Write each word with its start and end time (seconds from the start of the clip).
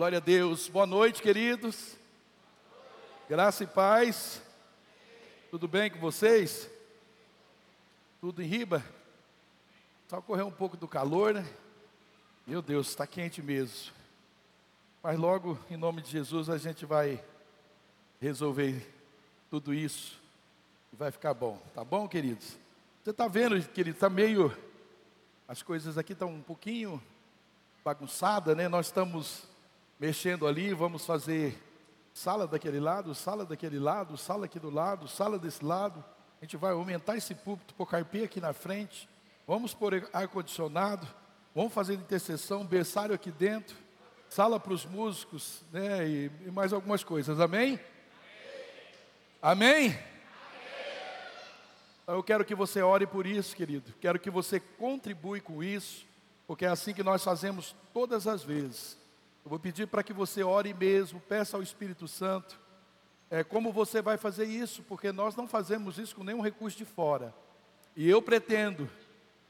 Glória 0.00 0.16
a 0.16 0.22
Deus. 0.22 0.66
Boa 0.66 0.86
noite, 0.86 1.20
queridos. 1.20 1.94
Graça 3.28 3.64
e 3.64 3.66
paz. 3.66 4.40
Tudo 5.50 5.68
bem 5.68 5.90
com 5.90 5.98
vocês? 5.98 6.70
Tudo 8.18 8.42
em 8.42 8.46
riba? 8.46 8.82
Só 10.08 10.22
correr 10.22 10.42
um 10.42 10.50
pouco 10.50 10.74
do 10.74 10.88
calor, 10.88 11.34
né? 11.34 11.46
Meu 12.46 12.62
Deus, 12.62 12.88
está 12.88 13.06
quente 13.06 13.42
mesmo. 13.42 13.92
Mas 15.02 15.18
logo, 15.18 15.58
em 15.70 15.76
nome 15.76 16.00
de 16.00 16.10
Jesus, 16.10 16.48
a 16.48 16.56
gente 16.56 16.86
vai 16.86 17.22
resolver 18.22 18.82
tudo 19.50 19.74
isso 19.74 20.18
e 20.94 20.96
vai 20.96 21.10
ficar 21.10 21.34
bom. 21.34 21.60
Tá 21.74 21.84
bom, 21.84 22.08
queridos? 22.08 22.56
Você 23.04 23.10
está 23.10 23.28
vendo, 23.28 23.62
querido, 23.68 23.96
está 23.96 24.08
meio. 24.08 24.50
As 25.46 25.62
coisas 25.62 25.98
aqui 25.98 26.14
estão 26.14 26.30
um 26.30 26.40
pouquinho 26.40 27.02
bagunçadas, 27.84 28.56
né? 28.56 28.66
Nós 28.66 28.86
estamos 28.86 29.49
mexendo 30.00 30.46
ali, 30.46 30.72
vamos 30.72 31.04
fazer 31.04 31.62
sala 32.14 32.46
daquele 32.46 32.80
lado, 32.80 33.14
sala 33.14 33.44
daquele 33.44 33.78
lado, 33.78 34.16
sala 34.16 34.46
aqui 34.46 34.58
do 34.58 34.70
lado, 34.70 35.06
sala 35.06 35.38
desse 35.38 35.62
lado. 35.62 36.02
A 36.40 36.44
gente 36.46 36.56
vai 36.56 36.72
aumentar 36.72 37.18
esse 37.18 37.34
púlpito, 37.34 37.74
pôr 37.74 37.84
carpê 37.84 38.24
aqui 38.24 38.40
na 38.40 38.54
frente. 38.54 39.06
Vamos 39.46 39.74
pôr 39.74 40.08
ar-condicionado. 40.10 41.06
Vamos 41.54 41.74
fazer 41.74 41.94
intercessão, 41.94 42.64
berçário 42.64 43.14
aqui 43.14 43.30
dentro. 43.30 43.76
Sala 44.30 44.58
para 44.58 44.72
os 44.72 44.86
músicos, 44.86 45.60
né? 45.70 46.08
E, 46.08 46.30
e, 46.46 46.50
mais 46.50 46.72
algumas 46.72 47.04
coisas. 47.04 47.38
Amém? 47.38 47.78
Amém? 49.42 49.88
Amém? 49.88 49.98
Eu 52.06 52.22
quero 52.22 52.42
que 52.42 52.54
você 52.54 52.80
ore 52.80 53.06
por 53.06 53.26
isso, 53.26 53.54
querido. 53.54 53.92
Quero 54.00 54.18
que 54.18 54.30
você 54.30 54.58
contribui 54.58 55.42
com 55.42 55.62
isso, 55.62 56.06
porque 56.46 56.64
é 56.64 56.68
assim 56.68 56.94
que 56.94 57.02
nós 57.02 57.22
fazemos 57.22 57.76
todas 57.92 58.26
as 58.26 58.42
vezes. 58.42 58.98
Eu 59.44 59.48
vou 59.48 59.58
pedir 59.58 59.86
para 59.86 60.02
que 60.02 60.12
você 60.12 60.42
ore 60.42 60.74
mesmo, 60.74 61.18
peça 61.20 61.56
ao 61.56 61.62
Espírito 61.62 62.06
Santo. 62.06 62.60
É, 63.30 63.42
como 63.42 63.72
você 63.72 64.02
vai 64.02 64.18
fazer 64.18 64.44
isso? 64.44 64.82
Porque 64.82 65.12
nós 65.12 65.34
não 65.34 65.48
fazemos 65.48 65.98
isso 65.98 66.14
com 66.14 66.24
nenhum 66.24 66.42
recurso 66.42 66.76
de 66.76 66.84
fora. 66.84 67.32
E 67.96 68.08
eu 68.08 68.20
pretendo, 68.20 68.88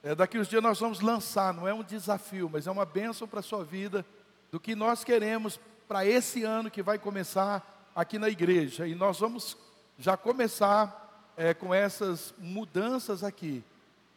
é, 0.02 0.14
daqui 0.14 0.38
uns 0.38 0.48
dias 0.48 0.62
nós 0.62 0.78
vamos 0.78 1.00
lançar, 1.00 1.52
não 1.52 1.66
é 1.66 1.74
um 1.74 1.82
desafio, 1.82 2.48
mas 2.48 2.66
é 2.66 2.70
uma 2.70 2.84
bênção 2.84 3.26
para 3.26 3.40
a 3.40 3.42
sua 3.42 3.64
vida, 3.64 4.06
do 4.50 4.60
que 4.60 4.74
nós 4.74 5.02
queremos 5.02 5.58
para 5.88 6.06
esse 6.06 6.44
ano 6.44 6.70
que 6.70 6.82
vai 6.82 6.98
começar 6.98 7.90
aqui 7.94 8.18
na 8.18 8.28
igreja. 8.28 8.86
E 8.86 8.94
nós 8.94 9.18
vamos 9.18 9.56
já 9.98 10.16
começar 10.16 11.32
é, 11.36 11.52
com 11.52 11.74
essas 11.74 12.32
mudanças 12.38 13.24
aqui. 13.24 13.64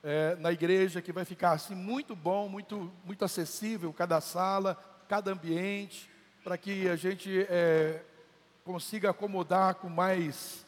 É, 0.04 0.36
na 0.36 0.52
igreja 0.52 1.02
que 1.02 1.14
vai 1.14 1.26
ficar 1.26 1.54
assim 1.54 1.74
muito 1.74 2.14
bom, 2.16 2.50
muito 2.50 2.92
muito 3.06 3.24
acessível 3.24 3.94
cada 3.94 4.20
sala, 4.20 4.78
cada 5.14 5.32
ambiente, 5.32 6.10
para 6.44 6.58
que 6.58 6.90
a 6.90 6.96
gente 6.96 7.46
é, 7.48 8.02
consiga 8.66 9.12
acomodar 9.12 9.76
com 9.76 9.88
mais, 9.88 10.66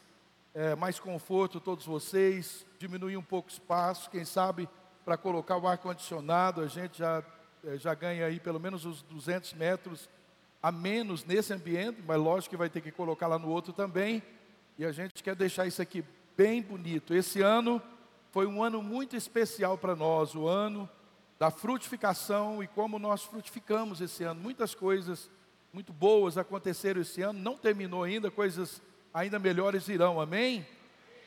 é, 0.53 0.75
mais 0.75 0.99
conforto 0.99 1.59
todos 1.59 1.83
vocês, 1.83 2.63
diminuir 2.77 3.17
um 3.17 3.23
pouco 3.23 3.49
o 3.49 3.51
espaço, 3.51 4.07
quem 4.11 4.23
sabe 4.23 4.69
para 5.03 5.17
colocar 5.17 5.57
o 5.57 5.67
ar-condicionado, 5.67 6.61
a 6.61 6.67
gente 6.67 6.99
já, 6.99 7.23
é, 7.65 7.75
já 7.77 7.95
ganha 7.95 8.27
aí 8.27 8.39
pelo 8.39 8.59
menos 8.59 8.85
os 8.85 9.01
200 9.01 9.55
metros 9.55 10.07
a 10.61 10.71
menos 10.71 11.25
nesse 11.25 11.51
ambiente, 11.51 12.03
mas 12.05 12.19
lógico 12.19 12.51
que 12.51 12.57
vai 12.57 12.69
ter 12.69 12.81
que 12.81 12.91
colocar 12.91 13.25
lá 13.25 13.39
no 13.39 13.49
outro 13.49 13.73
também, 13.73 14.21
e 14.77 14.85
a 14.85 14.91
gente 14.91 15.23
quer 15.23 15.35
deixar 15.35 15.65
isso 15.65 15.81
aqui 15.81 16.05
bem 16.37 16.61
bonito. 16.61 17.15
Esse 17.15 17.41
ano 17.41 17.81
foi 18.29 18.45
um 18.45 18.63
ano 18.63 18.83
muito 18.83 19.15
especial 19.15 19.75
para 19.75 19.95
nós, 19.95 20.35
o 20.35 20.47
ano 20.47 20.87
da 21.37 21.51
frutificação 21.51 22.63
e 22.63 22.67
como 22.67 22.97
nós 22.97 23.23
frutificamos 23.23 24.01
esse 24.01 24.23
ano. 24.23 24.41
Muitas 24.41 24.73
coisas 24.73 25.29
muito 25.73 25.91
boas 25.91 26.37
aconteceram 26.37 27.01
esse 27.01 27.21
ano, 27.21 27.37
não 27.39 27.57
terminou 27.57 28.03
ainda, 28.03 28.31
coisas 28.31 28.81
ainda 29.13 29.37
melhores 29.37 29.85
virão, 29.85 30.21
amém? 30.21 30.65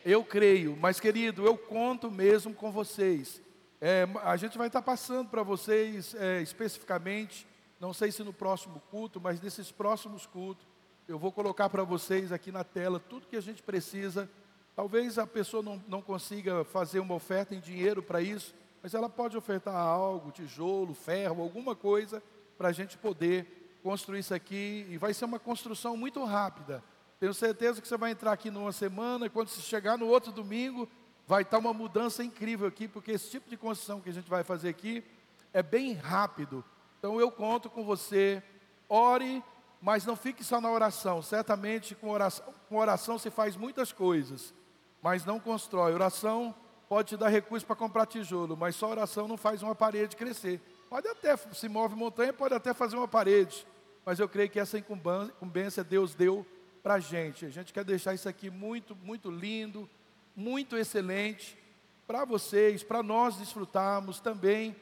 Eu 0.04 0.24
creio, 0.24 0.76
mas 0.80 0.98
querido, 0.98 1.44
eu 1.44 1.58
conto 1.58 2.10
mesmo 2.10 2.54
com 2.54 2.72
vocês. 2.72 3.42
É, 3.80 4.08
a 4.24 4.36
gente 4.36 4.56
vai 4.56 4.68
estar 4.68 4.82
passando 4.82 5.28
para 5.28 5.42
vocês 5.42 6.14
é, 6.14 6.40
especificamente, 6.40 7.46
não 7.78 7.92
sei 7.92 8.10
se 8.10 8.24
no 8.24 8.32
próximo 8.32 8.82
culto, 8.90 9.20
mas 9.20 9.40
nesses 9.40 9.70
próximos 9.70 10.26
cultos, 10.26 10.66
eu 11.06 11.18
vou 11.18 11.30
colocar 11.30 11.68
para 11.68 11.84
vocês 11.84 12.32
aqui 12.32 12.50
na 12.50 12.64
tela 12.64 12.98
tudo 12.98 13.26
que 13.26 13.36
a 13.36 13.40
gente 13.40 13.62
precisa. 13.62 14.28
Talvez 14.74 15.18
a 15.18 15.26
pessoa 15.26 15.62
não, 15.62 15.82
não 15.86 16.02
consiga 16.02 16.64
fazer 16.64 17.00
uma 17.00 17.14
oferta 17.14 17.54
em 17.54 17.60
dinheiro 17.60 18.02
para 18.02 18.20
isso, 18.20 18.54
mas 18.82 18.94
ela 18.94 19.08
pode 19.08 19.36
ofertar 19.36 19.74
algo, 19.74 20.30
tijolo, 20.30 20.94
ferro, 20.94 21.42
alguma 21.42 21.74
coisa, 21.74 22.22
para 22.56 22.68
a 22.68 22.72
gente 22.72 22.96
poder 22.96 23.78
construir 23.82 24.20
isso 24.20 24.34
aqui. 24.34 24.86
E 24.88 24.96
vai 24.96 25.12
ser 25.14 25.24
uma 25.24 25.38
construção 25.38 25.96
muito 25.96 26.24
rápida. 26.24 26.82
Tenho 27.18 27.34
certeza 27.34 27.80
que 27.80 27.88
você 27.88 27.96
vai 27.96 28.12
entrar 28.12 28.32
aqui 28.32 28.50
numa 28.50 28.72
semana, 28.72 29.26
e 29.26 29.30
quando 29.30 29.48
você 29.48 29.60
chegar 29.60 29.98
no 29.98 30.06
outro 30.06 30.30
domingo, 30.30 30.88
vai 31.26 31.42
estar 31.42 31.58
uma 31.58 31.74
mudança 31.74 32.22
incrível 32.22 32.66
aqui, 32.66 32.86
porque 32.88 33.12
esse 33.12 33.30
tipo 33.30 33.50
de 33.50 33.56
construção 33.56 34.00
que 34.00 34.08
a 34.08 34.12
gente 34.12 34.30
vai 34.30 34.44
fazer 34.44 34.68
aqui 34.68 35.04
é 35.52 35.62
bem 35.62 35.92
rápido. 35.92 36.64
Então 36.98 37.20
eu 37.20 37.30
conto 37.30 37.68
com 37.68 37.84
você, 37.84 38.42
ore, 38.88 39.42
mas 39.80 40.06
não 40.06 40.16
fique 40.16 40.42
só 40.42 40.60
na 40.60 40.70
oração. 40.70 41.20
Certamente 41.20 41.94
com 41.94 42.10
oração, 42.10 42.54
com 42.68 42.76
oração 42.76 43.18
se 43.18 43.30
faz 43.30 43.56
muitas 43.56 43.92
coisas, 43.92 44.54
mas 45.02 45.24
não 45.24 45.38
constrói. 45.38 45.92
Oração 45.92 46.54
pode 46.88 47.08
te 47.08 47.16
dar 47.16 47.28
recurso 47.28 47.66
para 47.66 47.76
comprar 47.76 48.06
tijolo, 48.06 48.56
mas 48.56 48.74
só 48.74 48.88
oração 48.88 49.28
não 49.28 49.36
faz 49.36 49.62
uma 49.62 49.74
parede 49.74 50.16
crescer. 50.16 50.60
Pode 50.88 51.06
até, 51.06 51.36
se 51.36 51.68
move 51.68 51.94
montanha, 51.94 52.32
pode 52.32 52.54
até 52.54 52.72
fazer 52.72 52.96
uma 52.96 53.06
parede, 53.06 53.66
mas 54.06 54.18
eu 54.18 54.28
creio 54.28 54.48
que 54.48 54.58
essa 54.58 54.78
incumbência 54.78 55.84
Deus 55.84 56.14
deu 56.14 56.46
para 56.82 56.94
a 56.94 57.00
gente. 57.00 57.44
A 57.44 57.50
gente 57.50 57.72
quer 57.72 57.84
deixar 57.84 58.14
isso 58.14 58.28
aqui 58.28 58.48
muito, 58.48 58.96
muito 58.96 59.30
lindo, 59.30 59.88
muito 60.34 60.76
excelente 60.76 61.58
para 62.06 62.24
vocês, 62.24 62.82
para 62.82 63.02
nós 63.02 63.36
desfrutarmos 63.36 64.18
também, 64.18 64.74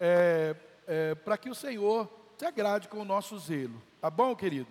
é, 0.00 0.56
é, 0.84 1.14
para 1.14 1.38
que 1.38 1.48
o 1.48 1.54
Senhor 1.54 2.10
se 2.36 2.44
agrade 2.44 2.88
com 2.88 2.98
o 2.98 3.04
nosso 3.04 3.38
zelo. 3.38 3.80
Tá 4.00 4.10
bom, 4.10 4.34
querido? 4.34 4.66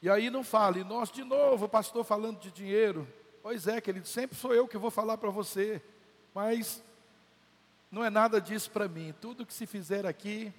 E 0.00 0.08
aí 0.08 0.30
não 0.30 0.44
fale, 0.44 0.84
nós 0.84 1.10
de 1.10 1.24
novo, 1.24 1.68
pastor 1.68 2.04
falando 2.04 2.38
de 2.38 2.52
dinheiro. 2.52 3.08
Pois 3.42 3.66
é, 3.66 3.80
querido, 3.80 4.06
sempre 4.06 4.36
sou 4.36 4.54
eu 4.54 4.68
que 4.68 4.78
vou 4.78 4.90
falar 4.90 5.18
para 5.18 5.30
você. 5.30 5.82
Mas 6.34 6.82
não 7.90 8.04
é 8.04 8.10
nada 8.10 8.40
disso 8.40 8.70
para 8.70 8.88
mim. 8.88 9.14
Tudo 9.20 9.46
que 9.46 9.54
se 9.54 9.66
fizer 9.66 10.06
aqui, 10.06 10.52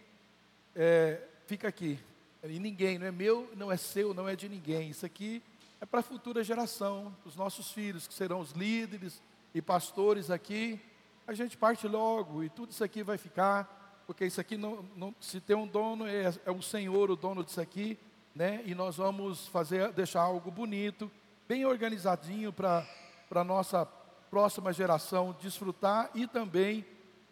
é, 0.75 1.21
fica 1.45 1.67
aqui. 1.67 1.99
E 2.43 2.59
ninguém, 2.59 2.97
não 2.97 3.05
é 3.05 3.11
meu, 3.11 3.51
não 3.55 3.71
é 3.71 3.77
seu, 3.77 4.13
não 4.13 4.27
é 4.27 4.35
de 4.35 4.47
ninguém. 4.47 4.89
Isso 4.89 5.05
aqui 5.05 5.43
é 5.81 5.85
para 5.85 5.99
a 5.99 6.03
futura 6.03 6.43
geração, 6.43 7.15
os 7.25 7.35
nossos 7.35 7.71
filhos, 7.71 8.07
que 8.07 8.13
serão 8.13 8.39
os 8.39 8.51
líderes 8.51 9.21
e 9.53 9.61
pastores 9.61 10.31
aqui. 10.31 10.79
A 11.27 11.33
gente 11.33 11.57
parte 11.57 11.87
logo 11.87 12.43
e 12.43 12.49
tudo 12.49 12.71
isso 12.71 12.83
aqui 12.83 13.03
vai 13.03 13.17
ficar, 13.17 14.03
porque 14.07 14.25
isso 14.25 14.41
aqui, 14.41 14.57
não, 14.57 14.83
não 14.95 15.13
se 15.21 15.39
tem 15.39 15.55
um 15.55 15.67
dono, 15.67 16.07
é, 16.07 16.33
é 16.45 16.51
o 16.51 16.61
Senhor 16.61 17.11
o 17.11 17.15
dono 17.15 17.43
disso 17.43 17.61
aqui, 17.61 17.97
né? 18.33 18.61
E 18.65 18.73
nós 18.73 18.97
vamos 18.97 19.47
fazer, 19.47 19.91
deixar 19.91 20.21
algo 20.21 20.49
bonito, 20.49 21.11
bem 21.47 21.65
organizadinho 21.65 22.51
para 22.51 22.85
a 23.31 23.43
nossa 23.43 23.85
próxima 24.29 24.71
geração 24.71 25.35
desfrutar 25.41 26.09
e 26.13 26.27
também 26.27 26.85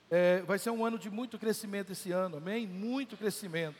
é, 0.09 0.41
vai 0.41 0.57
ser 0.57 0.69
um 0.69 0.85
ano 0.85 0.97
de 0.97 1.09
muito 1.09 1.37
crescimento 1.37 1.91
esse 1.91 2.11
ano, 2.11 2.37
amém? 2.37 2.65
Muito 2.65 3.17
crescimento. 3.17 3.77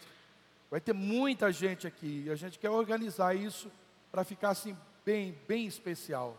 Vai 0.70 0.82
ter 0.82 0.94
muita 0.94 1.52
gente 1.52 1.88
aqui 1.88 2.24
e 2.26 2.30
a 2.30 2.36
gente 2.36 2.60
quer 2.60 2.70
organizar 2.70 3.36
isso 3.36 3.72
para 4.12 4.24
ficar 4.24 4.50
assim 4.50 4.78
bem, 5.06 5.38
bem 5.48 5.66
especial. 5.66 6.38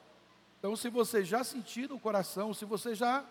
Então, 0.59 0.77
se 0.77 0.91
você 0.91 1.25
já 1.25 1.43
sentiu 1.43 1.89
no 1.89 1.99
coração, 1.99 2.53
se 2.53 2.65
você 2.65 2.95
já 2.95 3.25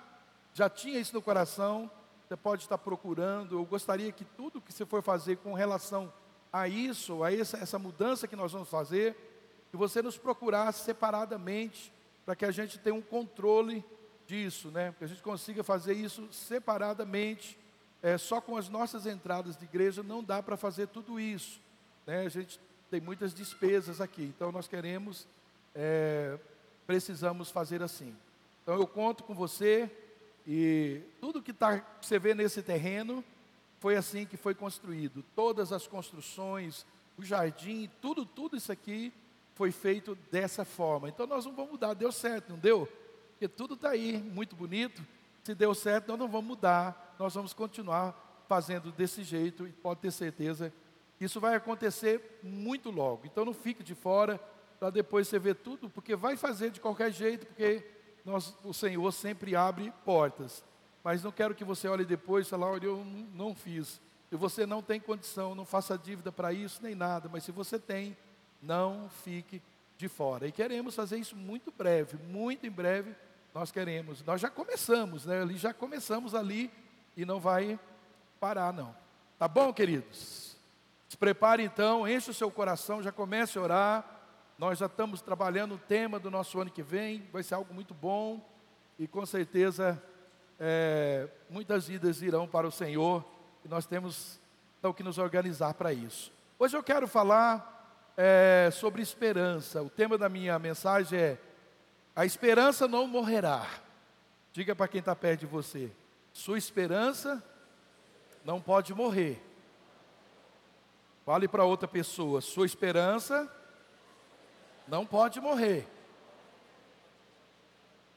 já 0.53 0.67
tinha 0.67 0.99
isso 0.99 1.13
no 1.13 1.21
coração, 1.21 1.89
você 2.27 2.35
pode 2.35 2.63
estar 2.63 2.79
procurando. 2.79 3.59
Eu 3.59 3.65
gostaria 3.65 4.11
que 4.11 4.25
tudo 4.25 4.59
que 4.59 4.73
você 4.73 4.87
for 4.87 5.03
fazer 5.03 5.37
com 5.37 5.53
relação 5.53 6.11
a 6.51 6.67
isso, 6.67 7.23
a 7.23 7.31
essa, 7.31 7.57
essa 7.57 7.77
mudança 7.77 8.27
que 8.27 8.35
nós 8.35 8.51
vamos 8.51 8.67
fazer, 8.67 9.15
que 9.69 9.77
você 9.77 10.01
nos 10.01 10.17
procurasse 10.17 10.83
separadamente 10.83 11.93
para 12.27 12.35
que 12.35 12.43
a 12.43 12.51
gente 12.51 12.77
tenha 12.77 12.93
um 12.93 13.01
controle 13.01 13.85
disso, 14.25 14.69
né? 14.69 14.93
Que 14.97 15.05
a 15.05 15.07
gente 15.07 15.23
consiga 15.23 15.63
fazer 15.63 15.93
isso 15.93 16.27
separadamente. 16.29 17.57
É, 18.03 18.17
só 18.17 18.41
com 18.41 18.57
as 18.57 18.67
nossas 18.67 19.05
entradas 19.05 19.55
de 19.55 19.63
igreja 19.63 20.03
não 20.03 20.21
dá 20.21 20.43
para 20.43 20.57
fazer 20.57 20.87
tudo 20.87 21.21
isso. 21.21 21.61
Né? 22.05 22.25
A 22.25 22.29
gente 22.29 22.59
tem 22.91 22.99
muitas 22.99 23.33
despesas 23.33 24.01
aqui, 24.01 24.23
então 24.23 24.51
nós 24.51 24.67
queremos, 24.67 25.25
é, 25.73 26.37
precisamos 26.85 27.49
fazer 27.49 27.81
assim. 27.81 28.13
Então 28.61 28.75
eu 28.75 28.85
conto 28.85 29.23
com 29.23 29.33
você 29.33 29.89
e 30.45 30.99
tudo 31.21 31.41
que, 31.41 31.53
tá, 31.53 31.81
você 32.01 32.19
vê 32.19 32.35
nesse 32.35 32.61
terreno 32.61 33.23
foi 33.79 33.95
assim 33.95 34.25
que 34.25 34.35
foi 34.35 34.53
construído. 34.53 35.23
Todas 35.33 35.71
as 35.71 35.87
construções, 35.87 36.85
o 37.17 37.23
jardim, 37.23 37.89
tudo, 38.01 38.25
tudo 38.25 38.57
isso 38.57 38.69
aqui 38.69 39.13
foi 39.57 39.71
feito 39.71 40.15
dessa 40.31 40.63
forma. 40.63 41.09
Então 41.09 41.25
nós 41.25 41.43
não 41.43 41.53
vamos 41.53 41.71
mudar, 41.71 41.95
deu 41.95 42.11
certo, 42.11 42.51
não 42.51 42.59
deu? 42.59 42.87
Porque 43.31 43.47
tudo 43.47 43.73
está 43.73 43.89
aí, 43.89 44.17
muito 44.17 44.55
bonito. 44.55 45.01
Se 45.43 45.55
deu 45.55 45.73
certo, 45.73 46.09
nós 46.09 46.19
não 46.19 46.27
vamos 46.27 46.45
mudar, 46.45 47.15
nós 47.17 47.33
vamos 47.33 47.53
continuar 47.53 48.45
fazendo 48.47 48.91
desse 48.91 49.23
jeito 49.23 49.67
e 49.67 49.71
pode 49.71 49.99
ter 49.99 50.11
certeza 50.11 50.71
Isso 51.19 51.39
vai 51.39 51.55
acontecer 51.55 52.39
muito 52.43 52.91
logo. 52.91 53.25
Então 53.25 53.43
não 53.43 53.53
fique 53.53 53.83
de 53.83 53.95
fora 53.95 54.39
para 54.79 54.91
depois 54.91 55.27
você 55.27 55.39
ver 55.39 55.55
tudo, 55.55 55.89
porque 55.89 56.15
vai 56.15 56.37
fazer 56.37 56.69
de 56.69 56.79
qualquer 56.79 57.11
jeito, 57.11 57.47
porque 57.47 57.83
nós, 58.23 58.55
o 58.63 58.71
Senhor 58.71 59.11
sempre 59.11 59.55
abre 59.55 59.91
portas. 60.05 60.63
Mas 61.03 61.23
não 61.23 61.31
quero 61.31 61.55
que 61.55 61.63
você 61.63 61.87
olhe 61.87 62.05
depois 62.05 62.45
e 62.45 62.49
fale, 62.51 62.63
olha, 62.63 62.85
eu 62.85 63.03
não 63.33 63.55
fiz. 63.55 63.99
E 64.31 64.35
você 64.35 64.67
não 64.67 64.83
tem 64.83 64.99
condição, 64.99 65.55
não 65.55 65.65
faça 65.65 65.97
dívida 65.97 66.31
para 66.31 66.53
isso 66.53 66.83
nem 66.83 66.93
nada. 66.93 67.27
Mas 67.27 67.43
se 67.43 67.51
você 67.51 67.79
tem, 67.79 68.15
não 68.61 69.09
fique 69.23 69.61
de 69.97 70.07
fora. 70.07 70.47
E 70.47 70.51
queremos 70.51 70.95
fazer 70.95 71.17
isso 71.17 71.35
muito 71.35 71.71
breve, 71.71 72.17
muito 72.29 72.65
em 72.65 72.71
breve. 72.71 73.15
Nós 73.53 73.71
queremos. 73.71 74.23
Nós 74.23 74.39
já 74.39 74.49
começamos, 74.49 75.25
né? 75.25 75.41
Ali 75.41 75.57
já 75.57 75.73
começamos 75.73 76.35
ali 76.35 76.71
e 77.15 77.25
não 77.25 77.39
vai 77.39 77.79
parar 78.39 78.71
não. 78.71 78.95
Tá 79.39 79.47
bom, 79.47 79.73
queridos? 79.73 80.55
Se 81.09 81.17
prepare 81.17 81.63
então, 81.63 82.07
enche 82.07 82.29
o 82.29 82.33
seu 82.33 82.51
coração, 82.51 83.01
já 83.01 83.11
comece 83.11 83.57
a 83.57 83.61
orar. 83.61 84.05
Nós 84.57 84.79
já 84.79 84.87
estamos 84.87 85.21
trabalhando 85.21 85.75
o 85.75 85.77
tema 85.77 86.19
do 86.19 86.29
nosso 86.29 86.59
ano 86.59 86.71
que 86.71 86.81
vem, 86.81 87.27
vai 87.31 87.43
ser 87.43 87.53
algo 87.55 87.73
muito 87.73 87.93
bom 87.93 88.43
e 88.97 89.07
com 89.07 89.23
certeza 89.25 90.01
é, 90.59 91.27
muitas 91.49 91.87
vidas 91.87 92.21
irão 92.21 92.47
para 92.47 92.67
o 92.67 92.71
Senhor 92.71 93.23
e 93.63 93.67
nós 93.67 93.85
temos 93.85 94.39
então 94.79 94.91
que 94.91 95.03
nos 95.03 95.17
organizar 95.19 95.75
para 95.75 95.93
isso. 95.93 96.31
Hoje 96.57 96.75
eu 96.75 96.81
quero 96.81 97.07
falar 97.07 97.76
é, 98.17 98.69
sobre 98.73 99.03
esperança. 99.03 99.83
O 99.83 99.89
tema 99.89 100.17
da 100.17 100.27
minha 100.27 100.57
mensagem 100.57 101.19
é: 101.19 101.37
A 102.15 102.25
esperança 102.25 102.87
não 102.87 103.07
morrerá. 103.07 103.65
Diga 104.51 104.75
para 104.75 104.87
quem 104.87 104.99
está 104.99 105.15
perto 105.15 105.41
de 105.41 105.45
você: 105.45 105.91
Sua 106.33 106.57
esperança 106.57 107.41
não 108.43 108.59
pode 108.59 108.93
morrer. 108.93 109.39
Fale 111.23 111.47
para 111.47 111.63
outra 111.63 111.87
pessoa: 111.87 112.41
Sua 112.41 112.65
esperança 112.65 113.49
não 114.87 115.05
pode 115.05 115.39
morrer. 115.39 115.87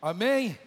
Amém? 0.01 0.59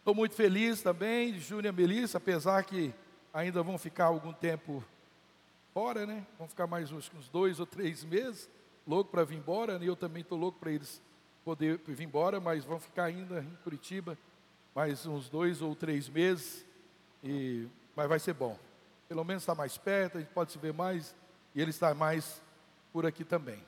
Estou 0.00 0.14
muito 0.14 0.34
feliz 0.34 0.82
também, 0.82 1.38
Júnior 1.38 1.72
e 1.72 1.76
Melissa, 1.76 2.18
apesar 2.18 2.62
que 2.64 2.92
ainda 3.32 3.62
vão 3.62 3.78
ficar 3.78 4.06
algum 4.06 4.32
tempo 4.32 4.84
fora, 5.74 6.06
né? 6.06 6.24
Vão 6.38 6.46
ficar 6.46 6.68
mais 6.68 6.92
uns, 6.92 7.10
uns 7.18 7.28
dois 7.28 7.58
ou 7.58 7.66
três 7.66 8.04
meses, 8.04 8.48
louco 8.86 9.10
para 9.10 9.24
vir 9.24 9.36
embora, 9.36 9.76
né? 9.76 9.88
eu 9.88 9.96
também 9.96 10.22
estou 10.22 10.38
louco 10.38 10.60
para 10.60 10.70
eles 10.70 11.02
poder 11.44 11.80
vir 11.84 12.04
embora, 12.04 12.40
mas 12.40 12.64
vão 12.64 12.78
ficar 12.78 13.04
ainda 13.04 13.40
em 13.40 13.56
Curitiba 13.64 14.16
mais 14.72 15.04
uns 15.04 15.28
dois 15.28 15.60
ou 15.60 15.74
três 15.74 16.08
meses, 16.08 16.64
e, 17.22 17.66
mas 17.94 18.08
vai 18.08 18.20
ser 18.20 18.34
bom. 18.34 18.56
Pelo 19.08 19.24
menos 19.24 19.42
está 19.42 19.54
mais 19.54 19.76
perto, 19.76 20.18
a 20.18 20.20
gente 20.20 20.32
pode 20.32 20.52
se 20.52 20.58
ver 20.58 20.72
mais, 20.72 21.14
e 21.54 21.60
ele 21.60 21.70
está 21.70 21.92
mais 21.92 22.40
por 22.92 23.04
aqui 23.04 23.24
também. 23.24 23.60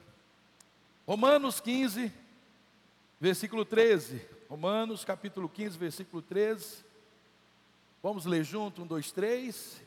Romanos 1.06 1.60
15, 1.60 2.12
versículo 3.20 3.64
13. 3.64 4.20
Romanos 4.48 5.04
capítulo 5.04 5.48
15, 5.48 5.76
versículo 5.76 6.22
13. 6.22 6.84
Vamos 8.00 8.26
ler 8.26 8.44
junto, 8.44 8.82
um, 8.82 8.86
dois, 8.86 9.10
três. 9.10 9.80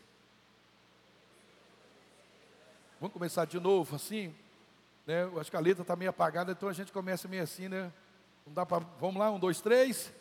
Vamos 3.00 3.14
começar 3.14 3.46
de 3.46 3.58
novo, 3.62 3.96
assim, 3.96 4.36
né? 5.08 5.24
Eu 5.24 5.40
acho 5.40 5.50
que 5.50 5.56
a 5.56 5.60
letra 5.62 5.84
está 5.84 5.96
meio 5.96 6.10
apagada, 6.10 6.52
então 6.52 6.68
a 6.68 6.74
gente 6.74 6.92
começa 6.92 7.30
meio 7.30 7.44
assim, 7.44 7.70
né? 7.70 7.94
Não 8.46 8.54
dá 8.54 8.66
para. 8.66 8.84
Vamos 9.00 9.16
lá, 9.16 9.32
um, 9.32 9.40
dois, 9.40 9.62
três. 9.62 10.12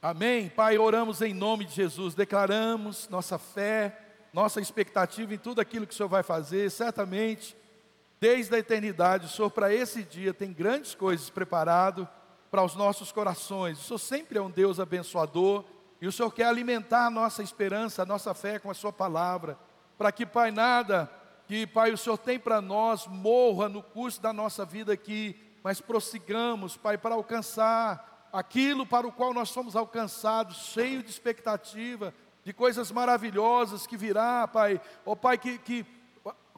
Amém. 0.00 0.48
Pai, 0.48 0.78
oramos 0.78 1.20
em 1.20 1.34
nome 1.34 1.66
de 1.66 1.74
Jesus, 1.74 2.14
declaramos 2.14 3.10
nossa 3.10 3.38
fé, 3.38 3.94
nossa 4.32 4.58
expectativa 4.58 5.34
em 5.34 5.38
tudo 5.38 5.60
aquilo 5.60 5.86
que 5.86 5.92
o 5.92 5.96
Senhor 5.96 6.08
vai 6.08 6.22
fazer, 6.22 6.70
certamente 6.70 7.60
desde 8.20 8.54
a 8.54 8.58
eternidade, 8.58 9.26
o 9.26 9.28
Senhor, 9.30 9.50
para 9.50 9.72
esse 9.72 10.02
dia, 10.02 10.34
tem 10.34 10.52
grandes 10.52 10.94
coisas 10.94 11.30
preparado 11.30 12.06
para 12.50 12.62
os 12.62 12.76
nossos 12.76 13.10
corações. 13.10 13.78
O 13.78 13.82
Senhor 13.82 13.98
sempre 13.98 14.38
é 14.38 14.42
um 14.42 14.50
Deus 14.50 14.78
abençoador 14.78 15.64
e 16.00 16.06
o 16.06 16.12
Senhor 16.12 16.30
quer 16.30 16.44
alimentar 16.44 17.06
a 17.06 17.10
nossa 17.10 17.42
esperança, 17.42 18.02
a 18.02 18.06
nossa 18.06 18.34
fé 18.34 18.58
com 18.58 18.70
a 18.70 18.74
Sua 18.74 18.92
palavra, 18.92 19.58
para 19.96 20.12
que, 20.12 20.26
Pai, 20.26 20.50
nada 20.50 21.10
que, 21.46 21.66
Pai, 21.66 21.92
o 21.92 21.98
Senhor 21.98 22.18
tem 22.18 22.38
para 22.38 22.60
nós 22.60 23.06
morra 23.06 23.68
no 23.68 23.82
curso 23.82 24.20
da 24.20 24.32
nossa 24.32 24.64
vida 24.64 24.92
aqui, 24.92 25.36
mas 25.64 25.80
prossigamos, 25.80 26.76
Pai, 26.76 26.98
para 26.98 27.14
alcançar 27.14 28.28
aquilo 28.32 28.86
para 28.86 29.06
o 29.06 29.12
qual 29.12 29.32
nós 29.34 29.48
somos 29.48 29.74
alcançados, 29.74 30.56
cheio 30.72 31.02
de 31.02 31.10
expectativa, 31.10 32.14
de 32.44 32.52
coisas 32.52 32.92
maravilhosas 32.92 33.86
que 33.86 33.96
virá, 33.96 34.46
Pai, 34.46 34.80
ó 35.04 35.12
oh, 35.12 35.16
Pai, 35.16 35.36
que, 35.38 35.58
que 35.58 35.86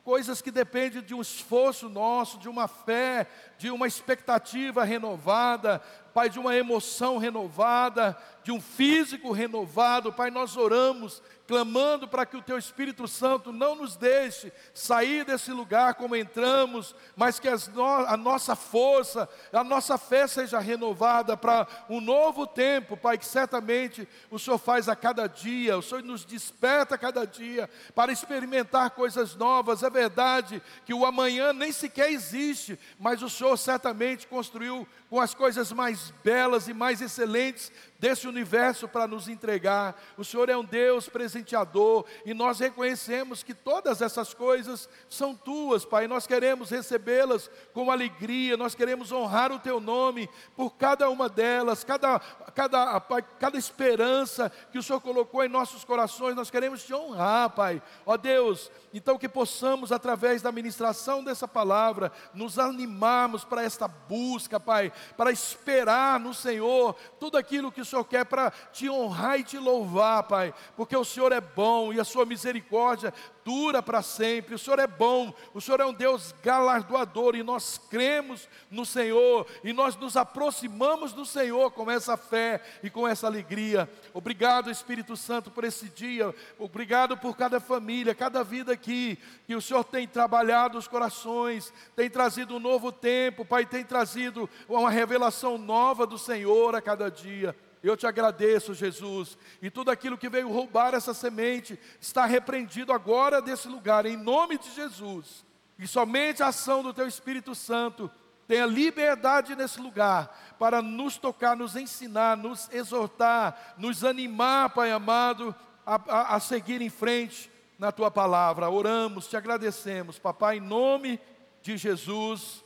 coisas 0.04 0.42
que 0.42 0.50
dependem 0.50 1.02
de 1.02 1.14
um 1.14 1.20
esforço 1.20 1.88
nosso, 1.88 2.38
de 2.38 2.48
uma 2.48 2.66
fé, 2.66 3.26
de 3.56 3.70
uma 3.70 3.86
expectativa 3.86 4.84
renovada, 4.84 5.80
Pai, 6.12 6.28
de 6.28 6.38
uma 6.38 6.54
emoção 6.54 7.16
renovada, 7.16 8.16
de 8.44 8.52
um 8.52 8.60
físico 8.60 9.32
renovado. 9.32 10.12
Pai, 10.12 10.30
nós 10.30 10.56
oramos, 10.56 11.22
clamando 11.46 12.08
para 12.08 12.26
que 12.26 12.36
o 12.36 12.42
Teu 12.42 12.58
Espírito 12.58 13.06
Santo 13.08 13.52
não 13.52 13.74
nos 13.74 13.96
deixe 13.96 14.52
sair 14.74 15.24
desse 15.24 15.52
lugar 15.52 15.94
como 15.94 16.16
entramos, 16.16 16.94
mas 17.16 17.38
que 17.38 17.48
no, 17.74 17.84
a 17.84 18.16
nossa 18.16 18.56
força, 18.56 19.28
a 19.52 19.64
nossa 19.64 19.98
fé 19.98 20.26
seja 20.26 20.58
renovada 20.58 21.36
para 21.36 21.66
um 21.88 22.00
novo 22.00 22.46
tempo, 22.46 22.96
Pai, 22.96 23.18
que 23.18 23.26
certamente 23.26 24.08
o 24.30 24.38
Senhor 24.38 24.58
faz 24.58 24.88
a 24.88 24.96
cada 24.96 25.26
dia, 25.26 25.76
o 25.76 25.82
Senhor 25.82 26.02
nos 26.02 26.24
desperta 26.24 26.94
a 26.94 26.98
cada 26.98 27.26
dia 27.26 27.68
para 27.94 28.12
experimentar 28.12 28.90
coisas 28.90 29.34
novas. 29.34 29.82
É 29.82 29.90
verdade 29.90 30.62
que 30.84 30.94
o 30.94 31.04
amanhã 31.04 31.52
nem 31.52 31.72
sequer 31.72 32.10
existe, 32.10 32.78
mas 32.98 33.22
o 33.22 33.30
Senhor 33.30 33.56
certamente 33.56 34.26
construiu 34.26 34.86
com 35.12 35.20
as 35.20 35.34
coisas 35.34 35.70
mais 35.72 36.10
belas 36.24 36.68
e 36.68 36.72
mais 36.72 37.02
excelentes 37.02 37.70
desse 38.02 38.26
universo 38.26 38.88
para 38.88 39.06
nos 39.06 39.28
entregar. 39.28 39.94
O 40.18 40.24
Senhor 40.24 40.48
é 40.48 40.56
um 40.56 40.64
Deus 40.64 41.08
presenteador 41.08 42.04
e 42.26 42.34
nós 42.34 42.58
reconhecemos 42.58 43.44
que 43.44 43.54
todas 43.54 44.02
essas 44.02 44.34
coisas 44.34 44.88
são 45.08 45.36
tuas, 45.36 45.84
Pai. 45.84 46.08
Nós 46.08 46.26
queremos 46.26 46.68
recebê-las 46.68 47.48
com 47.72 47.92
alegria, 47.92 48.56
nós 48.56 48.74
queremos 48.74 49.12
honrar 49.12 49.52
o 49.52 49.60
teu 49.60 49.78
nome 49.78 50.28
por 50.56 50.70
cada 50.70 51.08
uma 51.08 51.28
delas, 51.28 51.84
cada, 51.84 52.18
cada, 52.18 52.98
Pai, 52.98 53.24
cada 53.38 53.56
esperança 53.56 54.50
que 54.72 54.78
o 54.80 54.82
Senhor 54.82 55.00
colocou 55.00 55.44
em 55.44 55.48
nossos 55.48 55.84
corações, 55.84 56.34
nós 56.34 56.50
queremos 56.50 56.82
te 56.82 56.92
honrar, 56.92 57.50
Pai. 57.50 57.80
Ó 58.04 58.16
Deus, 58.16 58.68
então 58.92 59.16
que 59.16 59.28
possamos, 59.28 59.92
através 59.92 60.42
da 60.42 60.50
ministração 60.50 61.22
dessa 61.22 61.46
palavra, 61.46 62.10
nos 62.34 62.58
animarmos 62.58 63.44
para 63.44 63.62
esta 63.62 63.86
busca, 63.86 64.58
Pai, 64.58 64.92
para 65.16 65.30
esperar 65.30 66.18
no 66.18 66.34
Senhor 66.34 66.96
tudo 67.20 67.38
aquilo 67.38 67.70
que 67.70 67.80
o 67.80 67.91
Senhor 67.92 68.04
quer 68.04 68.24
para 68.24 68.50
te 68.72 68.88
honrar 68.88 69.38
e 69.38 69.44
te 69.44 69.58
louvar, 69.58 70.22
Pai, 70.22 70.54
porque 70.74 70.96
o 70.96 71.04
Senhor 71.04 71.30
é 71.30 71.40
bom 71.40 71.92
e 71.92 72.00
a 72.00 72.04
sua 72.04 72.24
misericórdia 72.24 73.12
dura 73.44 73.82
para 73.82 74.02
sempre. 74.02 74.54
O 74.54 74.58
Senhor 74.58 74.78
é 74.78 74.86
bom, 74.86 75.32
o 75.52 75.60
Senhor 75.60 75.80
é 75.80 75.86
um 75.86 75.92
Deus 75.92 76.34
galardoador 76.42 77.34
e 77.34 77.42
nós 77.42 77.78
cremos 77.90 78.48
no 78.70 78.84
Senhor 78.84 79.46
e 79.62 79.72
nós 79.72 79.96
nos 79.96 80.16
aproximamos 80.16 81.12
do 81.12 81.24
Senhor 81.24 81.70
com 81.70 81.90
essa 81.90 82.16
fé 82.16 82.60
e 82.82 82.90
com 82.90 83.06
essa 83.06 83.26
alegria. 83.26 83.88
Obrigado, 84.14 84.70
Espírito 84.70 85.16
Santo, 85.16 85.50
por 85.50 85.64
esse 85.64 85.88
dia. 85.88 86.34
Obrigado 86.58 87.16
por 87.16 87.36
cada 87.36 87.60
família, 87.60 88.14
cada 88.14 88.42
vida 88.42 88.72
aqui 88.72 89.18
que 89.46 89.54
o 89.54 89.62
Senhor 89.62 89.84
tem 89.84 90.06
trabalhado 90.06 90.78
os 90.78 90.88
corações, 90.88 91.72
tem 91.94 92.08
trazido 92.08 92.56
um 92.56 92.60
novo 92.60 92.90
tempo, 92.90 93.44
Pai, 93.44 93.66
tem 93.66 93.84
trazido 93.84 94.48
uma 94.68 94.90
revelação 94.90 95.58
nova 95.58 96.06
do 96.06 96.18
Senhor 96.18 96.74
a 96.74 96.82
cada 96.82 97.10
dia. 97.10 97.54
Eu 97.82 97.96
te 97.96 98.06
agradeço, 98.06 98.74
Jesus, 98.74 99.36
e 99.60 99.68
tudo 99.68 99.90
aquilo 99.90 100.16
que 100.16 100.28
veio 100.28 100.48
roubar 100.48 100.94
essa 100.94 101.12
semente 101.12 101.76
está 102.00 102.24
repreendido 102.24 102.92
agora 102.92 103.31
desse 103.40 103.68
lugar, 103.68 104.06
em 104.06 104.16
nome 104.16 104.58
de 104.58 104.70
Jesus. 104.72 105.44
E 105.78 105.86
somente 105.86 106.42
a 106.42 106.48
ação 106.48 106.82
do 106.82 106.92
Teu 106.92 107.06
Espírito 107.06 107.54
Santo 107.54 108.10
tenha 108.46 108.66
liberdade 108.66 109.56
nesse 109.56 109.80
lugar 109.80 110.54
para 110.58 110.82
nos 110.82 111.16
tocar, 111.16 111.56
nos 111.56 111.76
ensinar, 111.76 112.36
nos 112.36 112.68
exortar, 112.72 113.74
nos 113.78 114.04
animar, 114.04 114.70
Pai 114.70 114.92
amado, 114.92 115.54
a, 115.86 115.94
a, 115.94 116.36
a 116.36 116.40
seguir 116.40 116.80
em 116.82 116.90
frente 116.90 117.50
na 117.78 117.90
Tua 117.90 118.10
palavra. 118.10 118.68
Oramos, 118.68 119.26
te 119.26 119.36
agradecemos, 119.36 120.18
Papai, 120.18 120.58
em 120.58 120.60
nome 120.60 121.18
de 121.62 121.76
Jesus. 121.76 122.62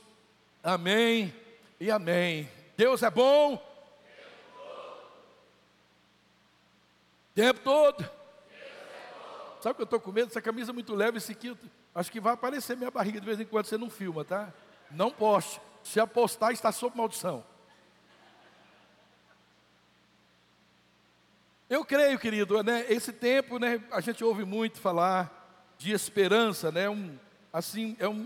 Amém 0.63 1.33
e 1.79 1.89
amém. 1.89 2.49
Deus 2.75 3.01
é 3.01 3.09
bom 3.09 3.63
tempo 7.37 7.59
todo. 7.59 8.16
Sabe 9.61 9.75
que 9.75 9.81
eu 9.81 9.85
estou 9.85 9.99
com 9.99 10.11
medo? 10.11 10.29
Essa 10.29 10.41
camisa 10.41 10.71
é 10.71 10.73
muito 10.73 10.93
leve, 10.93 11.17
esse 11.17 11.31
aqui, 11.31 11.55
acho 11.93 12.11
que 12.11 12.19
vai 12.19 12.33
aparecer 12.33 12.77
minha 12.77 12.91
barriga 12.91 13.19
de 13.19 13.25
vez 13.25 13.39
em 13.39 13.45
quando, 13.45 13.65
você 13.65 13.77
não 13.77 13.89
filma, 13.89 14.23
tá? 14.23 14.53
Não 14.91 15.11
poste. 15.11 15.61
Se 15.83 15.99
apostar, 15.99 16.51
está 16.51 16.71
sob 16.71 16.97
maldição. 16.97 17.43
Eu 21.69 21.83
creio, 21.83 22.17
querido, 22.17 22.63
né, 22.63 22.85
esse 22.87 23.11
tempo, 23.11 23.59
né, 23.59 23.83
a 23.91 23.99
gente 23.99 24.23
ouve 24.23 24.45
muito 24.45 24.79
falar 24.79 25.75
de 25.77 25.91
esperança, 25.91 26.71
né, 26.71 26.89
um, 26.89 27.17
assim, 27.51 27.95
é 27.99 28.07
um, 28.07 28.25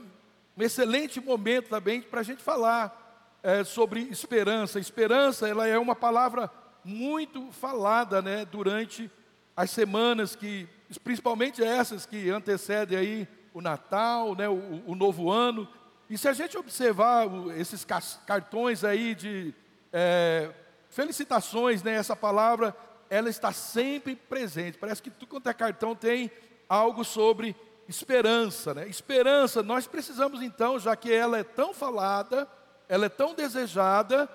um 0.55 0.61
excelente 0.61 1.19
momento 1.19 1.69
também 1.69 2.01
para 2.03 2.19
a 2.19 2.23
gente 2.23 2.43
falar 2.43 3.39
é, 3.41 3.63
sobre 3.63 4.01
esperança. 4.03 4.79
Esperança, 4.79 5.47
ela 5.47 5.67
é 5.67 5.77
uma 5.79 5.95
palavra 5.95 6.51
muito 6.83 7.51
falada, 7.51 8.21
né, 8.21 8.45
durante 8.45 9.09
as 9.55 9.71
semanas 9.71 10.35
que, 10.35 10.67
principalmente 10.97 11.63
essas 11.63 12.05
que 12.05 12.29
antecedem 12.29 12.97
aí 12.97 13.27
o 13.53 13.61
Natal, 13.61 14.35
né, 14.35 14.47
o, 14.47 14.83
o 14.87 14.95
novo 14.95 15.29
ano. 15.29 15.67
E 16.09 16.17
se 16.17 16.27
a 16.27 16.33
gente 16.33 16.57
observar 16.57 17.27
esses 17.57 17.85
cartões 18.25 18.83
aí 18.83 19.15
de 19.15 19.53
é, 19.91 20.49
felicitações, 20.89 21.83
né, 21.83 21.93
essa 21.93 22.15
palavra 22.15 22.75
ela 23.09 23.29
está 23.29 23.51
sempre 23.51 24.15
presente. 24.15 24.77
Parece 24.77 25.01
que 25.01 25.09
tudo 25.09 25.27
quanto 25.27 25.49
é 25.49 25.53
cartão 25.53 25.95
tem 25.95 26.31
algo 26.67 27.03
sobre 27.03 27.55
esperança, 27.87 28.73
né? 28.73 28.87
Esperança, 28.87 29.61
nós 29.61 29.85
precisamos 29.85 30.41
então, 30.41 30.79
já 30.79 30.95
que 30.95 31.11
ela 31.11 31.37
é 31.37 31.43
tão 31.43 31.73
falada, 31.73 32.47
ela 32.87 33.07
é 33.07 33.09
tão 33.09 33.33
desejada, 33.33 34.29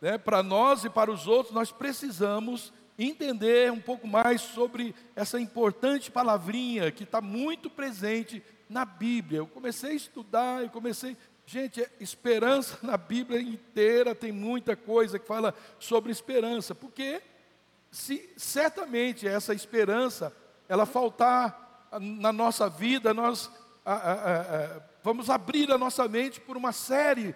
né, 0.00 0.16
para 0.16 0.42
nós 0.42 0.84
e 0.84 0.90
para 0.90 1.10
os 1.10 1.26
outros, 1.26 1.54
nós 1.54 1.70
precisamos 1.70 2.72
entender 2.98 3.70
um 3.72 3.80
pouco 3.80 4.06
mais 4.06 4.40
sobre 4.40 4.94
essa 5.16 5.40
importante 5.40 6.10
palavrinha 6.10 6.90
que 6.90 7.04
está 7.04 7.20
muito 7.20 7.68
presente 7.68 8.42
na 8.68 8.84
Bíblia. 8.84 9.38
Eu 9.38 9.46
comecei 9.46 9.92
a 9.92 9.94
estudar, 9.94 10.64
e 10.64 10.68
comecei. 10.68 11.16
Gente, 11.46 11.86
esperança 12.00 12.78
na 12.82 12.96
Bíblia 12.96 13.40
inteira 13.40 14.14
tem 14.14 14.32
muita 14.32 14.74
coisa 14.74 15.18
que 15.18 15.26
fala 15.26 15.54
sobre 15.78 16.10
esperança, 16.10 16.74
porque 16.74 17.20
se 17.90 18.30
certamente 18.36 19.28
essa 19.28 19.52
esperança 19.52 20.34
ela 20.68 20.86
faltar 20.86 21.88
na 22.00 22.32
nossa 22.32 22.68
vida, 22.68 23.12
nós 23.12 23.50
a, 23.84 23.92
a, 23.92 24.40
a, 24.40 24.80
vamos 25.02 25.28
abrir 25.28 25.70
a 25.70 25.76
nossa 25.76 26.08
mente 26.08 26.40
por 26.40 26.56
uma 26.56 26.72
série, 26.72 27.34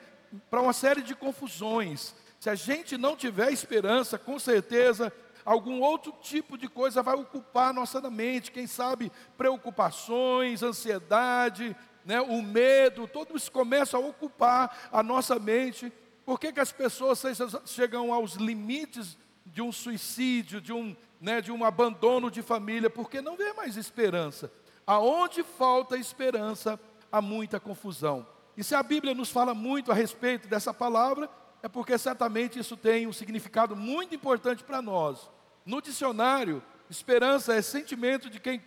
para 0.48 0.62
uma 0.62 0.72
série 0.72 1.02
de 1.02 1.14
confusões. 1.14 2.14
Se 2.40 2.48
a 2.48 2.54
gente 2.54 2.96
não 2.96 3.14
tiver 3.14 3.52
esperança, 3.52 4.18
com 4.18 4.38
certeza 4.38 5.12
algum 5.48 5.80
outro 5.80 6.12
tipo 6.20 6.58
de 6.58 6.68
coisa 6.68 7.02
vai 7.02 7.14
ocupar 7.14 7.72
nossa 7.72 8.02
mente, 8.10 8.52
quem 8.52 8.66
sabe 8.66 9.10
preocupações, 9.34 10.62
ansiedade, 10.62 11.74
né, 12.04 12.20
o 12.20 12.42
medo, 12.42 13.08
tudo 13.08 13.34
isso 13.34 13.50
começa 13.50 13.96
a 13.96 14.00
ocupar 14.00 14.90
a 14.92 15.02
nossa 15.02 15.38
mente. 15.38 15.90
Por 16.26 16.38
que, 16.38 16.52
que 16.52 16.60
as 16.60 16.70
pessoas 16.70 17.22
chegam 17.64 18.12
aos 18.12 18.34
limites 18.34 19.16
de 19.46 19.62
um 19.62 19.72
suicídio, 19.72 20.60
de 20.60 20.70
um, 20.70 20.94
né, 21.18 21.40
de 21.40 21.50
um 21.50 21.64
abandono 21.64 22.30
de 22.30 22.42
família, 22.42 22.90
porque 22.90 23.22
não 23.22 23.34
vê 23.34 23.54
mais 23.54 23.78
esperança. 23.78 24.52
Aonde 24.86 25.42
falta 25.42 25.96
esperança, 25.96 26.78
há 27.10 27.22
muita 27.22 27.58
confusão. 27.58 28.26
E 28.54 28.62
se 28.62 28.74
a 28.74 28.82
Bíblia 28.82 29.14
nos 29.14 29.30
fala 29.30 29.54
muito 29.54 29.90
a 29.90 29.94
respeito 29.94 30.46
dessa 30.46 30.74
palavra, 30.74 31.30
é 31.62 31.68
porque 31.68 31.96
certamente 31.96 32.58
isso 32.58 32.76
tem 32.76 33.06
um 33.06 33.14
significado 33.14 33.74
muito 33.74 34.14
importante 34.14 34.62
para 34.62 34.82
nós. 34.82 35.37
No 35.64 35.80
dicionário, 35.80 36.62
esperança 36.88 37.54
é 37.54 37.62
sentimento 37.62 38.30
de 38.30 38.40
quem, 38.40 38.62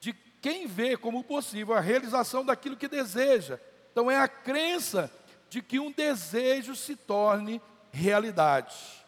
de 0.00 0.12
quem 0.40 0.66
vê 0.66 0.96
como 0.96 1.24
possível 1.24 1.74
a 1.74 1.80
realização 1.80 2.44
daquilo 2.44 2.76
que 2.76 2.88
deseja. 2.88 3.58
Então 3.90 4.10
é 4.10 4.18
a 4.18 4.28
crença 4.28 5.12
de 5.48 5.60
que 5.62 5.78
um 5.78 5.90
desejo 5.90 6.74
se 6.74 6.96
torne 6.96 7.60
realidade 7.90 9.02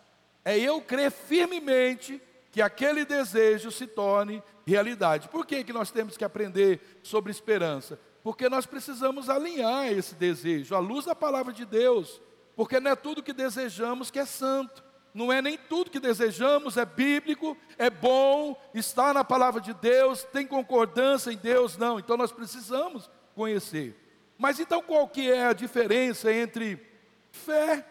é 0.45 0.59
eu 0.59 0.81
crer 0.81 1.11
firmemente 1.11 2.21
que 2.53 2.61
aquele 2.61 3.05
desejo 3.05 3.71
se 3.71 3.87
torne 3.87 4.43
realidade. 4.67 5.29
Por 5.29 5.47
que, 5.47 5.65
que 5.65 5.73
nós 5.73 5.91
temos 5.91 6.17
que 6.17 6.25
aprender 6.25 7.01
sobre 7.03 7.33
esperança? 7.33 7.99
Porque 8.23 8.49
nós 8.49 8.67
precisamos 8.67 9.29
alinhar 9.29 9.91
esse 9.91 10.15
desejo 10.15 10.75
à 10.75 10.79
luz 10.79 11.07
da 11.07 11.15
palavra 11.15 11.53
de 11.53 11.65
Deus, 11.65 12.21
porque 12.55 12.79
não 12.79 12.91
é 12.91 12.97
tudo 12.97 13.23
que 13.23 13.33
desejamos 13.33 14.11
que 14.11 14.19
é 14.19 14.27
santo. 14.27 14.85
Não 15.15 15.33
é 15.33 15.41
nem 15.41 15.57
tudo 15.57 15.91
que 15.91 16.01
desejamos 16.01 16.77
é 16.77 16.85
bíblico, 16.85 17.57
é 17.79 17.89
bom, 17.89 18.61
está 18.75 19.15
na 19.15 19.23
palavra 19.23 19.61
de 19.61 19.73
Deus, 19.73 20.25
tem 20.25 20.45
concordância 20.45 21.31
em 21.31 21.37
Deus, 21.37 21.77
não. 21.77 22.01
Então 22.01 22.17
nós 22.17 22.33
precisamos 22.33 23.09
conhecer. 23.33 23.97
Mas 24.37 24.59
então 24.59 24.83
qual 24.83 25.07
que 25.09 25.31
é 25.31 25.47
a 25.47 25.53
diferença 25.53 26.33
entre 26.33 26.85
fé 27.31 27.87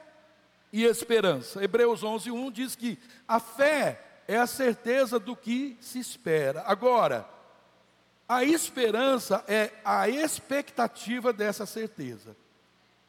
e 0.72 0.84
esperança. 0.84 1.64
Hebreus 1.64 2.04
11, 2.04 2.32
1 2.32 2.52
diz 2.52 2.76
que 2.76 2.98
a 3.28 3.40
fé 3.40 4.02
é 4.28 4.38
a 4.38 4.48
certeza 4.48 5.20
do 5.20 5.36
que 5.36 5.78
se 5.80 6.00
espera. 6.00 6.64
Agora, 6.66 7.30
a 8.28 8.44
esperança 8.44 9.44
é 9.48 9.72
a 9.86 10.10
expectativa 10.10 11.32
dessa 11.32 11.66
certeza. 11.66 12.36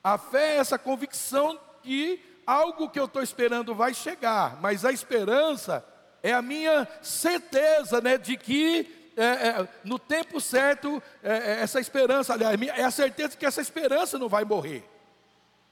A 0.03 0.19
fé 0.19 0.57
é 0.57 0.59
essa 0.59 0.79
convicção 0.79 1.59
que 1.83 2.23
algo 2.47 2.89
que 2.89 2.99
eu 2.99 3.05
estou 3.07 3.23
esperando 3.23 3.75
vai 3.75 3.95
chegar, 3.95 4.61
mas 4.61 4.85
a 4.85 4.93
esperança 4.93 5.85
é 6.23 6.33
a 6.33 6.43
minha 6.43 6.89
certeza 7.03 8.01
né, 8.01 8.17
de 8.17 8.37
que 8.37 9.13
é, 9.17 9.23
é, 9.25 9.69
no 9.85 9.99
tempo 9.99 10.41
certo, 10.41 11.03
é, 11.23 11.33
é 11.33 11.61
essa 11.61 11.79
esperança, 11.79 12.33
aliás, 12.33 12.61
é 12.61 12.83
a 12.83 12.91
certeza 12.91 13.37
que 13.37 13.47
essa 13.47 13.61
esperança 13.61 14.19
não 14.19 14.29
vai 14.29 14.45
morrer. 14.45 14.85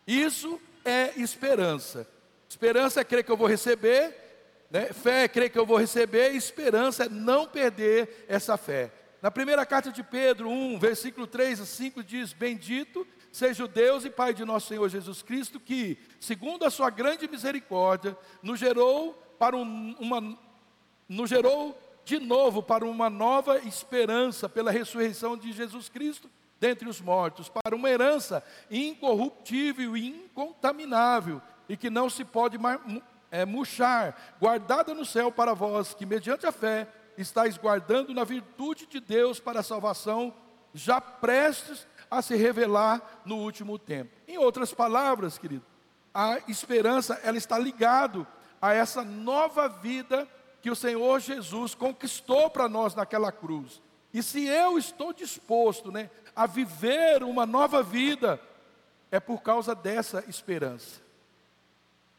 Isso 0.07 0.61
é 0.85 1.13
esperança. 1.17 2.07
Esperança 2.49 3.01
é 3.01 3.05
crer 3.05 3.25
que 3.25 3.33
eu 3.33 3.37
vou 3.37 3.49
receber, 3.49 4.15
né? 4.71 4.93
fé 4.93 5.25
é 5.25 5.29
crer 5.29 5.51
que 5.51 5.59
eu 5.59 5.67
vou 5.67 5.77
receber, 5.77 6.35
esperança 6.35 7.05
é 7.05 7.09
não 7.09 7.47
perder 7.47 8.27
essa 8.29 8.57
fé. 8.57 8.93
Na 9.21 9.31
primeira 9.31 9.65
carta 9.65 9.91
de 9.91 10.03
Pedro 10.03 10.49
1, 10.49 10.79
versículo 10.79 11.27
3 11.27 11.61
a 11.61 11.67
5 11.67 12.03
diz: 12.03 12.33
Bendito 12.33 13.07
seja 13.33 13.65
o 13.65 13.69
Deus 13.69 14.05
e 14.05 14.11
Pai 14.11 14.35
de 14.35 14.45
nosso 14.45 14.69
Senhor 14.69 14.89
Jesus 14.89 15.23
Cristo, 15.23 15.59
que, 15.59 15.99
segundo 16.21 16.65
a 16.65 16.71
sua 16.71 16.91
grande 16.91 17.27
misericórdia, 17.27 18.17
nos 18.43 18.61
gerou 18.61 19.15
para 19.39 19.57
um, 19.57 19.97
uma 19.99 20.39
nos 21.09 21.29
gerou 21.29 21.79
de 22.05 22.19
novo 22.19 22.63
para 22.63 22.85
uma 22.85 23.11
nova 23.11 23.59
esperança 23.59 24.49
pela 24.49 24.71
ressurreição 24.71 25.37
de 25.37 25.53
Jesus 25.53 25.89
Cristo 25.89 26.31
dentre 26.59 26.89
os 26.89 27.01
mortos, 27.01 27.49
para 27.49 27.75
uma 27.75 27.91
herança 27.91 28.43
incorruptível 28.71 29.97
e 29.97 30.07
incontaminável, 30.07 31.43
e 31.69 31.77
que 31.77 31.91
não 31.91 32.09
se 32.09 32.25
pode 32.25 32.57
é, 33.33 33.45
murchar, 33.45 34.37
guardada 34.41 34.95
no 34.95 35.05
céu 35.05 35.33
para 35.33 35.55
vós, 35.55 35.93
que 35.93 36.07
mediante 36.07 36.47
a 36.47 36.53
fé 36.53 36.87
estáis 37.19 37.57
guardando 37.57 38.15
na 38.15 38.23
virtude 38.23 38.87
de 38.87 39.01
Deus 39.01 39.41
para 39.41 39.59
a 39.59 39.65
salvação, 39.65 40.33
já 40.73 41.01
prestes 41.01 41.85
a 42.13 42.21
se 42.21 42.37
revelar 42.37 43.23
no 43.25 43.37
último 43.37 43.79
tempo. 43.79 44.11
Em 44.29 44.37
outras 44.37 44.75
palavras, 44.75 45.39
querido, 45.39 45.65
a 46.13 46.39
esperança 46.47 47.19
ela 47.25 47.39
está 47.39 47.59
ligado 47.59 48.27
a 48.61 48.75
essa 48.75 49.03
nova 49.03 49.67
vida 49.67 50.29
que 50.61 50.71
o 50.71 50.77
Senhor 50.77 51.19
Jesus 51.21 51.75
conquistou 51.75 52.51
para 52.51 52.69
nós 52.69 52.95
naquela 52.95 53.33
cruz. 53.33 53.81
E 54.13 54.23
se 54.23 54.45
eu 54.47 54.77
estou 54.77 55.15
disposto, 55.15 55.91
né, 55.91 56.11
a 56.37 56.47
viver 56.47 57.23
uma 57.23 57.47
nova 57.47 57.83
vida, 57.83 58.39
é 59.11 59.19
por 59.19 59.41
causa 59.41 59.75
dessa 59.75 60.23
esperança. 60.29 61.01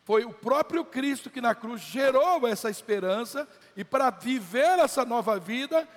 Foi 0.04 0.26
o 0.26 0.34
próprio 0.34 0.84
Cristo 0.84 1.30
que 1.30 1.40
na 1.40 1.54
cruz 1.54 1.82
gerou 1.82 2.48
essa 2.48 2.68
esperança, 2.68 3.48
e 3.78 3.84
para 3.84 4.10
viver 4.10 4.80
essa 4.80 5.06
nova 5.06 5.40
vida, 5.40 5.88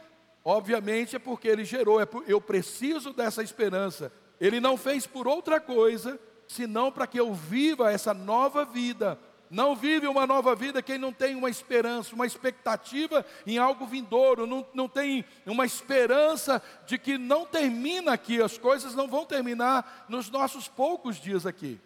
obviamente 0.47 1.17
é 1.17 1.19
porque 1.19 1.49
Ele 1.49 1.65
gerou, 1.65 2.01
é 2.01 2.07
por, 2.07 2.23
eu 2.29 2.41
preciso 2.41 3.13
dessa 3.13 3.43
esperança. 3.43 4.13
Ele 4.41 4.61
não 4.61 4.77
fez 4.77 5.05
por 5.05 5.27
outra 5.27 5.59
coisa, 5.59 6.21
senão 6.47 6.93
para 6.93 7.05
que 7.05 7.19
eu 7.19 7.35
viva 7.35 7.91
essa 7.91 8.15
nova 8.15 8.65
vida, 8.65 9.19
não 9.51 9.75
vive 9.75 10.07
uma 10.07 10.25
nova 10.25 10.55
vida 10.55 10.81
quem 10.81 10.99
não 10.99 11.13
tem 11.13 11.35
uma 11.35 11.51
esperança, 11.51 12.15
uma 12.15 12.27
expectativa 12.27 13.27
em 13.45 13.59
algo 13.59 13.87
vindouro, 13.87 14.47
não, 14.47 14.65
não 14.73 14.89
tem 14.89 15.25
uma 15.45 15.67
esperança 15.67 16.63
de 16.87 16.97
que 16.97 17.19
não 17.19 17.45
termina 17.45 18.13
aqui, 18.13 18.41
as 18.41 18.57
coisas 18.57 18.95
não 18.95 19.09
vão 19.09 19.25
terminar 19.25 20.07
nos 20.09 20.31
nossos 20.31 20.69
poucos 20.69 21.17
dias 21.17 21.45
aqui. 21.45 21.81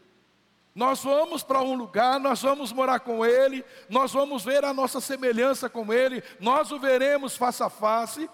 Nós 0.74 1.02
vamos 1.02 1.42
para 1.42 1.62
um 1.62 1.74
lugar, 1.74 2.20
nós 2.20 2.42
vamos 2.42 2.72
morar 2.72 3.00
com 3.00 3.24
Ele, 3.24 3.64
nós 3.88 4.12
vamos 4.12 4.44
ver 4.44 4.64
a 4.66 4.74
nossa 4.74 5.00
semelhança 5.00 5.68
com 5.68 5.90
Ele, 5.92 6.22
nós 6.38 6.70
o 6.70 6.78
veremos 6.78 7.38
face 7.38 7.62
a 7.62 7.70
face. 7.70 8.28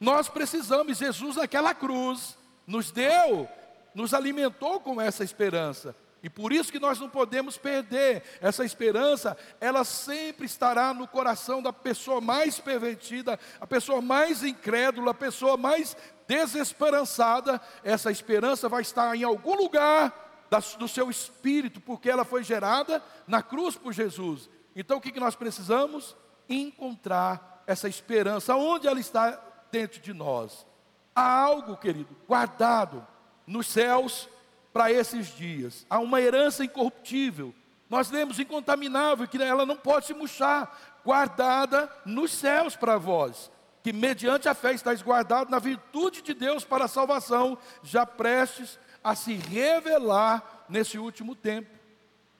Nós 0.00 0.28
precisamos, 0.28 0.98
Jesus 0.98 1.36
naquela 1.36 1.74
cruz 1.74 2.36
nos 2.66 2.90
deu, 2.90 3.48
nos 3.94 4.12
alimentou 4.12 4.80
com 4.80 5.00
essa 5.00 5.22
esperança. 5.24 5.94
E 6.22 6.30
por 6.30 6.54
isso 6.54 6.72
que 6.72 6.78
nós 6.78 6.98
não 6.98 7.10
podemos 7.10 7.58
perder 7.58 8.22
essa 8.40 8.64
esperança, 8.64 9.36
ela 9.60 9.84
sempre 9.84 10.46
estará 10.46 10.94
no 10.94 11.06
coração 11.06 11.60
da 11.62 11.70
pessoa 11.70 12.18
mais 12.18 12.58
pervertida, 12.58 13.38
a 13.60 13.66
pessoa 13.66 14.00
mais 14.00 14.42
incrédula, 14.42 15.10
a 15.10 15.14
pessoa 15.14 15.58
mais 15.58 15.94
desesperançada. 16.26 17.60
Essa 17.82 18.10
esperança 18.10 18.70
vai 18.70 18.80
estar 18.80 19.14
em 19.14 19.22
algum 19.22 19.54
lugar 19.54 20.48
do 20.78 20.88
seu 20.88 21.10
espírito, 21.10 21.78
porque 21.78 22.08
ela 22.08 22.24
foi 22.24 22.42
gerada 22.42 23.02
na 23.26 23.42
cruz 23.42 23.76
por 23.76 23.92
Jesus. 23.92 24.48
Então 24.74 24.96
o 24.96 25.00
que 25.02 25.20
nós 25.20 25.36
precisamos? 25.36 26.16
Encontrar 26.48 27.62
essa 27.66 27.86
esperança, 27.86 28.56
onde 28.56 28.88
ela 28.88 28.98
está 28.98 29.38
dentro 29.74 30.00
de 30.00 30.14
nós. 30.14 30.64
Há 31.12 31.28
algo, 31.28 31.76
querido, 31.76 32.16
guardado 32.28 33.04
nos 33.44 33.66
céus 33.66 34.28
para 34.72 34.92
esses 34.92 35.26
dias. 35.34 35.84
Há 35.90 35.98
uma 35.98 36.20
herança 36.20 36.64
incorruptível. 36.64 37.52
Nós 37.90 38.08
lemos 38.08 38.38
incontaminável, 38.38 39.26
que 39.26 39.42
ela 39.42 39.66
não 39.66 39.76
pode 39.76 40.06
se 40.06 40.14
murchar, 40.14 41.00
guardada 41.04 41.90
nos 42.04 42.30
céus 42.30 42.76
para 42.76 42.98
vós, 42.98 43.50
que 43.82 43.92
mediante 43.92 44.48
a 44.48 44.54
fé 44.54 44.72
estáis 44.72 45.02
guardado 45.02 45.50
na 45.50 45.58
virtude 45.58 46.22
de 46.22 46.32
Deus 46.34 46.64
para 46.64 46.84
a 46.84 46.88
salvação, 46.88 47.58
já 47.82 48.06
prestes 48.06 48.78
a 49.02 49.16
se 49.16 49.34
revelar 49.34 50.64
nesse 50.68 50.98
último 50.98 51.34
tempo. 51.34 51.68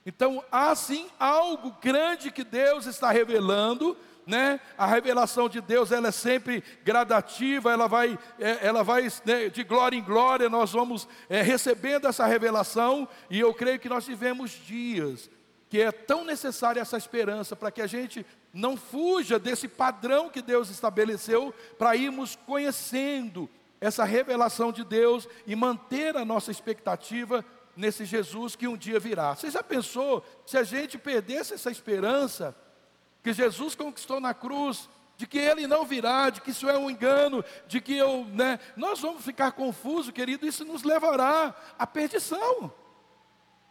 Então, 0.06 0.44
há 0.52 0.72
sim 0.76 1.08
algo 1.18 1.74
grande 1.80 2.30
que 2.30 2.44
Deus 2.44 2.86
está 2.86 3.10
revelando 3.10 3.96
né? 4.26 4.60
A 4.76 4.86
revelação 4.86 5.48
de 5.48 5.60
Deus 5.60 5.92
ela 5.92 6.08
é 6.08 6.12
sempre 6.12 6.62
gradativa, 6.82 7.72
ela 7.72 7.86
vai, 7.86 8.18
é, 8.38 8.66
ela 8.66 8.82
vai 8.82 9.08
né, 9.24 9.48
de 9.48 9.62
glória 9.64 9.96
em 9.96 10.02
glória, 10.02 10.48
nós 10.48 10.72
vamos 10.72 11.06
é, 11.28 11.42
recebendo 11.42 12.06
essa 12.06 12.26
revelação, 12.26 13.08
e 13.28 13.40
eu 13.40 13.52
creio 13.52 13.78
que 13.78 13.88
nós 13.88 14.06
vivemos 14.06 14.50
dias 14.50 15.30
que 15.68 15.80
é 15.80 15.90
tão 15.90 16.24
necessária 16.24 16.80
essa 16.80 16.96
esperança 16.96 17.56
para 17.56 17.68
que 17.68 17.82
a 17.82 17.86
gente 17.88 18.24
não 18.52 18.76
fuja 18.76 19.40
desse 19.40 19.66
padrão 19.66 20.30
que 20.30 20.40
Deus 20.40 20.70
estabeleceu 20.70 21.52
para 21.76 21.96
irmos 21.96 22.36
conhecendo 22.46 23.50
essa 23.80 24.04
revelação 24.04 24.70
de 24.70 24.84
Deus 24.84 25.28
e 25.44 25.56
manter 25.56 26.16
a 26.16 26.24
nossa 26.24 26.52
expectativa 26.52 27.44
nesse 27.76 28.04
Jesus 28.04 28.54
que 28.54 28.68
um 28.68 28.76
dia 28.76 29.00
virá. 29.00 29.34
Você 29.34 29.50
já 29.50 29.62
pensou 29.64 30.24
se 30.46 30.56
a 30.56 30.62
gente 30.62 30.96
perdesse 30.96 31.54
essa 31.54 31.70
esperança? 31.72 32.54
Que 33.24 33.32
Jesus 33.32 33.74
conquistou 33.74 34.20
na 34.20 34.34
cruz, 34.34 34.86
de 35.16 35.26
que 35.26 35.38
ele 35.38 35.66
não 35.66 35.86
virá, 35.86 36.28
de 36.28 36.42
que 36.42 36.50
isso 36.50 36.68
é 36.68 36.76
um 36.76 36.90
engano, 36.90 37.42
de 37.66 37.80
que 37.80 37.96
eu, 37.96 38.26
né, 38.26 38.60
nós 38.76 39.00
vamos 39.00 39.24
ficar 39.24 39.52
confusos, 39.52 40.12
querido, 40.12 40.46
isso 40.46 40.62
nos 40.62 40.82
levará 40.82 41.54
à 41.78 41.86
perdição. 41.86 42.70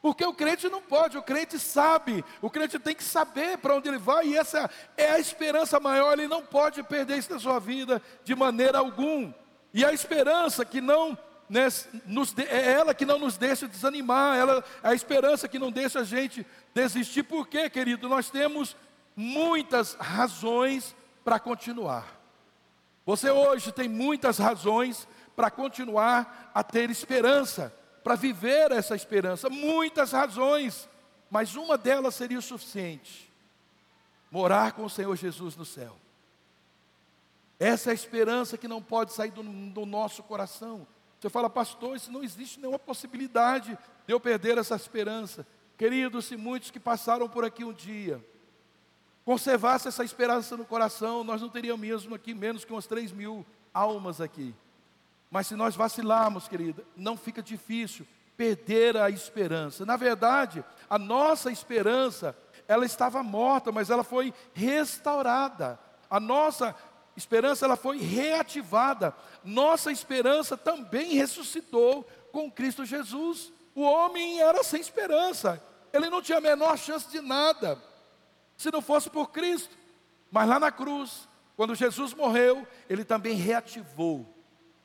Porque 0.01 0.25
o 0.25 0.33
crente 0.33 0.67
não 0.67 0.81
pode, 0.81 1.19
o 1.19 1.21
crente 1.21 1.59
sabe, 1.59 2.25
o 2.41 2.49
crente 2.49 2.79
tem 2.79 2.95
que 2.95 3.03
saber 3.03 3.59
para 3.59 3.75
onde 3.75 3.87
ele 3.87 3.99
vai, 3.99 4.29
e 4.29 4.37
essa 4.37 4.67
é 4.97 5.11
a 5.11 5.19
esperança 5.19 5.79
maior, 5.79 6.13
ele 6.13 6.27
não 6.27 6.41
pode 6.41 6.81
perder 6.81 7.19
isso 7.19 7.31
na 7.31 7.39
sua 7.39 7.59
vida 7.59 8.01
de 8.23 8.35
maneira 8.35 8.79
alguma. 8.79 9.35
E 9.71 9.85
a 9.85 9.93
esperança 9.93 10.65
que 10.65 10.81
não 10.81 11.15
né, 11.49 11.67
nos, 12.05 12.35
é 12.37 12.71
ela 12.71 12.93
que 12.95 13.05
não 13.05 13.19
nos 13.19 13.37
deixa 13.37 13.67
desanimar, 13.67 14.35
ela, 14.35 14.63
a 14.81 14.95
esperança 14.95 15.47
que 15.47 15.59
não 15.59 15.71
deixa 15.71 15.99
a 15.99 16.03
gente 16.03 16.45
desistir. 16.73 17.21
Por 17.23 17.47
quê, 17.47 17.69
querido? 17.69 18.09
Nós 18.09 18.29
temos 18.29 18.75
muitas 19.15 19.93
razões 19.95 20.95
para 21.23 21.39
continuar. 21.39 22.19
Você 23.05 23.29
hoje 23.29 23.71
tem 23.71 23.89
muitas 23.89 24.37
razões 24.37 25.07
para 25.35 25.51
continuar 25.51 26.51
a 26.53 26.63
ter 26.63 26.89
esperança, 26.89 27.73
para 28.03 28.15
viver 28.15 28.71
essa 28.71 28.95
esperança, 28.95 29.49
muitas 29.49 30.11
razões, 30.11 30.87
mas 31.29 31.55
uma 31.55 31.77
delas 31.77 32.15
seria 32.15 32.39
o 32.39 32.41
suficiente: 32.41 33.31
morar 34.31 34.73
com 34.73 34.85
o 34.85 34.89
Senhor 34.89 35.15
Jesus 35.15 35.55
no 35.55 35.65
céu. 35.65 35.97
Essa 37.59 37.89
é 37.89 37.91
a 37.91 37.95
esperança 37.95 38.57
que 38.57 38.67
não 38.67 38.81
pode 38.81 39.13
sair 39.13 39.31
do, 39.31 39.43
do 39.43 39.85
nosso 39.85 40.23
coração. 40.23 40.85
Você 41.19 41.29
fala, 41.29 41.49
pastor, 41.49 41.95
isso 41.95 42.11
não 42.11 42.21
existe 42.21 42.59
nenhuma 42.59 42.79
possibilidade 42.79 43.77
de 44.05 44.13
eu 44.13 44.19
perder 44.19 44.57
essa 44.57 44.75
esperança. 44.75 45.47
Queridos, 45.77 46.25
se 46.25 46.35
muitos 46.35 46.69
que 46.69 46.79
passaram 46.79 47.29
por 47.29 47.45
aqui 47.45 47.63
um 47.63 47.71
dia, 47.71 48.21
conservasse 49.25 49.87
essa 49.87 50.03
esperança 50.03 50.57
no 50.57 50.65
coração, 50.65 51.23
nós 51.23 51.41
não 51.41 51.49
teríamos 51.49 51.81
mesmo 51.81 52.15
aqui 52.15 52.33
menos 52.33 52.65
que 52.65 52.71
umas 52.71 52.87
3 52.87 53.11
mil 53.11 53.45
almas 53.73 54.19
aqui. 54.19 54.53
Mas 55.31 55.47
se 55.47 55.55
nós 55.55 55.75
vacilarmos, 55.75 56.47
querida, 56.47 56.83
não 56.95 57.17
fica 57.17 57.41
difícil 57.41 58.05
perder 58.37 58.97
a 58.97 59.09
esperança. 59.09 59.85
Na 59.85 59.95
verdade, 59.95 60.63
a 60.89 60.97
nossa 60.97 61.51
esperança, 61.51 62.35
ela 62.67 62.85
estava 62.85 63.23
morta, 63.23 63.71
mas 63.71 63.89
ela 63.89 64.03
foi 64.03 64.33
restaurada. 64.53 65.79
A 66.09 66.19
nossa 66.19 66.75
esperança, 67.15 67.65
ela 67.65 67.75
foi 67.75 67.97
reativada. 67.97 69.13
Nossa 69.43 69.91
esperança 69.91 70.57
também 70.57 71.13
ressuscitou 71.13 72.07
com 72.31 72.51
Cristo 72.51 72.85
Jesus. 72.85 73.51
O 73.73 73.81
homem 73.81 74.41
era 74.41 74.63
sem 74.63 74.81
esperança. 74.81 75.61
Ele 75.91 76.09
não 76.09 76.21
tinha 76.21 76.39
a 76.39 76.41
menor 76.41 76.77
chance 76.77 77.09
de 77.09 77.21
nada 77.21 77.79
se 78.63 78.71
não 78.71 78.81
fosse 78.81 79.09
por 79.09 79.29
Cristo. 79.29 79.77
Mas 80.31 80.47
lá 80.47 80.59
na 80.59 80.71
cruz, 80.71 81.27
quando 81.55 81.75
Jesus 81.75 82.13
morreu, 82.13 82.65
ele 82.89 83.03
também 83.03 83.35
reativou, 83.35 84.25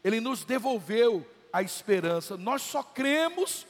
ele 0.04 0.20
nos 0.20 0.44
devolveu 0.44 1.26
a 1.52 1.62
esperança. 1.62 2.36
Nós 2.36 2.60
só 2.62 2.82
cremos 2.82 3.66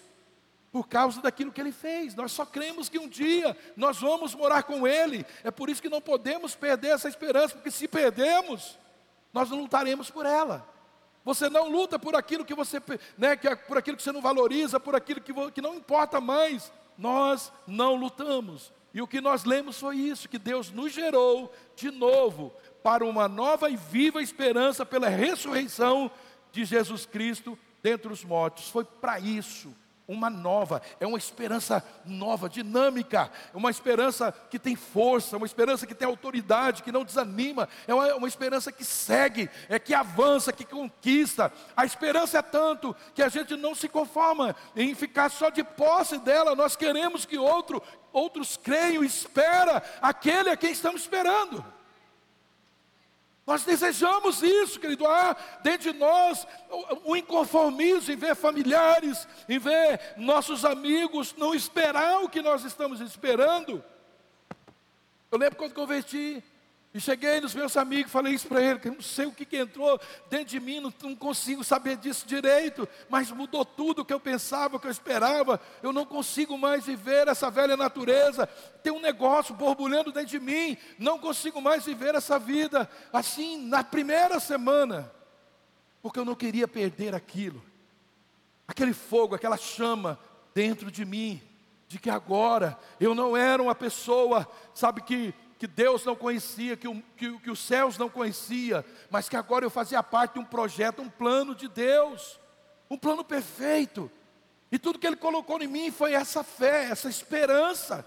por 0.72 0.88
causa 0.88 1.20
daquilo 1.20 1.52
que 1.52 1.60
ele 1.60 1.72
fez. 1.72 2.14
Nós 2.14 2.32
só 2.32 2.44
cremos 2.44 2.88
que 2.88 2.98
um 2.98 3.08
dia 3.08 3.56
nós 3.76 3.98
vamos 3.98 4.34
morar 4.34 4.64
com 4.64 4.86
ele. 4.86 5.24
É 5.44 5.50
por 5.50 5.68
isso 5.68 5.80
que 5.80 5.88
não 5.88 6.00
podemos 6.00 6.54
perder 6.54 6.88
essa 6.88 7.08
esperança, 7.08 7.54
porque 7.54 7.70
se 7.70 7.86
perdemos, 7.86 8.78
nós 9.32 9.48
não 9.50 9.60
lutaremos 9.60 10.10
por 10.10 10.26
ela. 10.26 10.66
Você 11.24 11.48
não 11.48 11.68
luta 11.68 11.98
por 11.98 12.16
aquilo 12.16 12.44
que 12.44 12.54
você, 12.54 12.82
né, 13.16 13.38
é 13.42 13.54
por 13.54 13.76
aquilo 13.76 13.96
que 13.96 14.02
você 14.02 14.12
não 14.12 14.22
valoriza, 14.22 14.80
por 14.80 14.96
aquilo 14.96 15.20
que, 15.20 15.32
que 15.52 15.60
não 15.60 15.74
importa 15.74 16.20
mais. 16.20 16.72
Nós 16.96 17.52
não 17.66 17.94
lutamos. 17.94 18.72
E 18.98 19.00
o 19.00 19.06
que 19.06 19.20
nós 19.20 19.44
lemos 19.44 19.78
foi 19.78 19.94
isso: 19.94 20.28
que 20.28 20.40
Deus 20.40 20.72
nos 20.72 20.92
gerou 20.92 21.54
de 21.76 21.88
novo 21.88 22.52
para 22.82 23.04
uma 23.04 23.28
nova 23.28 23.70
e 23.70 23.76
viva 23.76 24.20
esperança 24.20 24.84
pela 24.84 25.08
ressurreição 25.08 26.11
de 26.50 26.64
Jesus 26.64 27.06
Cristo 27.06 27.56
dentre 27.80 28.12
os 28.12 28.24
mortos. 28.24 28.68
Foi 28.68 28.84
para 28.84 29.20
isso 29.20 29.72
uma 30.08 30.30
nova, 30.30 30.80
é 30.98 31.06
uma 31.06 31.18
esperança 31.18 31.84
nova, 32.02 32.48
dinâmica, 32.48 33.30
uma 33.52 33.70
esperança 33.70 34.32
que 34.50 34.58
tem 34.58 34.74
força, 34.74 35.36
uma 35.36 35.44
esperança 35.44 35.86
que 35.86 35.94
tem 35.94 36.08
autoridade, 36.08 36.82
que 36.82 36.90
não 36.90 37.04
desanima, 37.04 37.68
é 37.86 37.92
uma, 37.92 38.14
uma, 38.14 38.26
esperança 38.26 38.72
que 38.72 38.86
segue, 38.86 39.50
é 39.68 39.78
que 39.78 39.92
avança, 39.92 40.50
que 40.50 40.64
conquista. 40.64 41.52
A 41.76 41.84
esperança 41.84 42.38
é 42.38 42.42
tanto 42.42 42.96
que 43.14 43.22
a 43.22 43.28
gente 43.28 43.54
não 43.54 43.74
se 43.74 43.86
conforma 43.86 44.56
em 44.74 44.94
ficar 44.94 45.28
só 45.28 45.50
de 45.50 45.62
posse 45.62 46.16
dela, 46.18 46.54
nós 46.54 46.74
queremos 46.74 47.26
que 47.26 47.36
outro, 47.36 47.82
outros 48.10 48.56
creiam, 48.56 49.04
espera 49.04 49.82
aquele 50.00 50.48
a 50.48 50.56
quem 50.56 50.72
estamos 50.72 51.02
esperando. 51.02 51.77
Nós 53.48 53.64
desejamos 53.64 54.42
isso, 54.42 54.78
querido. 54.78 55.06
Há 55.06 55.34
dentro 55.62 55.90
de 55.90 55.98
nós 55.98 56.46
o 57.02 57.16
inconformismo 57.16 58.12
em 58.12 58.16
ver 58.16 58.37
familiares, 58.37 59.26
em 59.48 59.58
ver 59.58 59.98
nossos 60.18 60.66
amigos 60.66 61.34
não 61.34 61.54
esperar 61.54 62.22
o 62.22 62.28
que 62.28 62.42
nós 62.42 62.62
estamos 62.62 63.00
esperando. 63.00 63.82
Eu 65.30 65.38
lembro 65.38 65.56
quando 65.56 65.72
converti, 65.72 66.44
e 66.98 67.00
cheguei 67.00 67.40
nos 67.40 67.54
meus 67.54 67.76
amigos, 67.76 68.11
falei 68.11 68.34
isso 68.34 68.48
para 68.48 68.61
ele, 68.61 68.80
que 68.80 68.90
não 68.90 69.00
sei 69.00 69.26
o 69.26 69.30
que, 69.30 69.44
que 69.44 69.56
entrou 69.56 70.00
dentro 70.28 70.46
de 70.46 70.58
mim, 70.58 70.80
não, 70.80 70.92
não, 71.00 71.14
consigo 71.14 71.62
saber 71.62 71.96
disso 71.96 72.26
direito, 72.26 72.88
mas 73.08 73.30
mudou 73.30 73.64
tudo 73.64 74.02
o 74.02 74.04
que 74.04 74.12
eu 74.12 74.18
pensava, 74.18 74.74
o 74.74 74.80
que 74.80 74.88
eu 74.88 74.90
esperava. 74.90 75.61
Eu 75.80 75.92
não 75.92 76.04
consigo 76.04 76.58
mais 76.58 76.87
viver 76.87 77.28
essa 77.28 77.52
velha 77.52 77.76
natureza. 77.76 78.48
Tem 78.82 78.92
um 78.92 79.00
negócio 79.00 79.54
borbulhando 79.54 80.11
dentro 80.11 80.30
de 80.30 80.40
mim, 80.40 80.76
não 80.98 81.20
consigo 81.20 81.62
mais 81.62 81.84
viver 81.84 82.16
essa 82.16 82.37
vida 82.37 82.90
assim 83.12 83.62
na 83.68 83.84
primeira 83.84 84.40
semana, 84.40 85.08
porque 86.02 86.18
eu 86.18 86.24
não 86.24 86.34
queria 86.34 86.66
perder 86.66 87.14
aquilo, 87.14 87.62
aquele 88.66 88.92
fogo, 88.92 89.37
aquela 89.37 89.56
chama 89.56 90.18
dentro 90.52 90.90
de 90.90 91.04
mim, 91.04 91.40
de 91.87 91.96
que 92.00 92.11
agora 92.11 92.76
eu 92.98 93.14
não 93.14 93.37
era 93.37 93.62
uma 93.62 93.74
pessoa, 93.76 94.48
sabe 94.74 95.00
que 95.02 95.32
que 95.58 95.66
Deus 95.66 96.04
não 96.04 96.14
conhecia, 96.14 96.76
que, 96.76 96.86
o, 96.86 97.02
que, 97.16 97.38
que 97.40 97.50
os 97.50 97.58
céus 97.58 97.98
não 97.98 98.08
conhecia, 98.08 98.84
mas 99.10 99.28
que 99.28 99.36
agora 99.36 99.64
eu 99.64 99.70
fazia 99.70 100.02
parte 100.02 100.34
de 100.34 100.38
um 100.38 100.44
projeto, 100.44 101.02
um 101.02 101.08
plano 101.08 101.54
de 101.54 101.66
Deus, 101.66 102.38
um 102.88 102.96
plano 102.96 103.24
perfeito. 103.24 104.10
E 104.70 104.78
tudo 104.78 104.98
que 104.98 105.06
Ele 105.06 105.16
colocou 105.16 105.60
em 105.60 105.66
mim 105.66 105.90
foi 105.90 106.12
essa 106.12 106.44
fé, 106.44 106.84
essa 106.84 107.08
esperança. 107.08 108.06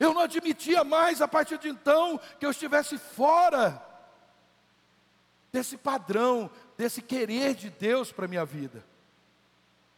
Eu 0.00 0.14
não 0.14 0.22
admitia 0.22 0.82
mais 0.82 1.20
a 1.20 1.28
partir 1.28 1.58
de 1.58 1.68
então 1.68 2.18
que 2.40 2.46
eu 2.46 2.50
estivesse 2.50 2.96
fora 2.96 3.84
desse 5.52 5.76
padrão, 5.76 6.50
desse 6.78 7.02
querer 7.02 7.54
de 7.54 7.68
Deus 7.68 8.10
para 8.10 8.24
a 8.24 8.28
minha 8.28 8.44
vida. 8.44 8.84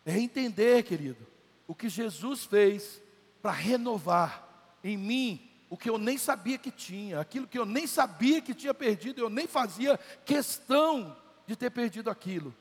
É 0.05 0.19
entender, 0.19 0.83
querido, 0.83 1.25
o 1.67 1.75
que 1.75 1.89
Jesus 1.89 2.45
fez 2.45 3.01
para 3.41 3.53
renovar 3.53 4.47
em 4.83 4.97
mim 4.97 5.56
o 5.77 5.79
que 5.79 5.91
eu 5.91 5.99
nem 5.99 6.17
sabia 6.17 6.57
que 6.57 6.71
tinha, 6.71 7.21
aquilo 7.21 7.47
que 7.47 7.59
eu 7.59 7.67
nem 7.67 7.87
sabia 7.87 8.41
que 8.41 8.55
tinha 8.55 8.73
perdido, 8.73 9.21
eu 9.21 9.29
nem 9.29 9.47
fazia 9.47 10.01
questão 10.25 11.15
de 11.47 11.55
ter 11.55 11.69
perdido 11.69 12.09
aquilo. 12.09 12.55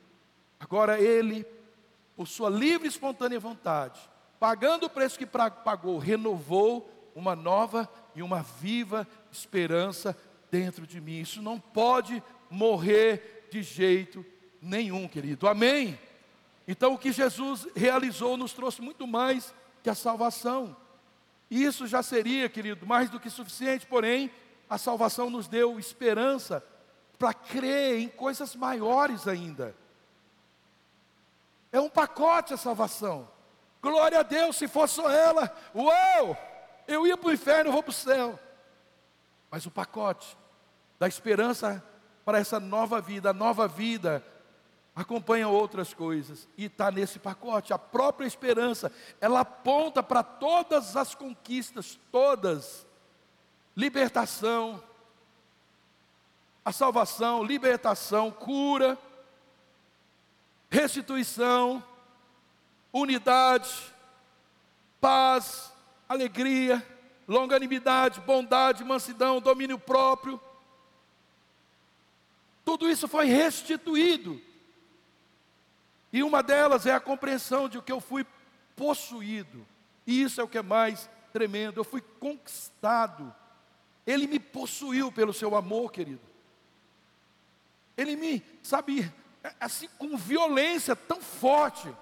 Agora 0.60 1.00
Ele, 1.00 1.46
por 2.14 2.28
sua 2.28 2.50
livre 2.50 2.86
e 2.86 2.90
espontânea 2.90 3.40
vontade, 3.40 3.98
pagando 4.38 4.84
o 4.84 4.90
preço 4.90 5.18
que 5.18 5.24
pagou, 5.24 5.96
renovou 5.96 7.10
uma 7.14 7.34
nova 7.34 7.90
e 8.14 8.22
uma 8.22 8.42
viva 8.42 9.08
esperança 9.32 10.14
dentro 10.50 10.86
de 10.86 11.00
mim. 11.00 11.18
Isso 11.18 11.40
não 11.40 11.58
pode 11.58 12.22
morrer 12.50 13.48
de 13.50 13.62
jeito 13.62 14.26
nenhum, 14.60 15.08
querido. 15.08 15.48
Amém? 15.48 15.98
Então, 16.68 16.92
o 16.92 16.98
que 16.98 17.12
Jesus 17.12 17.66
realizou 17.74 18.36
nos 18.36 18.52
trouxe 18.52 18.82
muito 18.82 19.06
mais 19.06 19.54
que 19.82 19.88
a 19.88 19.94
salvação. 19.94 20.76
Isso 21.50 21.86
já 21.86 22.02
seria, 22.02 22.48
querido, 22.48 22.86
mais 22.86 23.08
do 23.08 23.20
que 23.20 23.30
suficiente, 23.30 23.86
porém, 23.86 24.30
a 24.68 24.78
salvação 24.78 25.30
nos 25.30 25.46
deu 25.46 25.78
esperança 25.78 26.64
para 27.18 27.32
crer 27.32 28.00
em 28.00 28.08
coisas 28.08 28.54
maiores 28.56 29.28
ainda. 29.28 29.74
É 31.70 31.80
um 31.80 31.88
pacote 31.88 32.52
a 32.52 32.56
salvação. 32.56 33.28
Glória 33.80 34.20
a 34.20 34.22
Deus, 34.22 34.56
se 34.56 34.66
fosse 34.66 34.94
só 34.94 35.10
ela, 35.10 35.54
uau, 35.74 36.36
eu 36.88 37.06
ia 37.06 37.16
para 37.16 37.28
o 37.28 37.32
inferno, 37.32 37.68
eu 37.68 37.72
vou 37.72 37.82
para 37.82 37.90
o 37.90 37.94
céu. 37.94 38.38
Mas 39.50 39.66
o 39.66 39.70
pacote 39.70 40.36
da 40.98 41.06
esperança 41.06 41.82
para 42.24 42.38
essa 42.38 42.58
nova 42.58 43.00
vida, 43.00 43.30
a 43.30 43.34
nova 43.34 43.68
vida 43.68 44.24
acompanha 44.96 45.46
outras 45.46 45.92
coisas 45.92 46.48
e 46.56 46.64
está 46.64 46.90
nesse 46.90 47.18
pacote. 47.18 47.74
A 47.74 47.78
própria 47.78 48.26
esperança, 48.26 48.90
ela 49.20 49.40
aponta 49.40 50.02
para 50.02 50.22
todas 50.22 50.96
as 50.96 51.14
conquistas, 51.14 52.00
todas: 52.10 52.86
libertação, 53.76 54.82
a 56.64 56.72
salvação, 56.72 57.44
libertação, 57.44 58.30
cura, 58.30 58.98
restituição, 60.70 61.84
unidade, 62.90 63.70
paz, 64.98 65.70
alegria, 66.08 66.84
longanimidade, 67.28 68.22
bondade, 68.22 68.82
mansidão, 68.82 69.42
domínio 69.42 69.78
próprio. 69.78 70.40
Tudo 72.64 72.88
isso 72.88 73.06
foi 73.06 73.26
restituído 73.26 74.40
e 76.16 76.22
uma 76.22 76.42
delas 76.42 76.86
é 76.86 76.92
a 76.92 76.98
compreensão 76.98 77.68
de 77.68 77.78
que 77.82 77.92
eu 77.92 78.00
fui 78.00 78.24
possuído. 78.74 79.66
E 80.06 80.22
isso 80.22 80.40
é 80.40 80.44
o 80.44 80.48
que 80.48 80.56
é 80.56 80.62
mais 80.62 81.10
tremendo. 81.30 81.78
Eu 81.78 81.84
fui 81.84 82.00
conquistado. 82.00 83.34
Ele 84.06 84.26
me 84.26 84.38
possuiu 84.40 85.12
pelo 85.12 85.34
seu 85.34 85.54
amor, 85.54 85.92
querido. 85.92 86.22
Ele 87.98 88.16
me, 88.16 88.42
sabe, 88.62 89.12
assim 89.60 89.90
com 89.98 90.16
violência 90.16 90.96
tão 90.96 91.20
forte. 91.20 91.94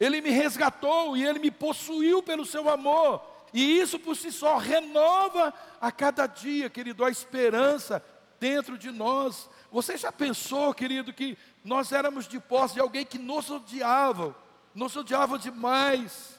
Ele 0.00 0.20
me 0.20 0.30
resgatou 0.30 1.16
e 1.16 1.24
ele 1.24 1.38
me 1.38 1.52
possuiu 1.52 2.20
pelo 2.24 2.44
seu 2.44 2.68
amor. 2.68 3.24
E 3.54 3.78
isso 3.78 4.00
por 4.00 4.16
si 4.16 4.32
só 4.32 4.56
renova 4.56 5.54
a 5.80 5.92
cada 5.92 6.26
dia, 6.26 6.68
querido, 6.68 7.04
a 7.04 7.10
esperança 7.10 8.04
dentro 8.38 8.76
de 8.78 8.90
nós. 8.90 9.48
Você 9.70 9.96
já 9.96 10.12
pensou, 10.12 10.72
querido, 10.74 11.12
que 11.12 11.36
nós 11.64 11.92
éramos 11.92 12.26
de 12.26 12.38
posse 12.38 12.74
de 12.74 12.80
alguém 12.80 13.04
que 13.04 13.18
nos 13.18 13.50
odiava, 13.50 14.34
nos 14.74 14.96
odiava 14.96 15.38
demais, 15.38 16.38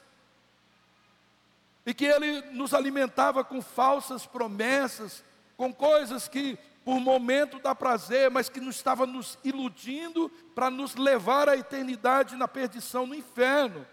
e 1.86 1.94
que 1.94 2.06
ele 2.06 2.42
nos 2.52 2.74
alimentava 2.74 3.44
com 3.44 3.62
falsas 3.62 4.26
promessas, 4.26 5.24
com 5.56 5.74
coisas 5.74 6.28
que 6.28 6.58
por 6.84 7.00
momento 7.00 7.60
dá 7.60 7.76
prazer, 7.76 8.32
mas 8.32 8.48
que 8.48 8.62
nos 8.62 8.78
estava 8.78 9.06
nos 9.06 9.38
iludindo 9.44 10.30
para 10.56 10.70
nos 10.70 10.96
levar 10.96 11.50
à 11.50 11.58
eternidade 11.58 12.36
na 12.36 12.48
perdição 12.48 13.06
no 13.06 13.16
inferno. 13.16 13.86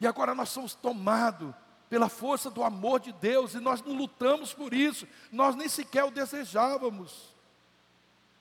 E 0.00 0.06
agora 0.06 0.34
nós 0.34 0.50
somos 0.50 0.74
tomados 0.74 1.54
pela 1.88 2.08
força 2.08 2.50
do 2.50 2.62
amor 2.62 3.00
de 3.00 3.12
Deus 3.12 3.54
e 3.54 3.60
nós 3.60 3.82
não 3.82 3.94
lutamos 3.94 4.52
por 4.52 4.72
isso, 4.72 5.06
nós 5.30 5.54
nem 5.54 5.68
sequer 5.68 6.04
o 6.04 6.10
desejávamos. 6.10 7.34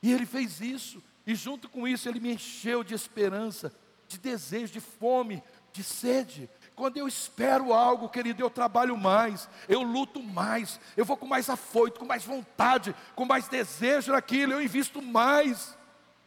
E 0.02 0.12
ele 0.12 0.26
fez 0.26 0.60
isso, 0.60 1.02
e 1.26 1.36
junto 1.36 1.70
com 1.70 1.88
isso 1.88 2.10
ele 2.10 2.20
me 2.20 2.34
encheu 2.34 2.84
de 2.84 2.94
esperança, 2.94 3.74
de 4.08 4.18
desejo, 4.18 4.74
de 4.74 4.80
fome, 4.80 5.42
de 5.72 5.84
sede. 5.84 6.50
Quando 6.76 6.98
eu 6.98 7.08
espero 7.08 7.74
algo, 7.74 8.10
querido, 8.10 8.42
eu 8.42 8.50
trabalho 8.50 8.98
mais, 8.98 9.48
eu 9.70 9.82
luto 9.82 10.22
mais, 10.22 10.80
eu 10.98 11.06
vou 11.06 11.16
com 11.16 11.28
mais 11.28 11.50
afoito, 11.50 12.00
com 12.00 12.06
mais 12.06 12.24
vontade, 12.24 12.96
com 13.16 13.26
mais 13.26 13.48
desejo 13.48 14.12
naquilo, 14.12 14.54
eu 14.54 14.62
invisto 14.62 15.02
mais. 15.02 15.78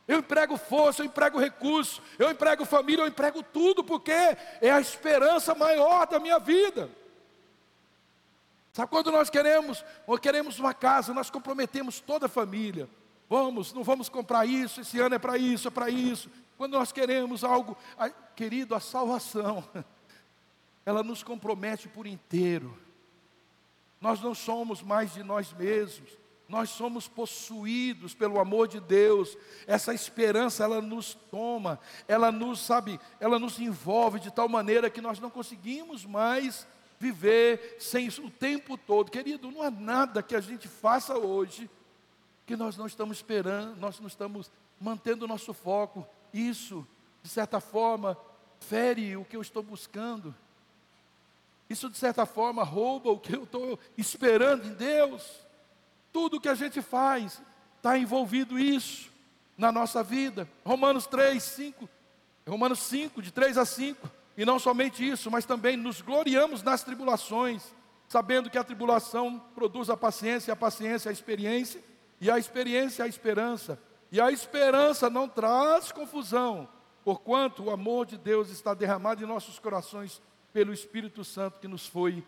Eu 0.08 0.20
emprego 0.20 0.56
força, 0.56 1.02
eu 1.02 1.06
emprego 1.06 1.38
recurso, 1.38 2.00
eu 2.16 2.30
emprego 2.30 2.64
família, 2.64 3.02
eu 3.02 3.08
emprego 3.08 3.42
tudo, 3.42 3.82
porque 3.82 4.12
é 4.12 4.70
a 4.70 4.80
esperança 4.80 5.52
maior 5.52 6.06
da 6.06 6.20
minha 6.20 6.38
vida. 6.38 6.88
Sabe 8.76 8.90
quando 8.90 9.10
nós 9.10 9.30
queremos, 9.30 9.82
ou 10.06 10.18
queremos 10.18 10.58
uma 10.58 10.74
casa, 10.74 11.14
nós 11.14 11.30
comprometemos 11.30 11.98
toda 11.98 12.26
a 12.26 12.28
família. 12.28 12.86
Vamos, 13.26 13.72
não 13.72 13.82
vamos 13.82 14.10
comprar 14.10 14.44
isso, 14.44 14.82
esse 14.82 15.00
ano 15.00 15.14
é 15.14 15.18
para 15.18 15.38
isso, 15.38 15.68
é 15.68 15.70
para 15.70 15.88
isso. 15.88 16.28
Quando 16.58 16.74
nós 16.74 16.92
queremos 16.92 17.42
algo, 17.42 17.74
querido, 18.34 18.74
a 18.74 18.78
salvação, 18.78 19.64
ela 20.84 21.02
nos 21.02 21.22
compromete 21.22 21.88
por 21.88 22.06
inteiro. 22.06 22.76
Nós 23.98 24.20
não 24.20 24.34
somos 24.34 24.82
mais 24.82 25.14
de 25.14 25.22
nós 25.22 25.54
mesmos, 25.54 26.10
nós 26.46 26.68
somos 26.68 27.08
possuídos 27.08 28.12
pelo 28.12 28.38
amor 28.38 28.68
de 28.68 28.78
Deus. 28.78 29.38
Essa 29.66 29.94
esperança 29.94 30.64
ela 30.64 30.82
nos 30.82 31.14
toma, 31.14 31.80
ela 32.06 32.30
nos 32.30 32.60
sabe, 32.60 33.00
ela 33.20 33.38
nos 33.38 33.58
envolve 33.58 34.20
de 34.20 34.30
tal 34.30 34.50
maneira 34.50 34.90
que 34.90 35.00
nós 35.00 35.18
não 35.18 35.30
conseguimos 35.30 36.04
mais 36.04 36.66
viver 36.98 37.76
sem 37.78 38.06
isso 38.06 38.24
o 38.24 38.30
tempo 38.30 38.76
todo. 38.76 39.10
Querido, 39.10 39.50
não 39.50 39.62
há 39.62 39.70
nada 39.70 40.22
que 40.22 40.34
a 40.34 40.40
gente 40.40 40.68
faça 40.68 41.16
hoje 41.16 41.68
que 42.46 42.56
nós 42.56 42.76
não 42.76 42.86
estamos 42.86 43.18
esperando, 43.18 43.76
nós 43.76 43.98
não 43.98 44.06
estamos 44.06 44.50
mantendo 44.80 45.24
o 45.24 45.28
nosso 45.28 45.52
foco. 45.52 46.06
Isso, 46.32 46.86
de 47.22 47.28
certa 47.28 47.60
forma, 47.60 48.16
fere 48.60 49.16
o 49.16 49.24
que 49.24 49.36
eu 49.36 49.42
estou 49.42 49.62
buscando. 49.62 50.34
Isso, 51.68 51.90
de 51.90 51.98
certa 51.98 52.24
forma, 52.24 52.62
rouba 52.62 53.10
o 53.10 53.18
que 53.18 53.34
eu 53.34 53.42
estou 53.42 53.78
esperando 53.98 54.66
em 54.66 54.74
Deus. 54.74 55.44
Tudo 56.12 56.40
que 56.40 56.48
a 56.48 56.54
gente 56.54 56.80
faz 56.80 57.42
está 57.76 57.98
envolvido 57.98 58.58
isso 58.58 59.10
na 59.58 59.72
nossa 59.72 60.02
vida. 60.02 60.48
Romanos 60.64 61.06
3, 61.06 61.42
5, 61.42 61.88
Romanos 62.46 62.78
5, 62.80 63.20
de 63.20 63.32
3 63.32 63.58
a 63.58 63.64
5. 63.64 64.08
E 64.36 64.44
não 64.44 64.58
somente 64.58 65.06
isso, 65.08 65.30
mas 65.30 65.44
também 65.44 65.76
nos 65.76 66.00
gloriamos 66.00 66.62
nas 66.62 66.82
tribulações, 66.82 67.74
sabendo 68.08 68.50
que 68.50 68.58
a 68.58 68.64
tribulação 68.64 69.42
produz 69.54 69.88
a 69.88 69.96
paciência, 69.96 70.52
a 70.52 70.56
paciência 70.56 71.08
a 71.08 71.12
experiência, 71.12 71.82
e 72.20 72.30
a 72.30 72.38
experiência 72.38 73.04
a 73.04 73.08
esperança. 73.08 73.78
E 74.12 74.20
a 74.20 74.30
esperança 74.30 75.10
não 75.10 75.28
traz 75.28 75.90
confusão, 75.90 76.68
porquanto 77.04 77.64
o 77.64 77.70
amor 77.70 78.06
de 78.06 78.16
Deus 78.16 78.50
está 78.50 78.74
derramado 78.74 79.22
em 79.22 79.26
nossos 79.26 79.58
corações 79.58 80.20
pelo 80.52 80.72
Espírito 80.72 81.24
Santo 81.24 81.58
que 81.58 81.68
nos 81.68 81.86
foi 81.86 82.24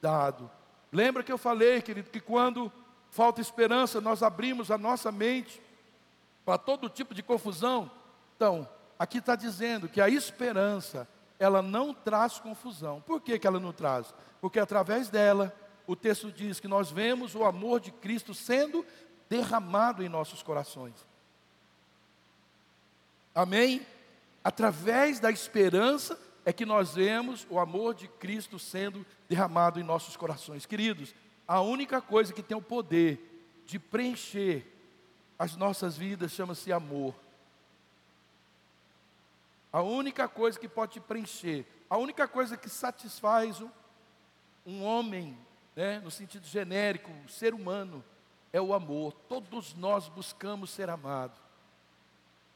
dado. 0.00 0.50
Lembra 0.92 1.22
que 1.22 1.32
eu 1.32 1.38
falei, 1.38 1.80
querido, 1.80 2.10
que 2.10 2.20
quando 2.20 2.70
falta 3.10 3.40
esperança, 3.40 4.00
nós 4.00 4.22
abrimos 4.22 4.70
a 4.70 4.76
nossa 4.76 5.10
mente 5.10 5.60
para 6.44 6.58
todo 6.58 6.88
tipo 6.88 7.14
de 7.14 7.22
confusão? 7.22 7.90
Então, 8.36 8.68
aqui 8.98 9.18
está 9.18 9.34
dizendo 9.34 9.88
que 9.88 10.00
a 10.00 10.08
esperança, 10.08 11.08
ela 11.42 11.60
não 11.60 11.92
traz 11.92 12.38
confusão. 12.38 13.00
Por 13.00 13.20
que, 13.20 13.36
que 13.36 13.46
ela 13.46 13.58
não 13.58 13.72
traz? 13.72 14.14
Porque 14.40 14.60
através 14.60 15.08
dela, 15.08 15.52
o 15.86 15.96
texto 15.96 16.30
diz 16.30 16.60
que 16.60 16.68
nós 16.68 16.90
vemos 16.90 17.34
o 17.34 17.44
amor 17.44 17.80
de 17.80 17.90
Cristo 17.90 18.32
sendo 18.32 18.86
derramado 19.28 20.04
em 20.04 20.08
nossos 20.08 20.40
corações. 20.40 20.94
Amém? 23.34 23.84
Através 24.44 25.18
da 25.18 25.32
esperança 25.32 26.16
é 26.44 26.52
que 26.52 26.64
nós 26.64 26.94
vemos 26.94 27.44
o 27.50 27.58
amor 27.58 27.94
de 27.94 28.06
Cristo 28.06 28.56
sendo 28.56 29.04
derramado 29.28 29.80
em 29.80 29.82
nossos 29.82 30.16
corações. 30.16 30.64
Queridos, 30.64 31.12
a 31.46 31.60
única 31.60 32.00
coisa 32.00 32.32
que 32.32 32.42
tem 32.42 32.56
o 32.56 32.62
poder 32.62 33.62
de 33.66 33.80
preencher 33.80 34.64
as 35.36 35.56
nossas 35.56 35.96
vidas 35.96 36.30
chama-se 36.30 36.72
amor. 36.72 37.14
A 39.72 39.80
única 39.80 40.28
coisa 40.28 40.58
que 40.58 40.68
pode 40.68 40.92
te 40.92 41.00
preencher, 41.00 41.64
a 41.88 41.96
única 41.96 42.28
coisa 42.28 42.56
que 42.56 42.68
satisfaz 42.68 43.60
um, 43.60 43.70
um 44.66 44.84
homem, 44.84 45.38
né, 45.74 45.98
no 46.00 46.10
sentido 46.10 46.46
genérico, 46.46 47.10
o 47.24 47.28
ser 47.28 47.54
humano, 47.54 48.04
é 48.52 48.60
o 48.60 48.74
amor. 48.74 49.12
Todos 49.28 49.74
nós 49.74 50.08
buscamos 50.08 50.70
ser 50.70 50.90
amados. 50.90 51.40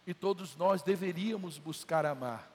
E 0.06 0.12
todos 0.12 0.54
nós 0.56 0.82
deveríamos 0.82 1.58
buscar 1.58 2.04
amar. 2.04 2.50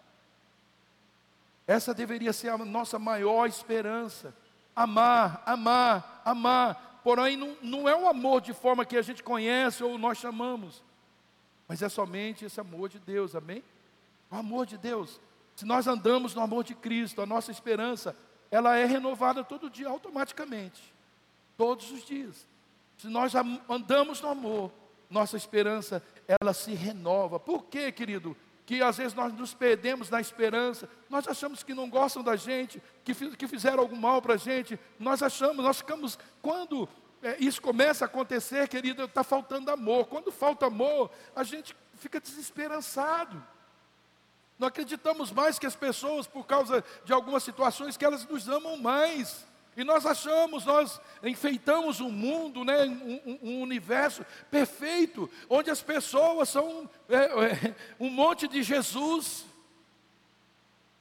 Essa 1.65 1.93
deveria 1.93 2.31
ser 2.31 2.49
a 2.49 2.57
nossa 2.57 2.99
maior 2.99 3.47
esperança. 3.47 4.33
Amar, 4.75 5.41
amar, 5.45 6.21
amar. 6.23 6.99
Porém, 7.03 7.35
não, 7.35 7.57
não 7.61 7.89
é 7.89 7.95
um 7.95 8.07
amor 8.07 8.41
de 8.41 8.53
forma 8.53 8.85
que 8.85 8.95
a 8.95 9.01
gente 9.01 9.23
conhece 9.23 9.83
ou 9.83 9.97
nós 9.97 10.19
chamamos, 10.19 10.83
mas 11.67 11.81
é 11.81 11.89
somente 11.89 12.45
esse 12.45 12.59
amor 12.59 12.89
de 12.89 12.99
Deus, 12.99 13.35
amém? 13.35 13.63
O 14.31 14.35
amor 14.35 14.65
de 14.65 14.77
Deus. 14.77 15.19
Se 15.55 15.65
nós 15.65 15.85
andamos 15.85 16.33
no 16.33 16.41
amor 16.41 16.63
de 16.63 16.73
Cristo, 16.73 17.21
a 17.21 17.25
nossa 17.25 17.51
esperança, 17.51 18.15
ela 18.49 18.77
é 18.77 18.85
renovada 18.85 19.43
todo 19.43 19.69
dia, 19.69 19.89
automaticamente, 19.89 20.93
todos 21.57 21.91
os 21.91 22.03
dias. 22.05 22.47
Se 22.97 23.07
nós 23.07 23.33
andamos 23.69 24.21
no 24.21 24.29
amor, 24.29 24.71
nossa 25.09 25.35
esperança, 25.35 26.01
ela 26.39 26.53
se 26.53 26.73
renova. 26.73 27.39
Por 27.39 27.65
quê, 27.65 27.91
querido? 27.91 28.35
Que 28.65 28.81
às 28.81 28.97
vezes 28.97 29.13
nós 29.13 29.33
nos 29.33 29.53
perdemos 29.53 30.09
na 30.09 30.21
esperança, 30.21 30.87
nós 31.09 31.27
achamos 31.27 31.61
que 31.61 31.73
não 31.73 31.89
gostam 31.89 32.23
da 32.23 32.35
gente, 32.35 32.81
que, 33.03 33.13
que 33.35 33.47
fizeram 33.47 33.79
algum 33.79 33.97
mal 33.97 34.21
para 34.21 34.35
a 34.35 34.37
gente, 34.37 34.79
nós 34.97 35.21
achamos, 35.21 35.63
nós 35.63 35.77
ficamos, 35.79 36.17
quando 36.41 36.87
é, 37.21 37.35
isso 37.39 37.61
começa 37.61 38.05
a 38.05 38.07
acontecer, 38.07 38.67
querido, 38.67 39.03
está 39.03 39.23
faltando 39.23 39.69
amor. 39.69 40.05
Quando 40.07 40.31
falta 40.31 40.67
amor, 40.67 41.11
a 41.35 41.43
gente 41.43 41.75
fica 41.95 42.19
desesperançado. 42.19 43.43
Não 44.61 44.67
acreditamos 44.67 45.31
mais 45.31 45.57
que 45.57 45.65
as 45.65 45.75
pessoas, 45.75 46.27
por 46.27 46.45
causa 46.45 46.83
de 47.03 47.11
algumas 47.11 47.41
situações, 47.41 47.97
que 47.97 48.05
elas 48.05 48.23
nos 48.27 48.47
amam 48.47 48.77
mais. 48.77 49.43
E 49.75 49.83
nós 49.83 50.05
achamos, 50.05 50.67
nós 50.67 51.01
enfeitamos 51.23 51.99
um 51.99 52.11
mundo, 52.11 52.63
né, 52.63 52.85
um, 52.85 53.39
um 53.41 53.61
universo 53.63 54.23
perfeito, 54.51 55.27
onde 55.49 55.71
as 55.71 55.81
pessoas 55.81 56.49
são 56.49 56.87
é, 57.09 57.15
é, 57.15 57.75
um 57.99 58.07
monte 58.07 58.47
de 58.47 58.61
Jesus. 58.61 59.47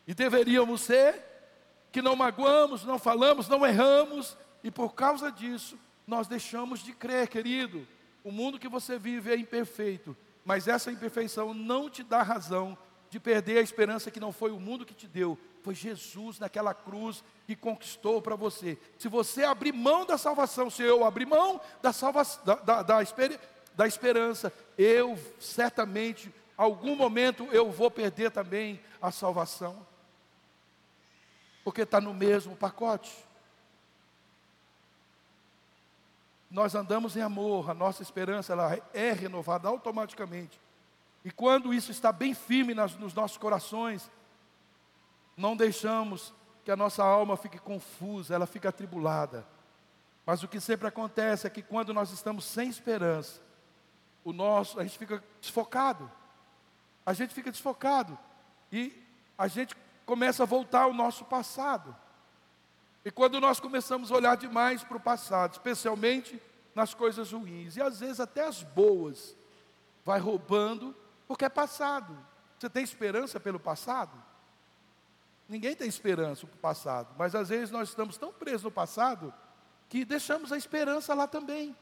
E 0.06 0.14
deveríamos 0.14 0.80
ser, 0.80 1.22
que 1.92 2.00
não 2.00 2.16
magoamos, 2.16 2.82
não 2.86 2.98
falamos, 2.98 3.46
não 3.46 3.66
erramos, 3.66 4.38
e 4.64 4.70
por 4.70 4.94
causa 4.94 5.30
disso, 5.30 5.78
nós 6.06 6.26
deixamos 6.26 6.80
de 6.80 6.94
crer, 6.94 7.28
querido. 7.28 7.86
O 8.24 8.32
mundo 8.32 8.58
que 8.58 8.68
você 8.70 8.98
vive 8.98 9.30
é 9.30 9.36
imperfeito, 9.36 10.16
mas 10.46 10.66
essa 10.66 10.90
imperfeição 10.90 11.52
não 11.52 11.90
te 11.90 12.02
dá 12.02 12.22
razão 12.22 12.78
de 13.10 13.18
perder 13.18 13.58
a 13.58 13.62
esperança 13.62 14.10
que 14.10 14.20
não 14.20 14.30
foi 14.30 14.52
o 14.52 14.60
mundo 14.60 14.86
que 14.86 14.94
te 14.94 15.08
deu, 15.08 15.36
foi 15.62 15.74
Jesus 15.74 16.38
naquela 16.38 16.72
cruz 16.72 17.24
que 17.44 17.56
conquistou 17.56 18.22
para 18.22 18.36
você. 18.36 18.78
Se 18.96 19.08
você 19.08 19.42
abrir 19.42 19.72
mão 19.72 20.06
da 20.06 20.16
salvação, 20.16 20.70
se 20.70 20.82
eu 20.82 21.04
abrir 21.04 21.26
mão 21.26 21.60
da, 21.82 21.90
da, 22.44 22.54
da, 22.54 22.82
da, 22.82 23.02
esper, 23.02 23.38
da 23.74 23.86
esperança, 23.86 24.52
eu 24.78 25.18
certamente, 25.40 26.32
algum 26.56 26.94
momento, 26.94 27.48
eu 27.50 27.68
vou 27.68 27.90
perder 27.90 28.30
também 28.30 28.80
a 29.02 29.10
salvação, 29.10 29.84
porque 31.64 31.82
está 31.82 32.00
no 32.00 32.14
mesmo 32.14 32.54
pacote. 32.54 33.12
Nós 36.48 36.76
andamos 36.76 37.16
em 37.16 37.22
amor, 37.22 37.70
a 37.70 37.74
nossa 37.74 38.02
esperança 38.02 38.52
ela 38.52 38.78
é 38.94 39.10
renovada 39.12 39.68
automaticamente. 39.68 40.60
E 41.24 41.30
quando 41.30 41.74
isso 41.74 41.90
está 41.90 42.10
bem 42.12 42.34
firme 42.34 42.74
nas, 42.74 42.96
nos 42.96 43.12
nossos 43.12 43.36
corações, 43.36 44.10
não 45.36 45.56
deixamos 45.56 46.32
que 46.64 46.70
a 46.70 46.76
nossa 46.76 47.04
alma 47.04 47.36
fique 47.36 47.58
confusa, 47.58 48.34
ela 48.34 48.46
fica 48.46 48.68
atribulada. 48.68 49.46
Mas 50.24 50.42
o 50.42 50.48
que 50.48 50.60
sempre 50.60 50.86
acontece 50.86 51.46
é 51.46 51.50
que 51.50 51.62
quando 51.62 51.92
nós 51.92 52.10
estamos 52.10 52.44
sem 52.44 52.68
esperança, 52.68 53.40
o 54.24 54.32
nosso, 54.32 54.78
a 54.78 54.82
gente 54.82 54.98
fica 54.98 55.22
desfocado. 55.40 56.10
A 57.04 57.12
gente 57.12 57.34
fica 57.34 57.50
desfocado 57.50 58.18
e 58.70 58.92
a 59.36 59.48
gente 59.48 59.74
começa 60.04 60.42
a 60.42 60.46
voltar 60.46 60.82
ao 60.82 60.94
nosso 60.94 61.24
passado. 61.24 61.96
E 63.04 63.10
quando 63.10 63.40
nós 63.40 63.58
começamos 63.58 64.12
a 64.12 64.14
olhar 64.14 64.36
demais 64.36 64.84
para 64.84 64.96
o 64.96 65.00
passado, 65.00 65.52
especialmente 65.52 66.40
nas 66.74 66.92
coisas 66.92 67.32
ruins, 67.32 67.76
e 67.76 67.82
às 67.82 68.00
vezes 68.00 68.20
até 68.20 68.46
as 68.46 68.62
boas, 68.62 69.34
vai 70.04 70.20
roubando 70.20 70.94
porque 71.30 71.44
é 71.44 71.48
passado. 71.48 72.18
Você 72.58 72.68
tem 72.68 72.82
esperança 72.82 73.38
pelo 73.38 73.60
passado? 73.60 74.10
Ninguém 75.48 75.76
tem 75.76 75.86
esperança 75.86 76.44
pelo 76.44 76.58
passado, 76.58 77.14
mas 77.16 77.36
às 77.36 77.50
vezes 77.50 77.70
nós 77.70 77.90
estamos 77.90 78.16
tão 78.16 78.32
presos 78.32 78.64
no 78.64 78.70
passado 78.72 79.32
que 79.88 80.04
deixamos 80.04 80.50
a 80.50 80.56
esperança 80.56 81.14
lá 81.14 81.28
também. 81.28 81.76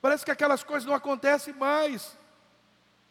Parece 0.00 0.24
que 0.24 0.30
aquelas 0.30 0.64
coisas 0.64 0.86
não 0.86 0.94
acontecem 0.94 1.52
mais. 1.52 2.16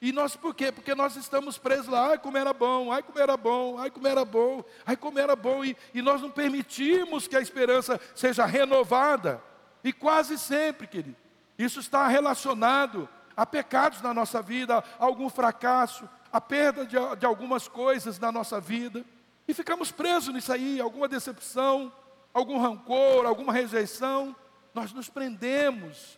E 0.01 0.11
nós 0.11 0.35
por 0.35 0.55
quê? 0.55 0.71
Porque 0.71 0.95
nós 0.95 1.15
estamos 1.15 1.59
presos 1.59 1.85
lá, 1.85 2.07
ai 2.07 2.17
como 2.17 2.39
era 2.39 2.51
bom, 2.51 2.91
ai 2.91 3.03
como 3.03 3.19
era 3.19 3.37
bom, 3.37 3.77
ai 3.77 3.91
como 3.91 4.07
era 4.07 4.25
bom, 4.25 4.65
ai 4.83 4.97
como 4.97 5.19
era 5.19 5.35
bom, 5.35 5.63
e, 5.63 5.77
e 5.93 6.01
nós 6.01 6.23
não 6.23 6.31
permitimos 6.31 7.27
que 7.27 7.35
a 7.35 7.41
esperança 7.41 8.01
seja 8.15 8.47
renovada. 8.47 9.43
E 9.83 9.93
quase 9.93 10.39
sempre, 10.39 10.87
querido, 10.87 11.17
isso 11.55 11.79
está 11.79 12.07
relacionado 12.07 13.07
Há 13.35 13.45
pecados 13.45 14.01
na 14.01 14.13
nossa 14.13 14.41
vida, 14.41 14.83
algum 14.99 15.29
fracasso, 15.29 16.07
a 16.31 16.39
perda 16.39 16.85
de, 16.85 16.95
de 17.17 17.25
algumas 17.25 17.67
coisas 17.67 18.19
na 18.19 18.31
nossa 18.31 18.59
vida, 18.59 19.03
e 19.47 19.53
ficamos 19.53 19.91
presos 19.91 20.33
nisso 20.33 20.51
aí, 20.51 20.79
alguma 20.79 21.07
decepção, 21.07 21.91
algum 22.33 22.59
rancor, 22.59 23.25
alguma 23.25 23.51
rejeição, 23.51 24.35
nós 24.73 24.93
nos 24.93 25.09
prendemos, 25.09 26.17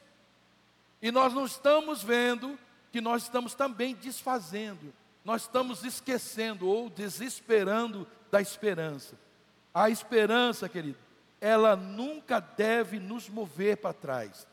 e 1.02 1.12
nós 1.12 1.34
não 1.34 1.46
estamos 1.46 2.04
vendo 2.04 2.58
que 2.92 3.02
nós 3.02 3.24
estamos 3.24 3.56
também 3.56 3.96
desfazendo, 3.96 4.94
nós 5.26 5.44
estamos 5.44 5.84
esquecendo 5.84 6.68
ou 6.68 6.90
desesperando 6.90 8.08
da 8.32 8.40
esperança. 8.40 9.18
A 9.74 9.90
esperança, 9.90 10.70
querido, 10.70 10.98
ela 11.42 11.76
nunca 11.76 12.40
deve 12.40 13.00
nos 13.00 13.28
mover 13.28 13.78
para 13.78 13.94
trás. 13.94 14.48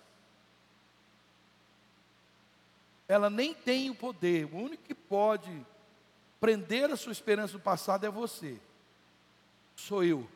Ela 3.10 3.28
nem 3.28 3.52
tem 3.52 3.90
o 3.90 3.94
poder. 3.94 4.44
O 4.44 4.56
único 4.56 4.84
que 4.84 4.94
pode 4.94 5.66
prender 6.38 6.88
a 6.92 6.96
sua 6.96 7.10
esperança 7.10 7.54
no 7.54 7.60
passado 7.60 8.06
é 8.06 8.08
você. 8.08 8.56
Sou 9.74 10.04
eu. 10.04 10.28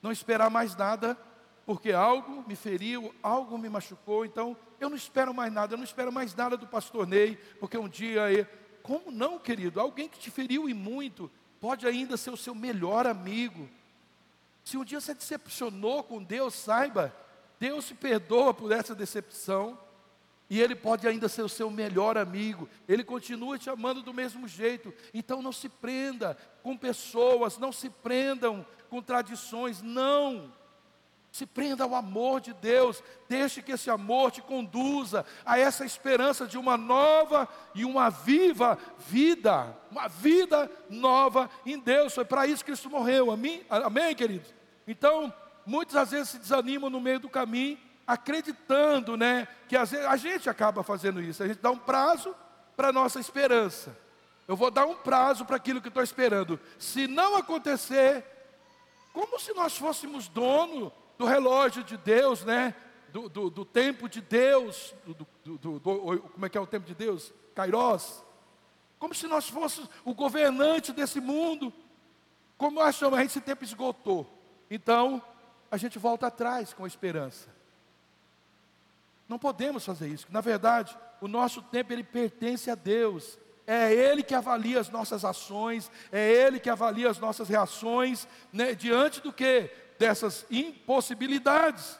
Não 0.00 0.12
esperar 0.12 0.48
mais 0.48 0.76
nada, 0.76 1.18
porque 1.66 1.90
algo 1.90 2.44
me 2.46 2.54
feriu, 2.54 3.12
algo 3.20 3.58
me 3.58 3.68
machucou, 3.68 4.24
então 4.24 4.56
eu 4.78 4.88
não 4.88 4.96
espero 4.96 5.34
mais 5.34 5.52
nada, 5.52 5.74
eu 5.74 5.76
não 5.76 5.82
espero 5.82 6.12
mais 6.12 6.32
nada 6.36 6.56
do 6.56 6.68
pastor 6.68 7.04
Ney, 7.04 7.36
porque 7.58 7.76
um 7.76 7.88
dia. 7.88 8.48
Como 8.80 9.10
não, 9.10 9.36
querido? 9.36 9.80
Alguém 9.80 10.08
que 10.08 10.20
te 10.20 10.30
feriu 10.30 10.68
e 10.68 10.74
muito 10.74 11.28
pode 11.60 11.84
ainda 11.84 12.16
ser 12.16 12.30
o 12.30 12.36
seu 12.36 12.54
melhor 12.54 13.08
amigo. 13.08 13.68
Se 14.62 14.76
um 14.76 14.84
dia 14.84 15.00
você 15.00 15.12
decepcionou 15.12 16.04
com 16.04 16.22
Deus, 16.22 16.54
saiba, 16.54 17.12
Deus 17.58 17.86
se 17.86 17.94
perdoa 17.94 18.54
por 18.54 18.70
essa 18.70 18.94
decepção. 18.94 19.76
E 20.48 20.60
ele 20.60 20.76
pode 20.76 21.08
ainda 21.08 21.28
ser 21.28 21.42
o 21.42 21.48
seu 21.48 21.70
melhor 21.70 22.16
amigo. 22.16 22.68
Ele 22.88 23.02
continua 23.02 23.58
te 23.58 23.68
amando 23.68 24.02
do 24.02 24.14
mesmo 24.14 24.46
jeito. 24.46 24.94
Então 25.12 25.42
não 25.42 25.52
se 25.52 25.68
prenda 25.68 26.36
com 26.62 26.76
pessoas, 26.76 27.58
não 27.58 27.72
se 27.72 27.90
prendam 27.90 28.64
com 28.88 29.02
tradições, 29.02 29.82
não. 29.82 30.52
Se 31.32 31.44
prenda 31.44 31.82
ao 31.82 31.96
amor 31.96 32.40
de 32.40 32.52
Deus. 32.54 33.02
Deixe 33.28 33.60
que 33.60 33.72
esse 33.72 33.90
amor 33.90 34.30
te 34.30 34.40
conduza 34.40 35.26
a 35.44 35.58
essa 35.58 35.84
esperança 35.84 36.46
de 36.46 36.56
uma 36.56 36.76
nova 36.76 37.48
e 37.74 37.84
uma 37.84 38.08
viva 38.08 38.78
vida, 38.98 39.76
uma 39.90 40.06
vida 40.06 40.70
nova 40.88 41.50
em 41.66 41.78
Deus. 41.78 42.14
Foi 42.14 42.24
para 42.24 42.46
isso 42.46 42.64
que 42.64 42.70
Cristo 42.70 42.88
morreu. 42.88 43.32
Amém, 43.32 43.64
amém 43.68 44.14
queridos? 44.14 44.54
Então, 44.86 45.34
muitas 45.66 46.12
vezes 46.12 46.28
se 46.28 46.38
desanimam 46.38 46.88
no 46.88 47.00
meio 47.00 47.18
do 47.18 47.28
caminho 47.28 47.76
acreditando, 48.06 49.16
né, 49.16 49.48
que 49.68 49.76
às 49.76 49.90
vezes 49.90 50.06
a 50.06 50.16
gente 50.16 50.48
acaba 50.48 50.82
fazendo 50.82 51.20
isso, 51.20 51.42
a 51.42 51.48
gente 51.48 51.60
dá 51.60 51.70
um 51.70 51.78
prazo 51.78 52.34
para 52.76 52.88
a 52.88 52.92
nossa 52.92 53.18
esperança. 53.18 53.96
Eu 54.46 54.54
vou 54.54 54.70
dar 54.70 54.86
um 54.86 54.94
prazo 54.94 55.44
para 55.44 55.56
aquilo 55.56 55.80
que 55.80 55.88
estou 55.88 56.02
esperando. 56.02 56.60
Se 56.78 57.08
não 57.08 57.36
acontecer, 57.36 58.24
como 59.12 59.40
se 59.40 59.52
nós 59.54 59.76
fôssemos 59.76 60.28
dono 60.28 60.92
do 61.18 61.24
relógio 61.24 61.82
de 61.82 61.96
Deus, 61.96 62.44
né? 62.44 62.74
Do, 63.08 63.28
do, 63.28 63.50
do 63.50 63.64
tempo 63.64 64.08
de 64.08 64.20
Deus, 64.20 64.94
do, 65.04 65.80
como 65.80 66.46
é 66.46 66.48
que 66.48 66.58
é 66.58 66.60
o 66.60 66.66
tempo 66.66 66.86
de 66.86 66.94
Deus? 66.94 67.32
Kairos. 67.54 68.22
Como 68.98 69.14
se 69.14 69.26
nós 69.26 69.48
fôssemos 69.48 69.88
o 70.04 70.14
governante 70.14 70.92
desse 70.92 71.20
mundo. 71.20 71.72
Como 72.58 72.80
achamos, 72.80 73.18
a 73.18 73.22
gente 73.22 73.30
esse 73.30 73.40
tempo 73.40 73.64
esgotou. 73.64 74.30
Então, 74.70 75.22
a 75.70 75.76
gente 75.76 75.98
volta 75.98 76.26
atrás 76.26 76.72
com 76.72 76.84
a 76.84 76.86
esperança. 76.86 77.55
Não 79.28 79.38
podemos 79.38 79.84
fazer 79.84 80.08
isso. 80.08 80.26
Na 80.30 80.40
verdade, 80.40 80.96
o 81.20 81.28
nosso 81.28 81.62
tempo 81.62 81.92
ele 81.92 82.04
pertence 82.04 82.70
a 82.70 82.74
Deus. 82.74 83.38
É 83.66 83.92
Ele 83.92 84.22
que 84.22 84.34
avalia 84.34 84.78
as 84.78 84.88
nossas 84.88 85.24
ações, 85.24 85.90
é 86.12 86.30
Ele 86.30 86.60
que 86.60 86.70
avalia 86.70 87.10
as 87.10 87.18
nossas 87.18 87.48
reações, 87.48 88.28
né, 88.52 88.76
diante 88.76 89.20
do 89.20 89.32
que? 89.32 89.68
Dessas 89.98 90.46
impossibilidades. 90.48 91.98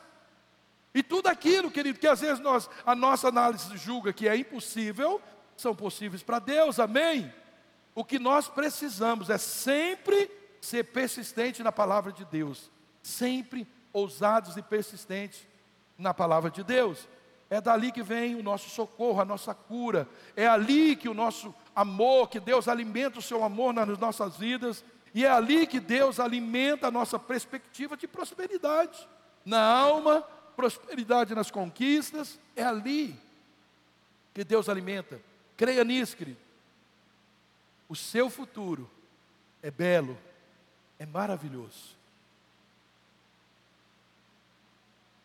E 0.95 1.03
tudo 1.03 1.27
aquilo, 1.27 1.69
querido, 1.71 1.99
que 1.99 2.07
às 2.07 2.21
vezes 2.21 2.39
nós, 2.39 2.71
a 2.87 2.95
nossa 2.95 3.29
análise 3.29 3.77
julga 3.77 4.13
que 4.13 4.29
é 4.29 4.37
impossível, 4.37 5.21
são 5.57 5.75
possíveis 5.75 6.23
para 6.23 6.39
Deus, 6.39 6.79
amém? 6.79 7.33
o 7.97 8.05
que 8.05 8.19
nós 8.19 8.47
precisamos 8.47 9.31
é 9.31 9.39
sempre 9.39 10.31
ser 10.61 10.85
persistente 10.85 11.63
na 11.63 11.73
palavra 11.73 12.13
de 12.13 12.27
Deus, 12.27 12.71
sempre 13.03 13.67
ousados 13.91 14.59
e 14.59 14.63
persistentes 14.63 15.49
na 15.97 16.13
palavra 16.13 16.51
de 16.51 16.63
Deus. 16.63 17.09
É 17.49 17.61
dali 17.61 17.93
que 17.93 18.03
vem 18.03 18.35
o 18.35 18.43
nosso 18.43 18.69
socorro, 18.69 19.21
a 19.21 19.25
nossa 19.25 19.55
cura. 19.55 20.09
É 20.35 20.47
ali 20.47 20.97
que 20.97 21.09
o 21.09 21.15
nosso 21.15 21.55
amor, 21.75 22.29
que 22.29 22.41
Deus 22.41 22.67
alimenta 22.67 23.19
o 23.19 23.23
seu 23.23 23.45
amor 23.45 23.73
nas 23.73 23.99
nossas 23.99 24.37
vidas. 24.37 24.85
E 25.15 25.25
é 25.25 25.31
ali 25.31 25.67
que 25.67 25.81
Deus 25.81 26.21
alimenta 26.21 26.89
a 26.89 26.91
nossa 26.91 27.19
perspectiva 27.19 27.97
de 27.97 28.07
prosperidade 28.07 29.09
na 29.45 29.63
alma, 29.63 30.23
prosperidade 30.57 31.35
nas 31.35 31.51
conquistas. 31.51 32.39
É 32.55 32.65
ali 32.65 33.17
que 34.35 34.45
Deus 34.45 34.69
alimenta. 34.69 35.21
Creia 35.57 35.85
nisso, 35.85 36.17
querido. 36.17 36.39
O 37.89 37.97
seu 37.97 38.29
futuro 38.29 38.91
é 39.63 39.71
belo, 39.71 40.19
é 40.99 41.07
maravilhoso. 41.07 41.96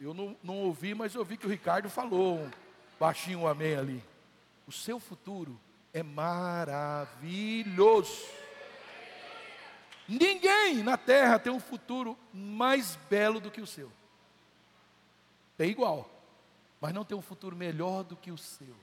Eu 0.02 0.14
não, 0.16 0.36
não 0.42 0.58
ouvi, 0.64 0.96
mas 0.96 1.14
eu 1.14 1.20
ouvi 1.20 1.38
que 1.38 1.46
o 1.46 1.50
Ricardo 1.50 1.88
falou 1.88 2.40
um 2.40 2.50
baixinho 3.00 3.42
um 3.42 3.48
amém 3.48 3.76
ali. 3.76 4.04
O 4.68 4.72
seu 4.72 5.00
futuro 5.00 5.60
é 5.94 6.02
maravilhoso. 6.02 6.92
Ninguém 10.08 10.82
na 10.82 10.98
terra 10.98 11.38
tem 11.38 11.54
um 11.54 11.60
futuro 11.60 12.18
mais 12.34 12.98
belo 13.12 13.40
do 13.40 13.52
que 13.52 13.62
o 13.62 13.68
seu. 13.68 13.92
Tem 15.56 15.70
igual, 15.70 16.10
mas 16.82 16.96
não 16.96 17.06
tem 17.06 17.16
um 17.16 17.22
futuro 17.22 17.56
melhor 17.56 18.04
do 18.04 18.16
que 18.16 18.32
o 18.32 18.38
seu. 18.40 18.76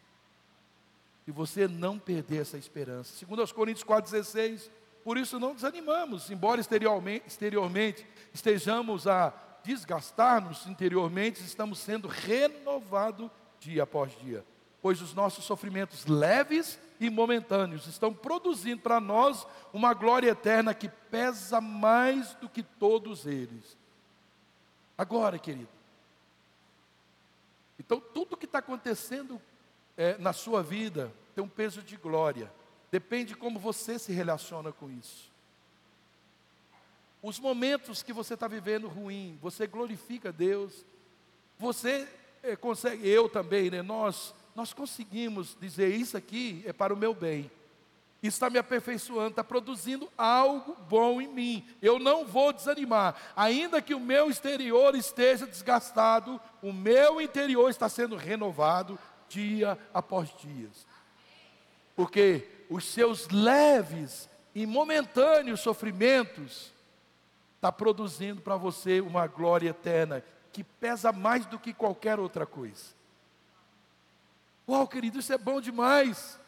E 1.27 1.33
você 1.33 1.67
não 1.67 1.99
perder 1.99 2.43
essa 2.43 2.57
esperança. 2.57 3.17
Segundo 3.17 3.41
aos 3.41 3.51
Coríntios 3.51 3.85
4,16, 3.85 4.71
por 5.03 5.19
isso 5.19 5.41
não 5.41 5.53
desanimamos, 5.53 6.31
embora 6.31 6.61
exteriormente, 6.61 7.27
exteriormente 7.27 8.07
estejamos 8.33 9.09
a 9.09 9.48
desgastar-nos 9.69 10.67
interiormente, 10.67 11.45
estamos 11.45 11.79
sendo 11.79 12.09
renovados 12.09 13.31
dia 13.61 13.83
após 13.83 14.19
dia. 14.19 14.43
Pois 14.81 15.03
os 15.03 15.13
nossos 15.13 15.45
sofrimentos 15.45 16.07
leves 16.07 16.79
e 16.99 17.11
momentâneos 17.11 17.87
estão 17.87 18.15
produzindo 18.15 18.81
para 18.81 18.99
nós 18.99 19.47
uma 19.71 19.93
glória 19.93 20.31
eterna 20.31 20.73
que 20.73 20.89
pesa 20.89 21.61
mais 21.61 22.33
do 22.37 22.49
que 22.49 22.63
todos 22.63 23.27
eles. 23.27 23.77
Agora, 24.97 25.39
querido, 25.39 25.69
então 27.79 28.01
tudo 28.01 28.39
que 28.39 28.47
está 28.47 28.61
acontecendo 28.61 29.39
é, 29.99 30.17
na 30.17 30.33
sua 30.33 30.63
vida 30.63 31.13
tem 31.35 31.45
um 31.45 31.49
peso 31.49 31.83
de 31.83 31.99
glória, 31.99 32.51
depende 32.91 33.35
de 33.35 33.37
como 33.37 33.59
você 33.59 33.99
se 33.99 34.13
relaciona 34.13 34.73
com 34.73 34.91
isso. 34.91 35.28
Os 37.23 37.39
momentos 37.41 38.03
que 38.03 38.13
você 38.13 38.35
está 38.35 38.47
vivendo 38.47 38.87
ruim, 38.87 39.39
você 39.43 39.67
glorifica 39.67 40.31
Deus, 40.31 40.85
você 41.59 42.09
é, 42.43 42.55
consegue, 42.55 43.09
eu 43.09 43.29
também, 43.29 43.71
né? 43.71 43.83
Nós, 43.83 44.35
nós 44.55 44.73
conseguimos 44.73 45.57
dizer 45.61 45.95
isso 45.95 46.17
aqui 46.17 46.63
é 46.65 46.73
para 46.73 46.95
o 46.95 46.97
meu 46.97 47.13
bem. 47.13 47.51
Isso 48.21 48.37
está 48.37 48.51
me 48.51 48.59
aperfeiçoando, 48.59 49.31
está 49.31 49.45
produzindo 49.45 50.11
algo 50.19 50.77
bom 50.89 51.21
em 51.21 51.29
mim. 51.29 51.69
Eu 51.81 52.01
não 52.01 52.25
vou 52.25 52.53
desanimar. 52.53 53.15
Ainda 53.37 53.81
que 53.81 53.95
o 53.95 54.01
meu 54.01 54.29
exterior 54.29 54.95
esteja 54.97 55.47
desgastado, 55.47 56.41
o 56.61 56.73
meu 56.73 57.21
interior 57.21 57.71
está 57.71 57.89
sendo 57.89 58.17
renovado 58.17 58.99
dia 59.29 59.79
após 59.95 60.35
dia. 60.37 60.69
Porque 61.95 62.49
os 62.69 62.85
seus 62.87 63.29
leves 63.29 64.29
e 64.53 64.67
momentâneos 64.67 65.61
sofrimentos 65.61 66.73
está 67.59 67.73
produzindo 67.73 68.41
para 68.41 68.57
você 68.57 69.01
uma 69.01 69.27
glória 69.27 69.71
eterna 69.71 70.23
que 70.53 70.63
pesa 70.63 71.13
mais 71.13 71.45
do 71.45 71.59
que 71.59 71.75
qualquer 71.75 72.19
outra 72.19 72.47
coisa. 72.47 72.97
Uau, 74.69 74.87
querido, 74.87 75.19
isso 75.19 75.33
é 75.33 75.39
bom 75.39 75.61
demais. 75.61 76.39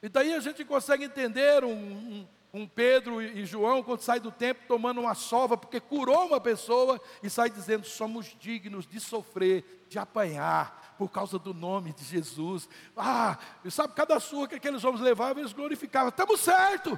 E 0.00 0.08
daí 0.08 0.32
a 0.32 0.40
gente 0.40 0.64
consegue 0.64 1.04
entender 1.04 1.64
um, 1.64 1.72
um, 1.72 2.26
um 2.54 2.68
Pedro 2.68 3.20
e 3.20 3.44
João 3.44 3.82
quando 3.82 4.00
sai 4.00 4.20
do 4.20 4.30
templo 4.30 4.64
tomando 4.68 5.00
uma 5.00 5.14
sova, 5.14 5.56
porque 5.56 5.80
curou 5.80 6.26
uma 6.26 6.40
pessoa 6.40 7.00
e 7.20 7.28
sai 7.28 7.50
dizendo: 7.50 7.84
somos 7.84 8.36
dignos 8.38 8.86
de 8.86 9.00
sofrer, 9.00 9.86
de 9.88 9.98
apanhar, 9.98 10.94
por 10.96 11.10
causa 11.10 11.36
do 11.36 11.52
nome 11.52 11.92
de 11.92 12.04
Jesus. 12.04 12.68
Ah, 12.96 13.36
e 13.64 13.70
sabe, 13.72 13.94
cada 13.94 14.20
sua 14.20 14.46
que 14.46 14.54
aqueles 14.54 14.84
homens 14.84 15.02
levavam, 15.02 15.42
eles 15.42 15.52
glorificavam. 15.52 16.10
Estamos 16.10 16.40
certo. 16.40 16.96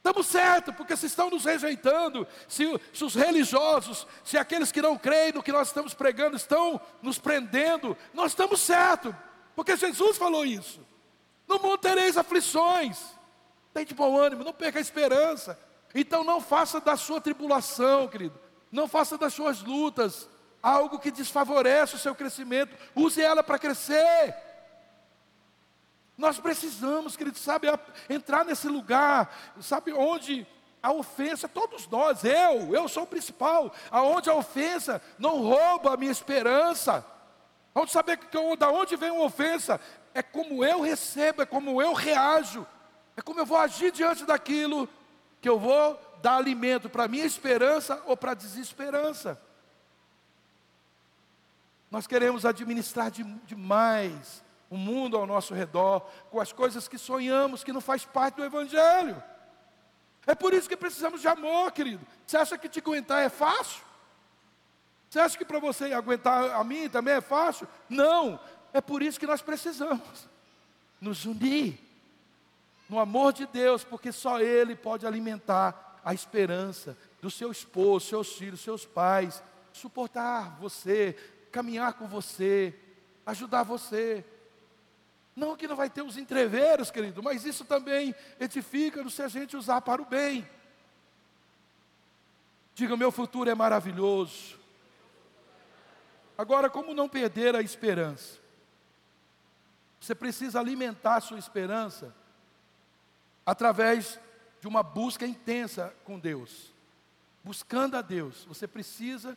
Estamos 0.00 0.26
certos, 0.28 0.74
porque 0.74 0.96
se 0.96 1.04
estão 1.04 1.28
nos 1.28 1.44
rejeitando, 1.44 2.26
se, 2.48 2.64
se, 2.90 3.04
os 3.04 3.14
religiosos, 3.14 4.06
se 4.24 4.38
aqueles 4.38 4.72
que 4.72 4.80
não 4.80 4.96
creem 4.96 5.32
no 5.32 5.42
que 5.42 5.52
nós 5.52 5.68
estamos 5.68 5.92
pregando 5.92 6.36
estão 6.36 6.80
nos 7.02 7.18
prendendo, 7.18 7.94
nós 8.14 8.32
estamos 8.32 8.60
certos, 8.60 9.14
porque 9.54 9.76
Jesus 9.76 10.16
falou 10.16 10.46
isso. 10.46 10.80
No 11.46 11.58
mundo 11.58 11.76
tereis 11.76 12.16
aflições, 12.16 12.98
tem 13.74 13.84
de 13.84 13.92
bom 13.92 14.18
ânimo, 14.18 14.42
não 14.42 14.54
perca 14.54 14.78
a 14.78 14.80
esperança. 14.80 15.58
Então 15.94 16.24
não 16.24 16.40
faça 16.40 16.80
da 16.80 16.96
sua 16.96 17.20
tribulação, 17.20 18.08
querido, 18.08 18.40
não 18.72 18.88
faça 18.88 19.18
das 19.18 19.34
suas 19.34 19.60
lutas 19.62 20.30
algo 20.62 20.98
que 20.98 21.10
desfavorece 21.10 21.96
o 21.96 21.98
seu 21.98 22.14
crescimento, 22.14 22.74
use 22.94 23.20
ela 23.20 23.42
para 23.42 23.58
crescer. 23.58 24.34
Nós 26.20 26.38
precisamos, 26.38 27.16
querido, 27.16 27.38
sabe, 27.38 27.66
entrar 28.08 28.44
nesse 28.44 28.68
lugar, 28.68 29.34
sabe, 29.58 29.90
onde 29.90 30.46
a 30.82 30.92
ofensa, 30.92 31.48
todos 31.48 31.88
nós, 31.88 32.22
eu, 32.24 32.74
eu 32.74 32.86
sou 32.88 33.04
o 33.04 33.06
principal, 33.06 33.72
aonde 33.90 34.28
a 34.28 34.34
ofensa 34.34 35.00
não 35.18 35.40
rouba 35.40 35.94
a 35.94 35.96
minha 35.96 36.12
esperança, 36.12 37.04
onde 37.74 37.90
saber 37.90 38.18
que 38.18 38.56
da 38.58 38.70
onde 38.70 38.96
vem 38.96 39.10
uma 39.10 39.24
ofensa, 39.24 39.80
é 40.12 40.22
como 40.22 40.62
eu 40.62 40.82
recebo, 40.82 41.40
é 41.40 41.46
como 41.46 41.80
eu 41.80 41.94
reajo, 41.94 42.66
é 43.16 43.22
como 43.22 43.40
eu 43.40 43.46
vou 43.46 43.56
agir 43.56 43.90
diante 43.90 44.26
daquilo 44.26 44.86
que 45.40 45.48
eu 45.48 45.58
vou 45.58 45.98
dar 46.20 46.36
alimento 46.36 46.90
para 46.90 47.04
a 47.04 47.08
minha 47.08 47.24
esperança 47.24 48.02
ou 48.04 48.14
para 48.14 48.32
a 48.32 48.34
desesperança. 48.34 49.40
Nós 51.90 52.06
queremos 52.06 52.44
administrar 52.44 53.10
de, 53.10 53.24
demais 53.24 54.42
o 54.70 54.76
mundo 54.76 55.16
ao 55.16 55.26
nosso 55.26 55.52
redor, 55.52 56.00
com 56.30 56.40
as 56.40 56.52
coisas 56.52 56.86
que 56.86 56.96
sonhamos, 56.96 57.64
que 57.64 57.72
não 57.72 57.80
faz 57.80 58.04
parte 58.04 58.36
do 58.36 58.44
Evangelho. 58.44 59.20
É 60.26 60.34
por 60.34 60.54
isso 60.54 60.68
que 60.68 60.76
precisamos 60.76 61.20
de 61.20 61.26
amor, 61.28 61.72
querido. 61.72 62.06
Você 62.24 62.36
acha 62.36 62.56
que 62.56 62.68
te 62.68 62.78
aguentar 62.78 63.20
é 63.20 63.28
fácil? 63.28 63.82
Você 65.08 65.18
acha 65.18 65.36
que 65.36 65.44
para 65.44 65.58
você 65.58 65.92
aguentar 65.92 66.52
a 66.52 66.62
mim 66.62 66.88
também 66.88 67.14
é 67.14 67.20
fácil? 67.20 67.66
Não. 67.88 68.38
É 68.72 68.80
por 68.80 69.02
isso 69.02 69.18
que 69.18 69.26
nós 69.26 69.42
precisamos 69.42 70.28
nos 71.00 71.24
unir 71.24 71.76
no 72.88 73.00
amor 73.00 73.32
de 73.32 73.46
Deus, 73.46 73.82
porque 73.82 74.12
só 74.12 74.40
Ele 74.40 74.76
pode 74.76 75.04
alimentar 75.04 76.00
a 76.04 76.14
esperança 76.14 76.96
do 77.20 77.30
seu 77.30 77.50
esposo, 77.50 78.06
seus 78.06 78.32
filhos, 78.34 78.60
seus 78.60 78.86
pais, 78.86 79.42
suportar 79.72 80.56
você, 80.60 81.16
caminhar 81.50 81.94
com 81.94 82.06
você, 82.06 82.74
ajudar 83.26 83.64
você. 83.64 84.24
Não 85.34 85.56
que 85.56 85.68
não 85.68 85.76
vai 85.76 85.88
ter 85.88 86.02
os 86.02 86.16
entreveros, 86.16 86.90
querido, 86.90 87.22
mas 87.22 87.44
isso 87.44 87.64
também 87.64 88.14
edifica 88.38 89.08
se 89.08 89.22
a 89.22 89.28
gente 89.28 89.56
usar 89.56 89.80
para 89.80 90.02
o 90.02 90.04
bem. 90.04 90.48
Diga, 92.74 92.96
meu 92.96 93.12
futuro 93.12 93.48
é 93.48 93.54
maravilhoso. 93.54 94.58
Agora, 96.36 96.70
como 96.70 96.94
não 96.94 97.08
perder 97.08 97.54
a 97.54 97.60
esperança? 97.60 98.38
Você 100.00 100.14
precisa 100.14 100.58
alimentar 100.58 101.16
a 101.16 101.20
sua 101.20 101.38
esperança 101.38 102.14
através 103.44 104.18
de 104.60 104.66
uma 104.66 104.82
busca 104.82 105.26
intensa 105.26 105.94
com 106.04 106.18
Deus. 106.18 106.72
Buscando 107.44 107.96
a 107.96 108.02
Deus. 108.02 108.44
Você 108.44 108.66
precisa, 108.66 109.36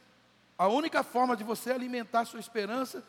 a 0.57 0.67
única 0.67 1.03
forma 1.03 1.35
de 1.35 1.43
você 1.43 1.71
alimentar 1.71 2.21
a 2.21 2.25
sua 2.25 2.39
esperança, 2.39 3.03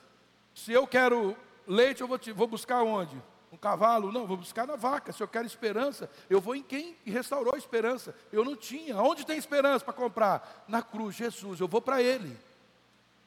se 0.54 0.72
eu 0.72 0.86
quero 0.86 1.36
Leite 1.66 2.00
eu 2.00 2.08
vou, 2.08 2.18
te, 2.18 2.32
vou 2.32 2.46
buscar 2.46 2.82
onde? 2.82 3.20
Um 3.52 3.56
cavalo? 3.56 4.10
Não, 4.10 4.26
vou 4.26 4.36
buscar 4.36 4.66
na 4.66 4.76
vaca. 4.76 5.12
Se 5.12 5.22
eu 5.22 5.28
quero 5.28 5.46
esperança, 5.46 6.10
eu 6.28 6.40
vou 6.40 6.56
em 6.56 6.62
quem 6.62 6.96
restaurou 7.04 7.54
a 7.54 7.58
esperança. 7.58 8.14
Eu 8.32 8.44
não 8.44 8.56
tinha. 8.56 8.96
Onde 9.00 9.24
tem 9.24 9.38
esperança 9.38 9.84
para 9.84 9.94
comprar? 9.94 10.64
Na 10.66 10.82
cruz, 10.82 11.14
Jesus. 11.14 11.60
Eu 11.60 11.68
vou 11.68 11.80
para 11.80 12.02
Ele. 12.02 12.36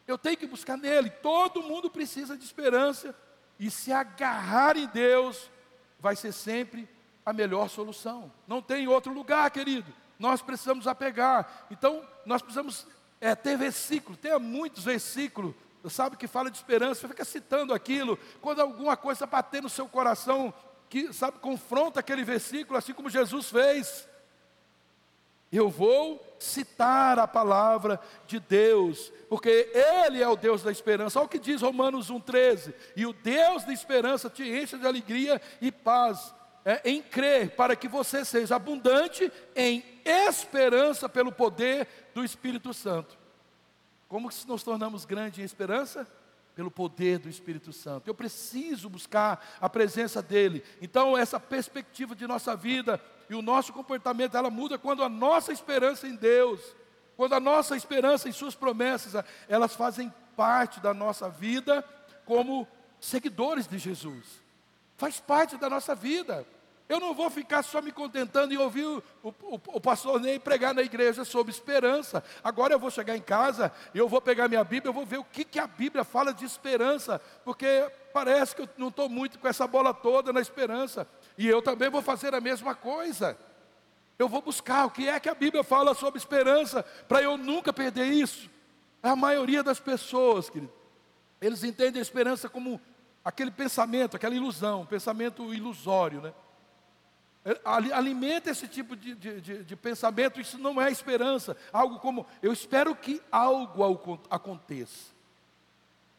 Eu 0.07 0.17
tenho 0.17 0.37
que 0.37 0.47
buscar 0.47 0.77
nele. 0.77 1.09
Todo 1.09 1.63
mundo 1.63 1.89
precisa 1.89 2.37
de 2.37 2.43
esperança. 2.43 3.15
E 3.59 3.69
se 3.71 3.91
agarrar 3.91 4.77
em 4.77 4.87
Deus, 4.87 5.49
vai 5.99 6.15
ser 6.15 6.31
sempre 6.31 6.87
a 7.25 7.33
melhor 7.33 7.69
solução. 7.69 8.31
Não 8.47 8.61
tem 8.61 8.87
outro 8.87 9.11
lugar, 9.11 9.49
querido. 9.51 9.93
Nós 10.17 10.41
precisamos 10.41 10.87
apegar. 10.87 11.67
Então, 11.69 12.07
nós 12.25 12.41
precisamos 12.41 12.87
é, 13.19 13.35
ter 13.35 13.57
versículo, 13.57 14.17
ter 14.17 14.37
muitos 14.39 14.83
versículos 14.83 15.53
sabe, 15.85 16.17
que 16.17 16.27
fala 16.27 16.51
de 16.51 16.57
esperança, 16.57 17.07
fica 17.07 17.23
citando 17.25 17.73
aquilo. 17.73 18.17
Quando 18.41 18.61
alguma 18.61 18.97
coisa 18.97 19.25
bater 19.25 19.61
no 19.61 19.69
seu 19.69 19.87
coração, 19.87 20.53
que, 20.89 21.13
sabe, 21.13 21.39
confronta 21.39 21.99
aquele 21.99 22.23
versículo, 22.23 22.77
assim 22.77 22.93
como 22.93 23.09
Jesus 23.09 23.49
fez. 23.49 24.07
Eu 25.51 25.69
vou 25.69 26.21
citar 26.39 27.17
a 27.19 27.27
palavra 27.27 27.99
de 28.25 28.39
Deus, 28.39 29.11
porque 29.29 29.71
Ele 29.73 30.21
é 30.21 30.27
o 30.27 30.35
Deus 30.35 30.61
da 30.61 30.71
esperança. 30.71 31.19
Olha 31.19 31.25
o 31.25 31.29
que 31.29 31.39
diz 31.39 31.61
Romanos 31.61 32.11
1,13: 32.11 32.73
E 32.95 33.05
o 33.05 33.13
Deus 33.13 33.63
da 33.63 33.71
esperança 33.71 34.29
te 34.29 34.43
enche 34.43 34.77
de 34.77 34.85
alegria 34.85 35.41
e 35.61 35.71
paz 35.71 36.33
é, 36.65 36.81
em 36.83 37.01
crer, 37.01 37.55
para 37.55 37.77
que 37.77 37.87
você 37.87 38.25
seja 38.25 38.57
abundante 38.57 39.31
em 39.55 39.83
esperança 40.03 41.07
pelo 41.07 41.31
poder 41.31 41.87
do 42.13 42.25
Espírito 42.25 42.73
Santo. 42.73 43.17
Como 44.07 44.29
que 44.29 44.47
nos 44.47 44.63
tornamos 44.63 45.05
grandes 45.05 45.39
em 45.39 45.43
esperança? 45.43 46.07
Pelo 46.55 46.71
poder 46.71 47.19
do 47.19 47.29
Espírito 47.29 47.71
Santo. 47.71 48.07
Eu 48.07 48.15
preciso 48.15 48.89
buscar 48.89 49.45
a 49.61 49.69
presença 49.69 50.21
dEle. 50.21 50.63
Então, 50.81 51.17
essa 51.17 51.39
perspectiva 51.39 52.15
de 52.15 52.25
nossa 52.25 52.55
vida 52.55 52.99
e 53.29 53.35
o 53.35 53.41
nosso 53.41 53.73
comportamento, 53.73 54.35
ela 54.35 54.49
muda 54.49 54.77
quando 54.77 55.03
a 55.03 55.09
nossa 55.09 55.51
esperança 55.51 56.07
em 56.07 56.15
Deus, 56.15 56.59
quando 57.15 57.33
a 57.33 57.39
nossa 57.39 57.75
esperança 57.75 58.27
em 58.27 58.31
Suas 58.31 58.55
promessas, 58.55 59.23
elas 59.47 59.75
fazem 59.75 60.11
parte 60.35 60.79
da 60.79 60.93
nossa 60.93 61.29
vida 61.29 61.83
como 62.25 62.67
seguidores 62.99 63.67
de 63.67 63.77
Jesus. 63.77 64.25
Faz 64.97 65.19
parte 65.19 65.57
da 65.57 65.69
nossa 65.69 65.93
vida. 65.93 66.45
Eu 66.89 67.01
não 67.01 67.13
vou 67.13 67.29
ficar 67.29 67.63
só 67.63 67.81
me 67.81 67.91
contentando 67.91 68.53
em 68.53 68.57
ouvir 68.57 68.85
o, 68.85 69.03
o, 69.21 69.33
o, 69.73 69.81
pastor 69.81 70.21
Ney 70.21 70.39
pregar 70.39 70.73
na 70.73 70.81
igreja 70.81 71.25
sobre 71.25 71.51
esperança. 71.51 72.23
Agora 72.41 72.73
eu 72.73 72.79
vou 72.79 72.89
chegar 72.89 73.17
em 73.17 73.21
casa, 73.21 73.73
eu 73.93 74.07
vou 74.07 74.21
pegar 74.21 74.47
minha 74.47 74.63
Bíblia, 74.63 74.89
eu 74.89 74.93
vou 74.93 75.05
ver 75.05 75.17
o 75.17 75.23
que, 75.23 75.43
que 75.43 75.59
a 75.59 75.67
Bíblia 75.67 76.05
fala 76.05 76.33
de 76.33 76.45
esperança, 76.45 77.19
porque 77.43 77.91
parece 78.13 78.55
que 78.55 78.61
eu 78.61 78.69
não 78.77 78.87
estou 78.87 79.09
muito 79.09 79.37
com 79.37 79.47
essa 79.49 79.67
bola 79.67 79.93
toda 79.93 80.31
na 80.31 80.39
esperança. 80.39 81.05
E 81.37 81.45
eu 81.45 81.61
também 81.61 81.89
vou 81.89 82.01
fazer 82.01 82.33
a 82.33 82.39
mesma 82.39 82.73
coisa. 82.73 83.37
Eu 84.17 84.29
vou 84.29 84.41
buscar 84.41 84.85
o 84.85 84.91
que 84.91 85.09
é 85.09 85.19
que 85.19 85.27
a 85.27 85.35
Bíblia 85.35 85.65
fala 85.65 85.93
sobre 85.93 86.17
esperança, 86.17 86.83
para 87.05 87.21
eu 87.21 87.37
nunca 87.37 87.73
perder 87.73 88.05
isso. 88.05 88.49
A 89.03 89.13
maioria 89.13 89.61
das 89.61 89.79
pessoas, 89.79 90.49
querido, 90.49 90.71
eles 91.41 91.65
entendem 91.65 91.99
a 91.99 92.01
esperança 92.01 92.47
como 92.47 92.79
aquele 93.25 93.51
pensamento, 93.51 94.15
aquela 94.15 94.33
ilusão, 94.33 94.81
um 94.81 94.85
pensamento 94.85 95.53
ilusório, 95.53 96.21
né? 96.21 96.33
É, 97.47 97.57
alimenta 97.63 98.49
esse 98.49 98.67
tipo 98.67 98.93
de, 98.93 99.15
de, 99.15 99.39
de, 99.39 99.63
de, 99.63 99.75
pensamento, 99.77 100.41
isso 100.41 100.57
não 100.57 100.81
é 100.81 100.91
esperança. 100.91 101.55
Algo 101.71 101.97
como, 101.97 102.27
eu 102.41 102.51
espero 102.51 102.93
que 102.93 103.21
algo 103.31 104.19
aconteça. 104.29 105.13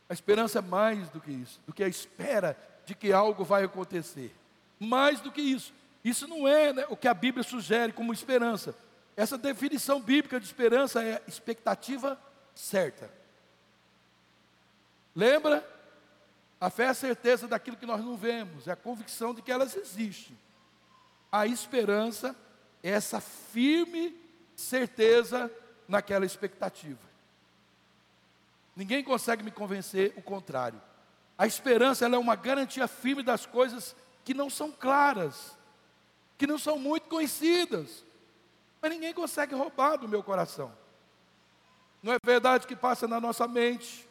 A 0.08 0.14
esperança 0.14 0.60
é 0.60 0.62
mais 0.62 1.10
do 1.10 1.20
que 1.20 1.30
isso, 1.30 1.60
do 1.66 1.72
que 1.74 1.84
a 1.84 1.88
espera 1.88 2.56
de 2.86 2.94
que 2.94 3.12
algo 3.12 3.44
vai 3.44 3.62
acontecer. 3.62 4.34
Mais 4.80 5.20
do 5.20 5.30
que 5.30 5.42
isso. 5.42 5.74
Isso 6.02 6.26
não 6.26 6.48
é 6.48 6.72
né, 6.72 6.86
o 6.88 6.96
que 6.96 7.06
a 7.06 7.12
Bíblia 7.12 7.44
sugere 7.44 7.92
como 7.92 8.10
esperança. 8.10 8.74
Essa 9.14 9.36
definição 9.36 10.00
bíblica 10.00 10.40
de 10.40 10.46
esperança 10.46 11.04
é 11.04 11.22
expectativa 11.28 12.18
certa. 12.54 13.10
Lembra? 15.14 15.62
A 16.58 16.70
fé 16.70 16.84
é 16.84 16.88
a 16.88 16.94
certeza 16.94 17.46
daquilo 17.46 17.76
que 17.76 17.84
nós 17.84 18.02
não 18.02 18.16
vemos, 18.16 18.66
é 18.66 18.72
a 18.72 18.76
convicção 18.76 19.34
de 19.34 19.42
que 19.42 19.52
elas 19.52 19.76
existem 19.76 20.34
a 21.30 21.46
esperança 21.46 22.34
é 22.82 22.90
essa 22.90 23.20
firme 23.20 24.14
certeza 24.56 25.50
naquela 25.86 26.26
expectativa. 26.26 27.08
Ninguém 28.74 29.02
consegue 29.02 29.42
me 29.42 29.50
convencer 29.50 30.12
o 30.16 30.22
contrário. 30.22 30.80
A 31.36 31.46
esperança 31.46 32.06
é 32.06 32.18
uma 32.18 32.36
garantia 32.36 32.86
firme 32.88 33.22
das 33.22 33.46
coisas 33.46 33.94
que 34.24 34.34
não 34.34 34.50
são 34.50 34.70
claras, 34.70 35.56
que 36.36 36.46
não 36.46 36.58
são 36.58 36.78
muito 36.78 37.08
conhecidas, 37.08 38.04
mas 38.80 38.90
ninguém 38.90 39.12
consegue 39.12 39.54
roubar 39.54 39.96
do 39.96 40.08
meu 40.08 40.22
coração. 40.22 40.72
Não 42.02 42.12
é 42.12 42.18
verdade 42.22 42.66
que 42.66 42.76
passa 42.76 43.08
na 43.08 43.20
nossa 43.20 43.48
mente, 43.48 44.08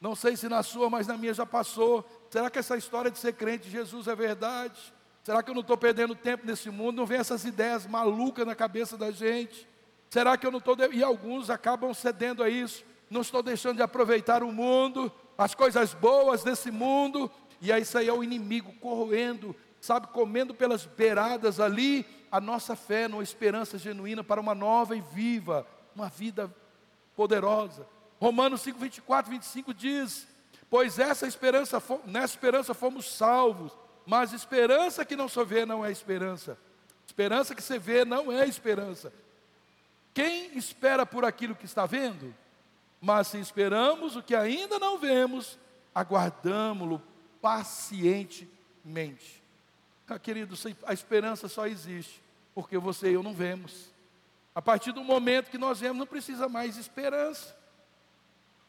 não 0.00 0.14
sei 0.14 0.36
se 0.36 0.48
na 0.48 0.62
sua, 0.62 0.90
mas 0.90 1.06
na 1.06 1.16
minha 1.16 1.32
já 1.32 1.46
passou. 1.46 2.04
Será 2.30 2.50
que 2.50 2.58
essa 2.58 2.76
história 2.76 3.10
de 3.10 3.18
ser 3.18 3.34
crente 3.34 3.64
de 3.64 3.70
Jesus 3.70 4.08
é 4.08 4.14
verdade? 4.14 4.92
Será 5.24 5.42
que 5.42 5.48
eu 5.48 5.54
não 5.54 5.62
estou 5.62 5.78
perdendo 5.78 6.14
tempo 6.14 6.46
nesse 6.46 6.68
mundo? 6.68 6.96
Não 6.98 7.06
vem 7.06 7.18
essas 7.18 7.46
ideias 7.46 7.86
malucas 7.86 8.46
na 8.46 8.54
cabeça 8.54 8.94
da 8.94 9.10
gente? 9.10 9.66
Será 10.10 10.36
que 10.36 10.46
eu 10.46 10.50
não 10.50 10.58
estou. 10.58 10.76
De... 10.76 10.86
E 10.92 11.02
alguns 11.02 11.48
acabam 11.48 11.94
cedendo 11.94 12.42
a 12.42 12.48
isso. 12.50 12.84
Não 13.08 13.22
estou 13.22 13.42
deixando 13.42 13.76
de 13.76 13.82
aproveitar 13.82 14.42
o 14.42 14.52
mundo, 14.52 15.10
as 15.38 15.54
coisas 15.54 15.94
boas 15.94 16.44
desse 16.44 16.70
mundo. 16.70 17.30
E 17.58 17.72
aí 17.72 17.80
isso 17.80 17.96
aí 17.96 18.06
é 18.06 18.12
o 18.12 18.22
inimigo 18.22 18.74
corroendo, 18.74 19.56
sabe, 19.80 20.08
comendo 20.08 20.54
pelas 20.54 20.84
beiradas 20.84 21.58
ali 21.58 22.04
a 22.30 22.38
nossa 22.38 22.76
fé 22.76 23.08
numa 23.08 23.22
esperança 23.22 23.78
genuína 23.78 24.22
para 24.22 24.40
uma 24.40 24.54
nova 24.54 24.94
e 24.94 25.00
viva, 25.00 25.66
uma 25.96 26.10
vida 26.10 26.54
poderosa. 27.16 27.86
Romanos 28.20 28.60
5, 28.60 28.78
24, 28.78 29.30
25 29.30 29.72
diz: 29.72 30.28
Pois 30.68 30.98
essa 30.98 31.26
esperança, 31.26 31.82
nessa 32.04 32.34
esperança 32.34 32.74
fomos 32.74 33.10
salvos. 33.10 33.72
Mas 34.06 34.32
esperança 34.32 35.04
que 35.04 35.16
não 35.16 35.28
se 35.28 35.42
vê 35.44 35.64
não 35.64 35.84
é 35.84 35.90
esperança. 35.90 36.58
Esperança 37.06 37.54
que 37.54 37.62
se 37.62 37.78
vê 37.78 38.04
não 38.04 38.30
é 38.30 38.46
esperança. 38.46 39.12
Quem 40.12 40.56
espera 40.56 41.04
por 41.04 41.24
aquilo 41.24 41.54
que 41.54 41.64
está 41.64 41.86
vendo? 41.86 42.34
Mas 43.00 43.28
se 43.28 43.38
esperamos 43.38 44.16
o 44.16 44.22
que 44.22 44.34
ainda 44.34 44.78
não 44.78 44.98
vemos, 44.98 45.58
aguardamos-lo 45.94 47.02
pacientemente. 47.40 49.42
Ah, 50.08 50.18
querido, 50.18 50.54
a 50.86 50.92
esperança 50.92 51.48
só 51.48 51.66
existe 51.66 52.24
porque 52.54 52.78
você 52.78 53.10
e 53.10 53.14
eu 53.14 53.22
não 53.22 53.34
vemos. 53.34 53.90
A 54.54 54.62
partir 54.62 54.92
do 54.92 55.02
momento 55.02 55.50
que 55.50 55.58
nós 55.58 55.80
vemos, 55.80 55.98
não 55.98 56.06
precisa 56.06 56.48
mais 56.48 56.76
esperança. 56.76 57.56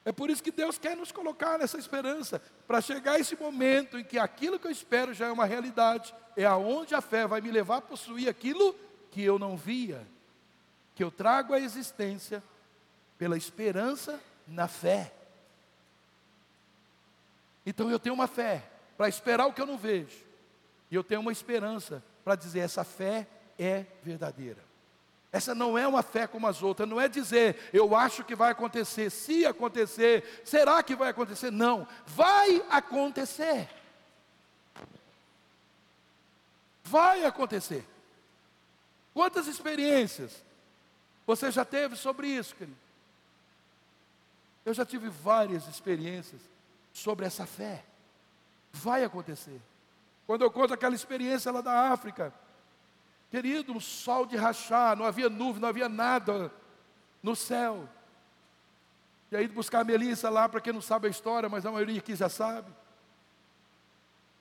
É 0.06 0.12
por 0.12 0.30
isso 0.30 0.44
que 0.44 0.52
Deus 0.52 0.78
quer 0.78 0.96
nos 0.96 1.12
colocar 1.12 1.58
nessa 1.58 1.80
esperança, 1.80 2.40
para 2.68 2.80
chegar 2.80 3.20
esse 3.20 3.36
momento 3.36 3.98
em 3.98 4.04
que 4.04 4.20
aquilo 4.20 4.60
que 4.60 4.68
eu 4.68 4.72
espero 4.72 5.16
já 5.16 5.26
é 5.26 5.32
uma 5.32 5.46
realidade, 5.46 6.14
é 6.38 6.46
aonde 6.46 6.94
a 6.94 7.02
fé 7.02 7.26
vai 7.26 7.42
me 7.42 7.50
levar 7.50 7.78
a 7.78 7.82
possuir 7.82 8.30
aquilo 8.30 8.76
que 9.10 9.24
eu 9.24 9.40
não 9.40 9.58
via, 9.58 10.06
que 10.94 11.04
eu 11.04 11.10
trago 11.10 11.56
à 11.56 11.60
existência 11.60 12.44
pela 13.18 13.36
esperança 13.36 14.22
na 14.48 14.68
fé. 14.68 15.12
Então 17.66 17.90
eu 17.90 17.98
tenho 17.98 18.14
uma 18.14 18.28
fé 18.28 18.64
para 18.96 19.10
esperar 19.10 19.48
o 19.48 19.54
que 19.54 19.62
eu 19.62 19.66
não 19.66 19.78
vejo, 19.78 20.24
e 20.92 20.96
eu 20.96 21.04
tenho 21.04 21.22
uma 21.22 21.32
esperança 21.32 22.04
para 22.24 22.36
dizer: 22.36 22.60
essa 22.60 22.84
fé 22.84 23.28
é 23.58 23.86
verdadeira. 24.04 24.64
Essa 25.36 25.54
não 25.54 25.78
é 25.78 25.86
uma 25.86 26.02
fé 26.02 26.26
como 26.28 26.48
as 26.48 26.64
outras, 26.64 26.88
não 26.88 27.00
é 27.00 27.10
dizer, 27.10 27.70
eu 27.74 27.94
acho 27.94 28.24
que 28.24 28.34
vai 28.34 28.52
acontecer, 28.52 29.10
se 29.10 29.46
acontecer, 29.46 30.42
será 30.46 30.82
que 30.82 30.96
vai 30.96 31.10
acontecer? 31.10 31.52
Não, 31.52 31.86
vai 32.08 32.64
acontecer. 32.70 33.68
Vai 36.86 37.26
acontecer. 37.26 37.86
Quantas 39.14 39.48
experiências 39.48 40.42
você 41.28 41.52
já 41.52 41.66
teve 41.66 41.98
sobre 41.98 42.30
isso, 42.30 42.56
querido? 42.56 42.78
Eu 44.64 44.74
já 44.74 44.86
tive 44.86 45.10
várias 45.10 45.68
experiências 45.68 46.40
sobre 46.94 47.26
essa 47.26 47.46
fé. 47.46 47.84
Vai 48.72 49.04
acontecer. 49.04 49.60
Quando 50.26 50.44
eu 50.44 50.50
conto 50.50 50.74
aquela 50.74 50.96
experiência 50.96 51.52
lá 51.52 51.60
da 51.60 51.92
África, 51.92 52.34
Querido, 53.30 53.74
um 53.74 53.80
sol 53.80 54.26
de 54.26 54.36
rachar, 54.36 54.96
não 54.96 55.06
havia 55.06 55.30
nuvem, 55.30 55.62
não 55.62 55.70
havia 55.70 55.90
nada 55.90 56.52
no 57.22 57.36
céu. 57.36 57.90
E 59.32 59.36
aí 59.36 59.48
buscar 59.48 59.82
a 59.82 59.84
Melissa 59.84 60.30
lá, 60.30 60.48
para 60.48 60.62
quem 60.62 60.72
não 60.72 60.82
sabe 60.82 61.08
a 61.08 61.10
história, 61.10 61.50
mas 61.50 61.66
a 61.66 61.72
maioria 61.72 62.00
aqui 62.00 62.16
já 62.16 62.30
sabe. 62.30 62.72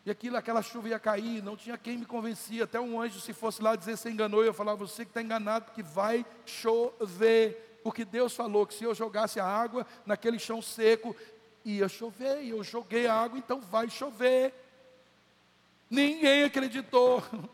E 0.07 0.11
aquilo, 0.11 0.37
aquela 0.37 0.61
chuva 0.61 0.91
ia 0.91 0.99
cair, 0.99 1.43
não 1.43 1.57
tinha 1.57 1.79
quem 1.79 1.97
me 1.97 2.05
convencia. 2.05 2.65
Até 2.65 2.79
um 2.79 3.01
anjo, 3.01 3.21
se 3.21 3.33
fosse 3.33 3.63
lá 3.63 3.75
dizer 3.75 3.97
se 3.97 4.11
enganou, 4.11 4.45
eu 4.45 4.53
falava, 4.53 4.87
você 4.87 5.05
que 5.05 5.11
está 5.11 5.23
enganado, 5.23 5.65
porque 5.65 5.83
vai 5.83 6.27
chover. 6.45 7.81
Porque 7.83 8.05
Deus 8.05 8.37
falou 8.37 8.67
que 8.67 8.75
se 8.75 8.85
eu 8.85 8.95
jogasse 8.95 9.41
a 9.41 9.47
água 9.47 9.87
naquele 10.05 10.39
chão 10.39 10.61
seco, 10.61 11.17
ia 11.65 11.89
chover. 11.89 12.43
E 12.43 12.51
eu 12.51 12.63
joguei 12.63 13.07
a 13.07 13.15
água, 13.15 13.39
então 13.39 13.63
vai 13.63 13.89
chover. 13.89 14.53
Ninguém 15.89 16.45
acreditou. 16.45 17.23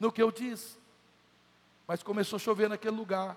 no 0.00 0.10
que 0.10 0.22
eu 0.22 0.32
disse. 0.32 0.78
Mas 1.86 2.02
começou 2.02 2.38
a 2.38 2.40
chover 2.40 2.68
naquele 2.68 2.96
lugar. 2.96 3.36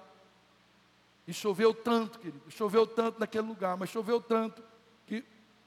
E 1.28 1.34
choveu 1.34 1.74
tanto, 1.74 2.20
querido, 2.20 2.50
choveu 2.50 2.88
tanto 2.88 3.20
naquele 3.20 3.48
lugar, 3.48 3.78
mas 3.78 3.90
choveu 3.90 4.20
tanto 4.22 4.64
que 5.06 5.24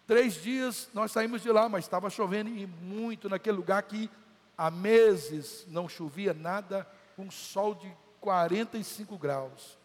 três 0.07 0.35
dias 0.35 0.89
nós 0.93 1.13
saímos 1.13 1.43
de 1.43 1.51
lá, 1.51 1.69
mas 1.69 1.85
estava 1.85 2.11
chovendo 2.11 2.51
e 2.51 2.67
muito 2.67 3.29
naquele 3.29 3.57
lugar 3.57 3.83
que 3.83 4.11
há 4.57 4.71
meses 4.71 5.65
não 5.69 5.89
chovia 5.89 6.35
nada, 6.35 6.87
com 7.15 7.31
sol 7.31 7.75
de 7.75 7.91
45 8.21 9.17
graus. 9.17 9.79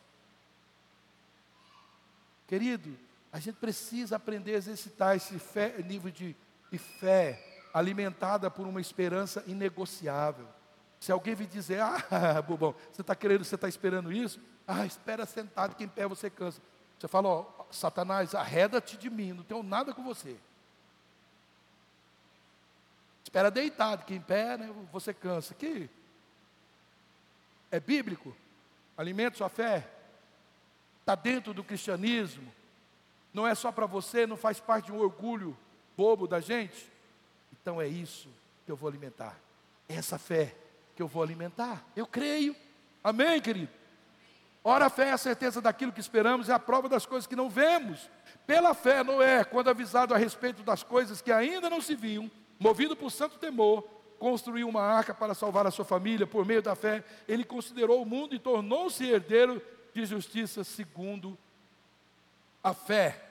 Querido, 2.47 2.97
a 3.31 3.39
gente 3.39 3.55
precisa 3.55 4.17
aprender 4.17 4.55
a 4.55 4.57
exercitar 4.57 5.15
esse 5.15 5.39
fé, 5.39 5.81
nível 5.81 6.11
de 6.11 6.35
fé 6.77 7.69
alimentada 7.73 8.51
por 8.51 8.67
uma 8.67 8.81
esperança 8.81 9.41
inegociável. 9.47 10.45
Se 11.01 11.11
alguém 11.11 11.33
vir 11.33 11.47
dizer, 11.47 11.81
ah, 11.81 12.39
bobão, 12.47 12.75
você 12.93 13.01
está 13.01 13.15
querendo, 13.15 13.43
você 13.43 13.55
está 13.55 13.67
esperando 13.67 14.13
isso? 14.13 14.39
Ah, 14.67 14.85
espera 14.85 15.25
sentado, 15.25 15.75
que 15.75 15.83
em 15.83 15.87
pé 15.87 16.07
você 16.07 16.29
cansa. 16.29 16.61
Você 16.99 17.07
fala, 17.07 17.27
ó, 17.27 17.45
Satanás, 17.71 18.35
arreda-te 18.35 18.95
de 18.97 19.09
mim, 19.09 19.33
não 19.33 19.43
tenho 19.43 19.63
nada 19.63 19.95
com 19.95 20.03
você. 20.03 20.37
Espera 23.23 23.49
deitado, 23.49 24.05
que 24.05 24.13
em 24.13 24.21
pé 24.21 24.57
né, 24.57 24.71
você 24.91 25.11
cansa. 25.11 25.55
Que 25.55 25.89
é 27.71 27.79
bíblico? 27.79 28.35
Alimenta 28.95 29.37
sua 29.37 29.49
fé. 29.49 29.89
Está 30.99 31.15
dentro 31.15 31.51
do 31.51 31.63
cristianismo. 31.63 32.53
Não 33.33 33.47
é 33.47 33.55
só 33.55 33.71
para 33.71 33.87
você, 33.87 34.27
não 34.27 34.37
faz 34.37 34.59
parte 34.59 34.85
de 34.85 34.91
um 34.91 34.99
orgulho 34.99 35.57
bobo 35.97 36.27
da 36.27 36.39
gente. 36.39 36.91
Então 37.51 37.81
é 37.81 37.87
isso 37.87 38.29
que 38.67 38.71
eu 38.71 38.75
vou 38.75 38.87
alimentar. 38.87 39.35
Essa 39.89 40.19
fé 40.19 40.55
que 40.95 41.01
eu 41.01 41.07
vou 41.07 41.23
alimentar. 41.23 41.85
Eu 41.95 42.05
creio. 42.05 42.55
Amém, 43.03 43.41
querido? 43.41 43.71
Ora, 44.63 44.85
a 44.85 44.89
fé 44.89 45.07
é 45.07 45.11
a 45.11 45.17
certeza 45.17 45.59
daquilo 45.59 45.91
que 45.91 45.99
esperamos 45.99 46.47
e 46.47 46.51
a 46.51 46.59
prova 46.59 46.87
das 46.87 47.05
coisas 47.05 47.25
que 47.25 47.35
não 47.35 47.49
vemos. 47.49 48.09
Pela 48.45 48.73
fé, 48.73 49.03
Noé, 49.03 49.43
quando 49.43 49.69
avisado 49.69 50.13
a 50.13 50.17
respeito 50.17 50.61
das 50.61 50.83
coisas 50.83 51.21
que 51.21 51.31
ainda 51.31 51.69
não 51.69 51.81
se 51.81 51.95
viam, 51.95 52.29
movido 52.59 52.95
por 52.95 53.09
santo 53.09 53.39
temor, 53.39 53.83
construiu 54.19 54.69
uma 54.69 54.83
arca 54.83 55.15
para 55.15 55.33
salvar 55.33 55.65
a 55.65 55.71
sua 55.71 55.83
família. 55.83 56.27
Por 56.27 56.45
meio 56.45 56.61
da 56.61 56.75
fé, 56.75 57.03
ele 57.27 57.43
considerou 57.43 58.03
o 58.03 58.05
mundo 58.05 58.35
e 58.35 58.39
tornou-se 58.39 59.03
herdeiro 59.03 59.59
de 59.93 60.05
justiça 60.05 60.63
segundo 60.63 61.35
a 62.63 62.71
fé. 62.73 63.29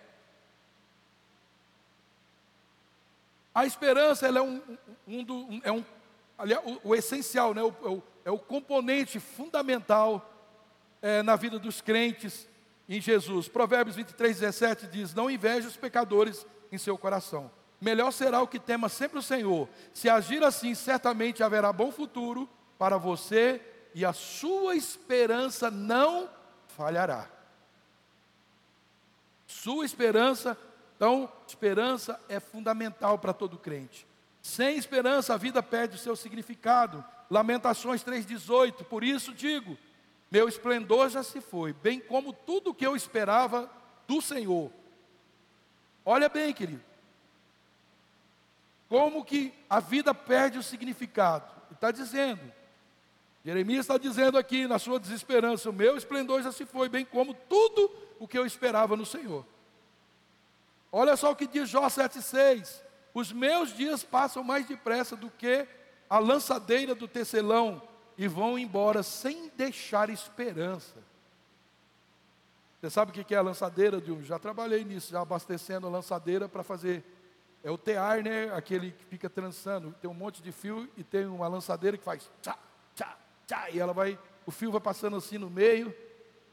A 3.54 3.64
esperança 3.64 4.26
é 4.26 4.42
um, 4.42 4.60
um, 5.06 5.20
um, 5.32 5.60
é 5.62 5.70
um 5.70 5.84
aliás, 6.40 6.62
o, 6.64 6.88
o, 6.90 6.94
essencial, 6.94 7.54
né? 7.54 7.62
o, 7.62 7.68
o, 7.68 8.02
é 8.24 8.30
o 8.30 8.38
componente 8.38 9.20
fundamental 9.20 10.30
é, 11.02 11.22
na 11.22 11.36
vida 11.36 11.58
dos 11.58 11.80
crentes 11.80 12.48
em 12.88 13.00
Jesus. 13.00 13.48
Provérbios 13.48 13.96
23, 13.96 14.40
17 14.40 14.86
diz: 14.86 15.14
Não 15.14 15.30
inveje 15.30 15.66
os 15.66 15.76
pecadores 15.76 16.46
em 16.72 16.78
seu 16.78 16.96
coração. 16.98 17.50
Melhor 17.80 18.10
será 18.10 18.42
o 18.42 18.48
que 18.48 18.58
tema 18.58 18.88
sempre 18.88 19.18
o 19.18 19.22
Senhor. 19.22 19.68
Se 19.94 20.08
agir 20.08 20.42
assim, 20.42 20.74
certamente 20.74 21.42
haverá 21.42 21.72
bom 21.72 21.90
futuro 21.90 22.48
para 22.78 22.98
você 22.98 23.60
e 23.94 24.04
a 24.04 24.12
sua 24.12 24.76
esperança 24.76 25.70
não 25.70 26.28
falhará. 26.68 27.28
Sua 29.46 29.84
esperança, 29.84 30.56
então, 30.96 31.30
esperança 31.46 32.20
é 32.28 32.38
fundamental 32.38 33.18
para 33.18 33.32
todo 33.32 33.58
crente. 33.58 34.06
Sem 34.42 34.76
esperança, 34.76 35.34
a 35.34 35.36
vida 35.36 35.62
perde 35.62 35.96
o 35.96 35.98
seu 35.98 36.16
significado. 36.16 37.04
Lamentações 37.30 38.02
3,18. 38.02 38.84
Por 38.84 39.04
isso 39.04 39.32
digo: 39.32 39.76
meu 40.30 40.48
esplendor 40.48 41.08
já 41.08 41.22
se 41.22 41.40
foi, 41.40 41.72
bem 41.72 42.00
como 42.00 42.32
tudo 42.32 42.70
o 42.70 42.74
que 42.74 42.86
eu 42.86 42.94
esperava 42.94 43.70
do 44.06 44.22
Senhor. 44.22 44.70
Olha 46.04 46.28
bem, 46.28 46.52
querido. 46.52 46.82
Como 48.88 49.24
que 49.24 49.52
a 49.68 49.80
vida 49.80 50.14
perde 50.14 50.58
o 50.58 50.62
significado? 50.62 51.48
Está 51.70 51.90
dizendo, 51.90 52.40
Jeremias 53.44 53.80
está 53.80 53.96
dizendo 53.96 54.36
aqui 54.36 54.66
na 54.66 54.78
sua 54.78 55.00
desesperança: 55.00 55.70
o 55.70 55.72
meu 55.72 55.96
esplendor 55.96 56.42
já 56.42 56.52
se 56.52 56.64
foi, 56.64 56.88
bem 56.88 57.04
como 57.04 57.34
tudo 57.34 57.90
o 58.18 58.28
que 58.28 58.38
eu 58.38 58.46
esperava 58.46 58.96
no 58.96 59.06
Senhor. 59.06 59.44
Olha 60.92 61.16
só 61.16 61.30
o 61.30 61.36
que 61.36 61.46
diz 61.46 61.68
Jó 61.68 61.86
7,6: 61.86 62.82
Os 63.12 63.32
meus 63.32 63.74
dias 63.74 64.04
passam 64.04 64.42
mais 64.44 64.66
depressa 64.66 65.16
do 65.16 65.30
que 65.30 65.66
a 66.08 66.18
lançadeira 66.18 66.94
do 66.94 67.06
tecelão 67.06 67.82
e 68.16 68.28
vão 68.28 68.58
embora 68.58 69.02
sem 69.02 69.48
deixar 69.56 70.10
esperança. 70.10 70.96
Você 72.80 72.90
sabe 72.90 73.10
o 73.10 73.24
que 73.24 73.34
é 73.34 73.38
a 73.38 73.42
lançadeira 73.42 74.00
de? 74.00 74.22
Já 74.24 74.38
trabalhei 74.38 74.84
nisso, 74.84 75.12
já 75.12 75.20
abastecendo 75.20 75.86
a 75.86 75.90
lançadeira 75.90 76.48
para 76.48 76.62
fazer. 76.62 77.04
É 77.62 77.70
o 77.70 77.76
tear, 77.76 78.22
né? 78.22 78.52
Aquele 78.54 78.92
que 78.92 79.04
fica 79.04 79.28
trançando. 79.28 79.94
Tem 80.00 80.10
um 80.10 80.14
monte 80.14 80.42
de 80.42 80.50
fio 80.50 80.88
e 80.96 81.04
tem 81.04 81.26
uma 81.26 81.46
lançadeira 81.46 81.98
que 81.98 82.04
faz 82.04 82.30
tchá, 82.40 82.58
tchá, 82.94 83.18
tchá. 83.46 83.70
E 83.70 83.78
ela 83.78 83.92
vai, 83.92 84.18
o 84.46 84.50
fio 84.50 84.72
vai 84.72 84.80
passando 84.80 85.16
assim 85.16 85.36
no 85.36 85.50
meio 85.50 85.94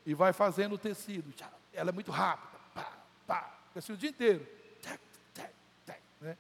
e 0.05 0.13
vai 0.13 0.33
fazendo 0.33 0.75
o 0.75 0.77
tecido. 0.77 1.31
Tchá. 1.31 1.49
Ela 1.73 1.91
é 1.91 1.93
muito 1.93 2.11
rápida. 2.11 2.59
Pá, 2.73 2.91
pá. 3.25 3.59
Fica 3.67 3.79
assim 3.79 3.93
o 3.93 3.97
dia 3.97 4.09
inteiro. 4.09 4.45
Tchá, 4.81 4.99
tchá, 5.33 5.49
tchá, 5.85 5.95
né? 6.19 6.37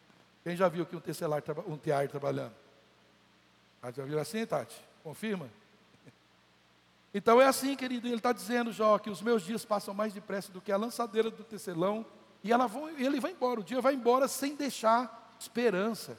Quem 0.47 0.55
já 0.55 0.69
viu 0.69 0.83
aqui 0.83 0.95
um 0.95 1.01
tecelar, 1.01 1.43
um 1.67 1.75
tear 1.75 2.07
trabalhando? 2.07 2.55
Ah, 3.81 3.91
já 3.91 4.05
viu 4.05 4.17
assim, 4.17 4.45
Tati? 4.45 4.81
Confirma? 5.03 5.49
Então 7.13 7.41
é 7.41 7.45
assim, 7.45 7.75
querido, 7.75 8.07
ele 8.07 8.15
está 8.15 8.31
dizendo, 8.31 8.71
Jó, 8.71 8.97
que 8.97 9.09
os 9.09 9.21
meus 9.21 9.43
dias 9.43 9.65
passam 9.65 9.93
mais 9.93 10.13
depressa 10.13 10.49
do 10.49 10.61
que 10.61 10.71
a 10.71 10.77
lançadeira 10.77 11.29
do 11.29 11.43
tecelão, 11.43 12.05
e 12.41 12.53
ela 12.53 12.65
vão, 12.65 12.87
ele 12.89 13.19
vai 13.19 13.31
embora, 13.31 13.59
o 13.59 13.63
dia 13.63 13.81
vai 13.81 13.93
embora 13.93 14.25
sem 14.25 14.55
deixar 14.55 15.35
esperança. 15.37 16.17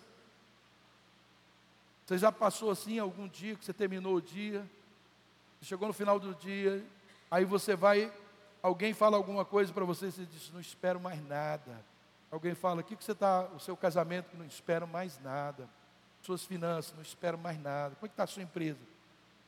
Você 2.05 2.19
já 2.19 2.31
passou 2.31 2.71
assim 2.71 2.99
algum 2.99 3.27
dia 3.29 3.57
que 3.57 3.65
você 3.65 3.73
terminou 3.73 4.17
o 4.17 4.21
dia, 4.21 4.63
chegou 5.63 5.89
no 5.89 5.95
final 5.95 6.21
do 6.21 6.35
dia, 6.35 6.85
aí 7.31 7.47
você 7.47 7.75
vai, 7.75 8.13
alguém 8.63 8.93
fala 8.93 9.17
alguma 9.17 9.45
coisa 9.47 9.73
para 9.73 9.87
você, 9.87 10.11
você 10.11 10.27
diz, 10.27 10.51
não 10.53 10.61
espero 10.61 11.01
mais 11.01 11.27
nada. 11.27 11.83
Alguém 12.31 12.55
fala, 12.55 12.81
o 12.81 12.85
que, 12.85 12.97
que 12.97 13.05
você 13.05 13.13
está, 13.13 13.45
o 13.55 13.61
seu 13.61 13.77
casamento, 13.77 14.37
não 14.37 14.45
espero 14.45 14.87
mais 14.87 15.19
nada 15.21 15.69
suas 16.23 16.45
finanças, 16.45 16.95
não 16.95 17.03
espero 17.03 17.39
mais 17.39 17.61
nada. 17.61 17.95
Como 17.95 18.07
é 18.07 18.09
que 18.09 18.13
está 18.13 18.25
a 18.25 18.27
sua 18.27 18.43
empresa? 18.43 18.81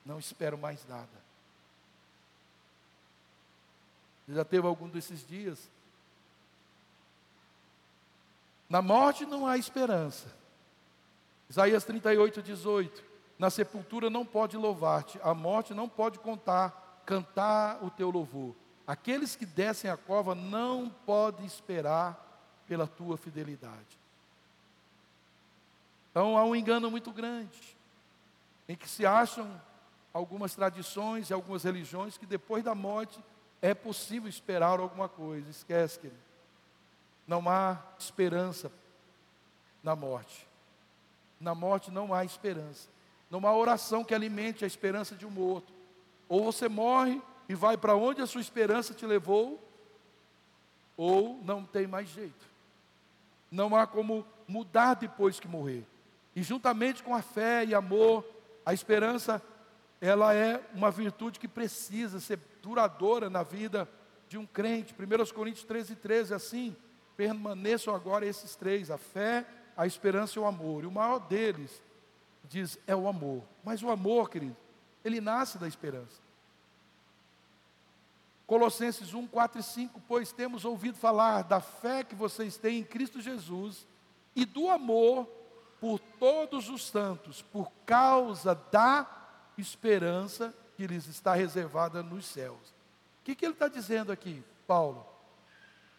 Não 0.04 0.18
espero 0.18 0.56
mais 0.56 0.86
nada. 0.86 1.08
Já 4.28 4.44
teve 4.44 4.66
algum 4.66 4.88
desses 4.88 5.26
dias? 5.26 5.68
Na 8.68 8.80
morte 8.80 9.26
não 9.26 9.46
há 9.46 9.58
esperança. 9.58 10.32
Isaías 11.48 11.84
38, 11.84 12.40
18. 12.40 13.04
Na 13.38 13.50
sepultura 13.50 14.08
não 14.08 14.24
pode 14.24 14.56
louvar-te, 14.56 15.18
a 15.22 15.34
morte 15.34 15.74
não 15.74 15.88
pode 15.88 16.18
contar, 16.18 17.02
cantar 17.04 17.82
o 17.82 17.90
teu 17.90 18.10
louvor. 18.10 18.54
Aqueles 18.86 19.34
que 19.34 19.46
descem 19.46 19.90
a 19.90 19.96
cova 19.96 20.34
não 20.34 20.90
podem 21.04 21.46
esperar 21.46 22.29
pela 22.70 22.86
tua 22.86 23.16
fidelidade. 23.16 23.98
Então 26.08 26.38
há 26.38 26.44
um 26.44 26.54
engano 26.54 26.88
muito 26.88 27.10
grande, 27.10 27.76
em 28.68 28.76
que 28.76 28.88
se 28.88 29.04
acham 29.04 29.60
algumas 30.14 30.54
tradições 30.54 31.30
e 31.30 31.32
algumas 31.32 31.64
religiões 31.64 32.16
que 32.16 32.24
depois 32.24 32.62
da 32.62 32.72
morte 32.72 33.18
é 33.60 33.74
possível 33.74 34.28
esperar 34.28 34.78
alguma 34.78 35.08
coisa. 35.08 35.50
Esquece, 35.50 35.98
querido. 35.98 36.20
Não 37.26 37.48
há 37.48 37.76
esperança 37.98 38.70
na 39.82 39.96
morte. 39.96 40.46
Na 41.40 41.56
morte 41.56 41.90
não 41.90 42.14
há 42.14 42.24
esperança. 42.24 42.88
Não 43.28 43.44
há 43.48 43.52
oração 43.52 44.04
que 44.04 44.14
alimente 44.14 44.62
a 44.62 44.68
esperança 44.68 45.16
de 45.16 45.26
um 45.26 45.30
morto. 45.30 45.72
Ou 46.28 46.44
você 46.44 46.68
morre 46.68 47.20
e 47.48 47.54
vai 47.56 47.76
para 47.76 47.96
onde 47.96 48.22
a 48.22 48.28
sua 48.28 48.40
esperança 48.40 48.94
te 48.94 49.04
levou, 49.04 49.60
ou 50.96 51.40
não 51.42 51.64
tem 51.64 51.88
mais 51.88 52.08
jeito. 52.08 52.49
Não 53.50 53.74
há 53.74 53.86
como 53.86 54.26
mudar 54.46 54.94
depois 54.94 55.40
que 55.40 55.48
morrer. 55.48 55.86
E 56.34 56.42
juntamente 56.42 57.02
com 57.02 57.14
a 57.14 57.22
fé 57.22 57.64
e 57.64 57.74
amor, 57.74 58.24
a 58.64 58.72
esperança, 58.72 59.42
ela 60.00 60.34
é 60.34 60.60
uma 60.74 60.90
virtude 60.90 61.40
que 61.40 61.48
precisa 61.48 62.20
ser 62.20 62.38
duradoura 62.62 63.28
na 63.28 63.42
vida 63.42 63.88
de 64.28 64.38
um 64.38 64.46
crente. 64.46 64.94
1 64.94 65.34
Coríntios 65.34 65.64
13, 65.64 65.96
13, 65.96 66.34
assim, 66.34 66.76
permaneçam 67.16 67.94
agora 67.94 68.24
esses 68.24 68.54
três, 68.54 68.90
a 68.90 68.96
fé, 68.96 69.44
a 69.76 69.86
esperança 69.86 70.38
e 70.38 70.42
o 70.42 70.46
amor. 70.46 70.84
E 70.84 70.86
o 70.86 70.90
maior 70.90 71.18
deles, 71.18 71.82
diz, 72.44 72.78
é 72.86 72.94
o 72.94 73.08
amor. 73.08 73.42
Mas 73.64 73.82
o 73.82 73.90
amor, 73.90 74.30
querido, 74.30 74.56
ele 75.04 75.20
nasce 75.20 75.58
da 75.58 75.66
esperança. 75.66 76.20
Colossenses 78.50 79.14
1, 79.14 79.28
4 79.28 79.60
e 79.60 79.62
5, 79.62 80.02
pois 80.08 80.32
temos 80.32 80.64
ouvido 80.64 80.98
falar 80.98 81.42
da 81.42 81.60
fé 81.60 82.02
que 82.02 82.16
vocês 82.16 82.56
têm 82.56 82.80
em 82.80 82.82
Cristo 82.82 83.20
Jesus 83.20 83.86
e 84.34 84.44
do 84.44 84.68
amor 84.68 85.24
por 85.80 86.00
todos 86.00 86.68
os 86.68 86.84
santos, 86.84 87.42
por 87.42 87.70
causa 87.86 88.56
da 88.72 89.06
esperança 89.56 90.52
que 90.76 90.84
lhes 90.84 91.06
está 91.06 91.32
reservada 91.32 92.02
nos 92.02 92.26
céus. 92.26 92.58
O 93.20 93.22
que, 93.22 93.36
que 93.36 93.44
ele 93.44 93.52
está 93.52 93.68
dizendo 93.68 94.10
aqui, 94.10 94.42
Paulo? 94.66 95.06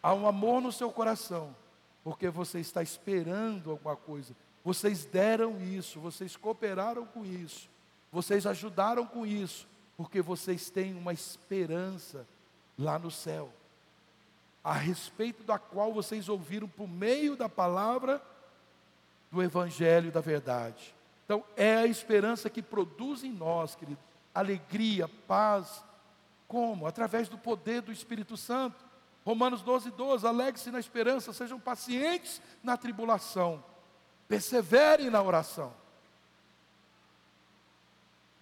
Há 0.02 0.12
um 0.12 0.28
amor 0.28 0.60
no 0.60 0.70
seu 0.70 0.90
coração, 0.92 1.56
porque 2.04 2.28
você 2.28 2.60
está 2.60 2.82
esperando 2.82 3.70
alguma 3.70 3.96
coisa. 3.96 4.36
Vocês 4.62 5.06
deram 5.06 5.58
isso, 5.58 5.98
vocês 6.00 6.36
cooperaram 6.36 7.06
com 7.06 7.24
isso, 7.24 7.70
vocês 8.12 8.46
ajudaram 8.46 9.06
com 9.06 9.24
isso, 9.24 9.66
porque 9.96 10.20
vocês 10.20 10.68
têm 10.68 10.92
uma 10.92 11.14
esperança 11.14 12.26
lá 12.78 12.98
no 12.98 13.10
céu, 13.10 13.52
a 14.62 14.72
respeito 14.72 15.42
da 15.42 15.58
qual 15.58 15.92
vocês 15.92 16.28
ouviram 16.28 16.68
por 16.68 16.88
meio 16.88 17.36
da 17.36 17.48
palavra 17.48 18.22
do 19.30 19.42
Evangelho 19.42 20.12
da 20.12 20.20
verdade. 20.20 20.94
Então, 21.24 21.44
é 21.56 21.76
a 21.76 21.86
esperança 21.86 22.50
que 22.50 22.62
produz 22.62 23.24
em 23.24 23.32
nós, 23.32 23.74
querido, 23.74 23.98
alegria, 24.34 25.08
paz. 25.26 25.82
Como? 26.46 26.86
Através 26.86 27.28
do 27.28 27.38
poder 27.38 27.80
do 27.80 27.92
Espírito 27.92 28.36
Santo. 28.36 28.84
Romanos 29.24 29.62
12, 29.62 29.90
12. 29.92 30.26
Alegre-se 30.26 30.70
na 30.70 30.80
esperança, 30.80 31.32
sejam 31.32 31.58
pacientes 31.58 32.42
na 32.62 32.76
tribulação, 32.76 33.64
perseverem 34.28 35.08
na 35.08 35.22
oração. 35.22 35.72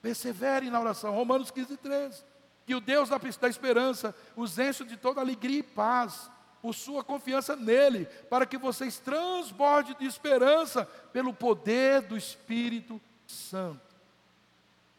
Perseverem 0.02 0.70
na 0.70 0.80
oração. 0.80 1.14
Romanos 1.14 1.50
15, 1.50 1.76
13. 1.76 2.24
Que 2.70 2.74
o 2.76 2.80
Deus 2.80 3.08
da, 3.08 3.18
da 3.18 3.48
esperança 3.48 4.14
os 4.36 4.56
enche 4.56 4.84
de 4.84 4.96
toda 4.96 5.20
alegria 5.20 5.58
e 5.58 5.62
paz, 5.64 6.30
por 6.62 6.72
sua 6.72 7.02
confiança 7.02 7.56
nele, 7.56 8.06
para 8.30 8.46
que 8.46 8.56
vocês 8.56 8.96
transbordem 8.96 9.96
de 9.98 10.06
esperança 10.06 10.84
pelo 11.12 11.34
poder 11.34 12.02
do 12.02 12.16
Espírito 12.16 13.00
Santo. 13.26 13.96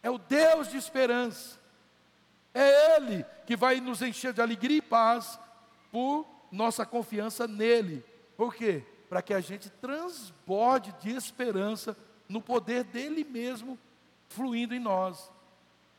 É 0.03 0.09
o 0.09 0.17
Deus 0.17 0.67
de 0.67 0.75
esperança. 0.75 1.57
É 2.53 2.97
Ele 2.97 3.25
que 3.45 3.55
vai 3.55 3.79
nos 3.79 4.01
encher 4.01 4.33
de 4.33 4.41
alegria 4.41 4.79
e 4.79 4.81
paz 4.81 5.39
por 5.93 6.27
nossa 6.51 6.85
confiança 6.85 7.47
nele. 7.47 8.03
Por 8.35 8.53
quê? 8.53 8.83
Para 9.07 9.21
que 9.21 9.33
a 9.33 9.39
gente 9.39 9.69
transborde 9.69 10.93
de 10.99 11.11
esperança 11.15 11.95
no 12.27 12.41
poder 12.41 12.83
dele 12.83 13.23
mesmo 13.23 13.79
fluindo 14.27 14.75
em 14.75 14.79
nós. 14.79 15.31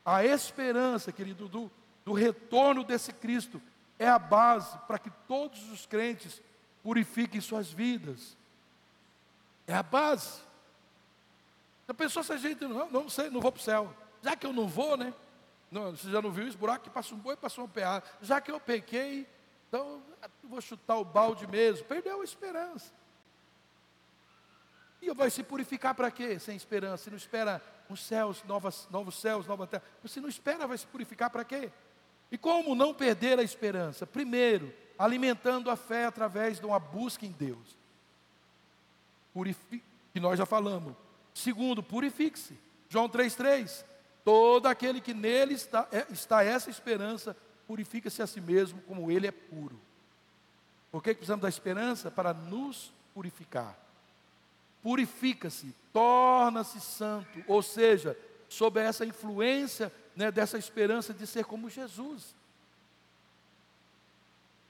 A 0.05 0.25
esperança, 0.25 1.11
querido, 1.11 1.47
do, 1.47 1.71
do 2.03 2.13
retorno 2.13 2.83
desse 2.83 3.13
Cristo 3.13 3.61
é 3.97 4.07
a 4.07 4.19
base 4.19 4.77
para 4.87 4.99
que 4.99 5.09
todos 5.27 5.71
os 5.71 5.85
crentes 5.85 6.41
purifiquem 6.81 7.39
suas 7.39 7.71
vidas. 7.71 8.37
É 9.65 9.73
a 9.73 9.83
base. 9.83 10.41
A 11.87 11.93
pessoa 11.93 12.23
se 12.23 12.33
a 12.33 12.37
gente 12.37 12.65
não, 12.65 12.89
não 12.89 13.09
sei, 13.09 13.29
não 13.29 13.39
vou 13.39 13.51
para 13.51 13.59
o 13.59 13.63
céu. 13.63 13.93
Já 14.21 14.35
que 14.35 14.45
eu 14.45 14.53
não 14.53 14.67
vou, 14.67 14.97
né? 14.97 15.13
Não, 15.71 15.91
você 15.91 16.09
já 16.11 16.21
não 16.21 16.31
viu 16.31 16.47
isso? 16.47 16.57
Buraco 16.57 16.83
que 16.83 16.89
passa 16.89 17.15
um 17.15 17.17
boi, 17.17 17.35
passou 17.35 17.65
um 17.65 17.69
peado. 17.69 18.05
Já 18.21 18.39
que 18.39 18.51
eu 18.51 18.59
pequei, 18.59 19.27
então 19.67 20.01
vou 20.43 20.61
chutar 20.61 20.97
o 20.97 21.05
balde 21.05 21.47
mesmo. 21.47 21.85
Perdeu 21.85 22.21
a 22.21 22.23
esperança. 22.23 22.93
E 25.03 25.13
vai 25.13 25.29
se 25.29 25.43
purificar 25.43 25.93
para 25.93 26.09
quê? 26.09 26.39
Sem 26.39 26.55
esperança. 26.55 27.03
Se 27.03 27.09
não 27.09 27.17
espera 27.17 27.61
os 27.89 28.01
céus, 28.01 28.41
novas, 28.45 28.87
novos 28.89 29.15
céus, 29.19 29.45
nova 29.45 29.67
terra. 29.67 29.83
Se 30.05 30.21
não 30.21 30.29
espera, 30.29 30.65
vai 30.65 30.77
se 30.77 30.87
purificar 30.87 31.29
para 31.29 31.43
quê? 31.43 31.69
E 32.31 32.37
como 32.37 32.73
não 32.73 32.93
perder 32.93 33.37
a 33.37 33.43
esperança? 33.43 34.07
Primeiro, 34.07 34.73
alimentando 34.97 35.69
a 35.69 35.75
fé 35.75 36.05
através 36.05 36.57
de 36.57 36.65
uma 36.65 36.79
busca 36.79 37.25
em 37.25 37.31
Deus. 37.31 37.77
Purifique, 39.33 39.83
que 40.13 40.21
nós 40.21 40.37
já 40.37 40.45
falamos. 40.45 40.95
Segundo, 41.33 41.83
purifique-se. 41.83 42.57
João 42.87 43.09
3,3. 43.09 43.83
Todo 44.23 44.67
aquele 44.67 45.01
que 45.01 45.13
nele 45.13 45.53
está, 45.53 45.85
é, 45.91 46.07
está 46.09 46.45
essa 46.45 46.69
esperança, 46.69 47.35
purifica-se 47.67 48.21
a 48.21 48.27
si 48.27 48.39
mesmo, 48.39 48.81
como 48.83 49.11
ele 49.11 49.27
é 49.27 49.31
puro. 49.31 49.77
Por 50.89 51.03
que 51.03 51.13
precisamos 51.13 51.41
da 51.41 51.49
esperança? 51.49 52.09
Para 52.09 52.33
nos 52.33 52.93
purificar 53.13 53.82
purifica-se, 54.83 55.73
torna-se 55.93 56.81
santo, 56.81 57.43
ou 57.47 57.63
seja, 57.63 58.17
sob 58.49 58.79
essa 58.79 59.05
influência 59.05 59.91
né, 60.15 60.29
dessa 60.29 60.57
esperança 60.57 61.13
de 61.13 61.25
ser 61.25 61.45
como 61.45 61.69
Jesus. 61.69 62.35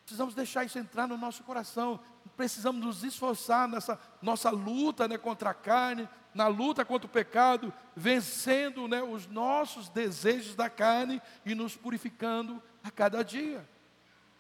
Precisamos 0.06 0.36
deixar 0.36 0.64
isso 0.64 0.78
entrar 0.78 1.08
no 1.08 1.18
nosso 1.18 1.44
coração. 1.44 2.00
Precisamos 2.38 2.84
nos 2.86 3.04
esforçar 3.04 3.68
nessa 3.68 4.00
nossa 4.22 4.50
luta 4.52 5.08
né, 5.08 5.18
contra 5.18 5.50
a 5.50 5.54
carne, 5.54 6.08
na 6.34 6.48
luta 6.48 6.86
contra 6.86 7.08
o 7.08 7.12
pecado, 7.12 7.74
vencendo 7.96 8.88
né, 8.88 9.02
os 9.02 9.28
nossos 9.28 9.90
desejos 9.90 10.56
da 10.56 10.70
carne 10.70 11.22
e 11.46 11.56
nos 11.56 11.76
purificando 11.76 12.62
a 12.84 12.92
cada 12.92 13.24
dia. 13.24 13.68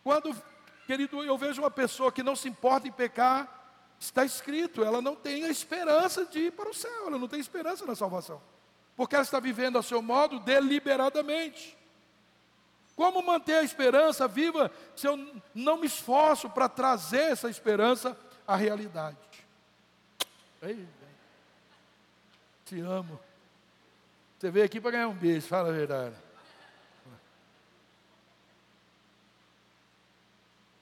Quando, 0.03 0.35
querido, 0.85 1.23
eu 1.23 1.37
vejo 1.37 1.61
uma 1.61 1.71
pessoa 1.71 2.11
que 2.11 2.21
não 2.21 2.35
se 2.35 2.47
importa 2.49 2.87
em 2.87 2.91
pecar, 2.91 3.62
Está 4.03 4.25
escrito, 4.25 4.83
ela 4.83 5.01
não 5.01 5.15
tem 5.15 5.45
a 5.45 5.49
esperança 5.49 6.25
de 6.25 6.37
ir 6.37 6.51
para 6.51 6.69
o 6.69 6.73
céu, 6.73 7.07
ela 7.07 7.17
não 7.17 7.25
tem 7.25 7.39
esperança 7.39 7.85
na 7.85 7.95
salvação. 7.95 8.41
Porque 8.97 9.15
ela 9.15 9.23
está 9.23 9.39
vivendo 9.39 9.77
a 9.77 9.81
seu 9.81 10.01
modo 10.01 10.41
deliberadamente. 10.41 11.77
Como 12.97 13.23
manter 13.23 13.55
a 13.55 13.63
esperança 13.63 14.27
viva 14.27 14.69
se 14.93 15.07
eu 15.07 15.17
não 15.55 15.77
me 15.77 15.87
esforço 15.87 16.49
para 16.49 16.67
trazer 16.67 17.31
essa 17.31 17.49
esperança 17.49 18.15
à 18.45 18.57
realidade? 18.57 19.17
Ei, 20.61 20.85
te 22.65 22.81
amo. 22.81 23.17
Você 24.37 24.51
veio 24.51 24.65
aqui 24.65 24.81
para 24.81 24.91
ganhar 24.91 25.07
um 25.07 25.15
beijo, 25.15 25.47
fala 25.47 25.69
a 25.69 25.71
verdade. 25.71 26.15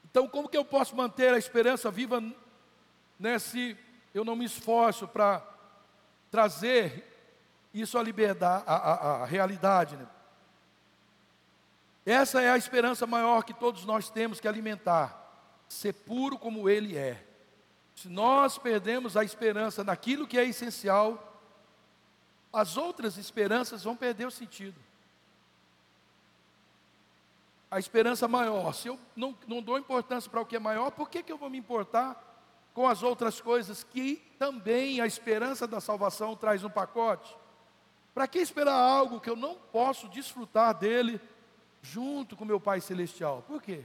Então, 0.05 0.27
como 0.27 0.49
que 0.49 0.57
eu 0.57 0.65
posso 0.65 0.95
manter 0.95 1.31
a 1.31 1.37
esperança 1.37 1.91
viva 1.91 2.19
né, 3.21 3.37
se 3.37 3.77
eu 4.15 4.25
não 4.25 4.35
me 4.35 4.45
esforço 4.45 5.07
para 5.07 5.47
trazer 6.31 7.07
isso 7.71 7.97
à 7.97 8.03
liberdade, 8.03 8.63
à, 8.65 8.73
à, 8.73 9.21
à 9.21 9.25
realidade. 9.25 9.95
Né? 9.95 10.07
Essa 12.03 12.41
é 12.41 12.49
a 12.49 12.57
esperança 12.57 13.05
maior 13.05 13.43
que 13.43 13.53
todos 13.53 13.85
nós 13.85 14.09
temos 14.09 14.39
que 14.39 14.47
alimentar, 14.47 15.15
ser 15.69 15.93
puro 15.93 16.37
como 16.37 16.67
Ele 16.67 16.97
é. 16.97 17.23
Se 17.95 18.09
nós 18.09 18.57
perdemos 18.57 19.15
a 19.15 19.23
esperança 19.23 19.83
naquilo 19.83 20.25
que 20.27 20.39
é 20.39 20.43
essencial, 20.43 21.39
as 22.51 22.75
outras 22.75 23.17
esperanças 23.17 23.83
vão 23.83 23.95
perder 23.95 24.25
o 24.25 24.31
sentido. 24.31 24.81
A 27.69 27.77
esperança 27.77 28.27
maior, 28.27 28.73
se 28.73 28.87
eu 28.87 28.99
não, 29.15 29.37
não 29.47 29.61
dou 29.61 29.77
importância 29.77 30.29
para 30.29 30.41
o 30.41 30.45
que 30.45 30.55
é 30.55 30.59
maior, 30.59 30.89
por 30.89 31.07
que, 31.07 31.21
que 31.21 31.31
eu 31.31 31.37
vou 31.37 31.51
me 31.51 31.59
importar 31.59 32.30
com 32.73 32.87
as 32.87 33.03
outras 33.03 33.41
coisas 33.41 33.83
que 33.83 34.21
também 34.39 35.01
a 35.01 35.05
esperança 35.05 35.67
da 35.67 35.81
salvação 35.81 36.35
traz 36.35 36.61
no 36.61 36.69
pacote. 36.69 37.35
Para 38.13 38.27
que 38.27 38.39
esperar 38.39 38.73
algo 38.73 39.19
que 39.19 39.29
eu 39.29 39.35
não 39.35 39.55
posso 39.55 40.07
desfrutar 40.09 40.73
dele 40.77 41.19
junto 41.81 42.35
com 42.35 42.45
meu 42.45 42.59
Pai 42.59 42.81
Celestial? 42.81 43.43
Por 43.47 43.61
quê? 43.61 43.83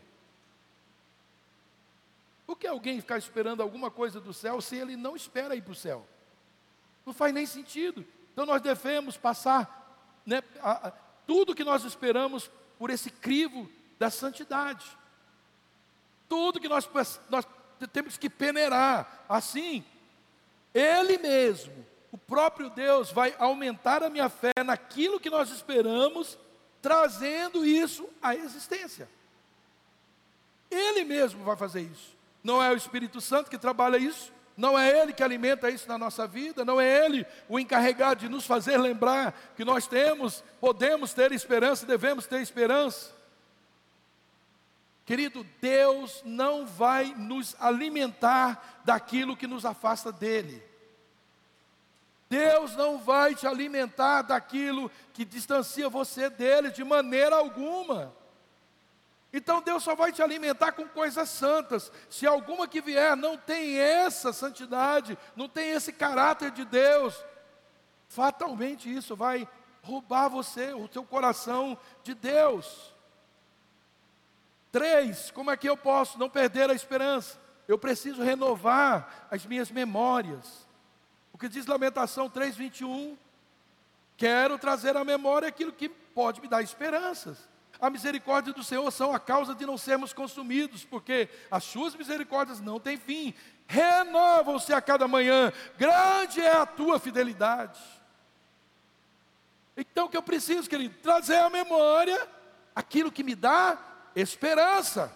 Por 2.47 2.57
que 2.57 2.67
alguém 2.67 3.01
ficar 3.01 3.19
esperando 3.19 3.63
alguma 3.63 3.91
coisa 3.91 4.21
do 4.21 4.33
céu 4.33 4.61
se 4.61 4.77
ele 4.77 4.97
não 4.97 5.17
espera 5.17 5.57
ir 5.57 5.63
para 5.63 5.73
o 5.73 5.77
céu? 5.77 6.07
Não 7.05 7.13
faz 7.13 7.35
nem 7.35 7.45
sentido. 7.45 8.07
Então 8.33 8.47
nós 8.47 8.63
devemos 8.63 9.17
passar 9.17 10.21
né, 10.25 10.43
a, 10.61 10.89
a, 10.89 10.91
tudo 11.27 11.55
que 11.55 11.65
nós 11.65 11.85
esperamos 11.85 12.51
por 12.79 12.91
esse 12.91 13.11
crivo 13.11 13.69
da 13.99 14.11
santidade. 14.11 14.87
Tudo 16.29 16.61
que 16.61 16.69
nós, 16.69 16.89
nós 17.29 17.47
temos 17.93 18.17
que 18.17 18.31
peneirar. 18.31 19.25
Assim, 19.29 19.85
Ele 20.73 21.19
mesmo, 21.19 21.85
o 22.13 22.19
próprio 22.19 22.71
Deus, 22.71 23.11
vai 23.11 23.35
aumentar 23.39 24.03
a 24.03 24.11
minha 24.11 24.29
fé 24.29 24.53
naquilo 24.65 25.21
que 25.21 25.31
nós 25.31 25.51
esperamos, 25.51 26.39
trazendo 26.81 27.65
isso 27.67 28.09
à 28.23 28.35
existência. 28.35 29.09
Ele 30.71 31.05
mesmo 31.05 31.45
vai 31.45 31.57
fazer 31.57 31.81
isso. 31.81 32.17
Não 32.43 32.63
é 32.63 32.71
o 32.71 32.77
Espírito 32.77 33.21
Santo 33.21 33.51
que 33.51 33.59
trabalha 33.59 33.97
isso, 33.97 34.33
não 34.57 34.79
é 34.79 35.01
Ele 35.01 35.13
que 35.13 35.23
alimenta 35.23 35.69
isso 35.69 35.89
na 35.89 35.99
nossa 35.99 36.27
vida, 36.27 36.65
não 36.65 36.81
é 36.81 37.05
Ele 37.05 37.27
o 37.49 37.59
encarregado 37.59 38.21
de 38.21 38.29
nos 38.29 38.47
fazer 38.47 38.79
lembrar 38.79 39.37
que 39.57 39.65
nós 39.65 39.87
temos, 39.87 40.43
podemos 40.61 41.13
ter 41.13 41.33
esperança, 41.33 41.85
devemos 41.85 42.27
ter 42.27 42.41
esperança. 42.41 43.16
Querido, 45.07 45.47
Deus 45.61 46.21
não 46.25 46.67
vai 46.67 47.15
nos 47.17 47.55
alimentar 47.61 48.81
daquilo 48.85 49.37
que 49.37 49.47
nos 49.47 49.65
afasta 49.65 50.11
dEle. 50.11 50.61
Deus 52.29 52.75
não 52.75 52.99
vai 52.99 53.33
te 53.33 53.47
alimentar 53.47 54.23
daquilo 54.23 54.91
que 55.15 55.25
distancia 55.25 55.89
você 55.89 56.29
dele 56.29 56.73
de 56.73 56.83
maneira 56.83 57.37
alguma. 57.37 58.13
Então 59.33 59.63
Deus 59.63 59.85
só 59.85 59.95
vai 59.95 60.11
te 60.11 60.21
alimentar 60.21 60.73
com 60.73 60.89
coisas 60.89 61.29
santas. 61.29 61.93
Se 62.11 62.27
alguma 62.27 62.67
que 62.67 62.81
vier 62.81 63.17
não 63.17 63.37
tem 63.37 63.79
essa 63.79 64.33
santidade, 64.33 65.17
não 65.37 65.49
tem 65.49 65.71
esse 65.71 65.93
caráter 65.93 66.51
de 66.51 66.65
Deus, 66.65 67.15
fatalmente 68.09 68.93
isso 68.93 69.15
vai 69.15 69.49
roubar 69.83 70.29
você, 70.29 70.75
o 70.75 70.89
teu 70.89 71.05
coração 71.05 71.79
de 72.03 72.13
Deus. 72.13 72.96
Três, 74.77 75.31
como 75.31 75.51
é 75.51 75.57
que 75.57 75.67
eu 75.67 75.75
posso 75.75 76.19
não 76.19 76.29
perder 76.29 76.69
a 76.69 76.75
esperança? 76.75 77.41
Eu 77.67 77.79
preciso 77.79 78.23
renovar 78.23 79.27
as 79.31 79.47
minhas 79.47 79.71
memórias. 79.71 80.69
O 81.33 81.39
que 81.39 81.49
diz 81.49 81.65
Lamentação 81.65 82.29
3:21, 82.29 83.17
quero 84.19 84.59
trazer 84.59 84.95
à 84.95 85.03
memória 85.03 85.49
aquilo 85.49 85.73
que 85.73 85.89
pode 85.89 86.43
me 86.43 86.47
dar 86.47 86.61
esperanças. 86.61 87.49
A 87.81 87.89
misericórdia 87.89 88.53
do 88.53 88.63
Senhor 88.63 88.91
são 88.91 89.15
a 89.15 89.19
causa 89.19 89.55
de 89.55 89.65
não 89.65 89.79
sermos 89.79 90.13
consumidos, 90.13 90.85
porque 90.85 91.31
as 91.51 91.65
suas 91.65 91.95
misericórdias 91.95 92.61
não 92.61 92.79
têm 92.79 92.99
fim. 92.99 93.33
renovam-se 93.67 94.75
a 94.75 94.83
cada 94.83 95.09
manhã, 95.09 95.55
grande 95.79 96.43
é 96.43 96.55
a 96.55 96.67
tua 96.67 96.99
fidelidade. 96.99 97.81
Então 99.75 100.05
o 100.05 100.09
que 100.11 100.19
eu 100.19 100.23
preciso, 100.23 100.69
querido, 100.69 100.95
trazer 101.03 101.37
à 101.37 101.49
memória 101.49 102.29
aquilo 102.75 103.11
que 103.11 103.25
me 103.25 103.35
dá 103.35 103.96
esperança. 104.17 105.15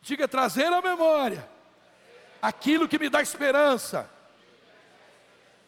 Diga, 0.00 0.26
trazer 0.26 0.72
à 0.72 0.80
memória 0.80 1.48
aquilo 2.40 2.88
que 2.88 2.98
me 2.98 3.08
dá 3.08 3.20
esperança. 3.20 4.08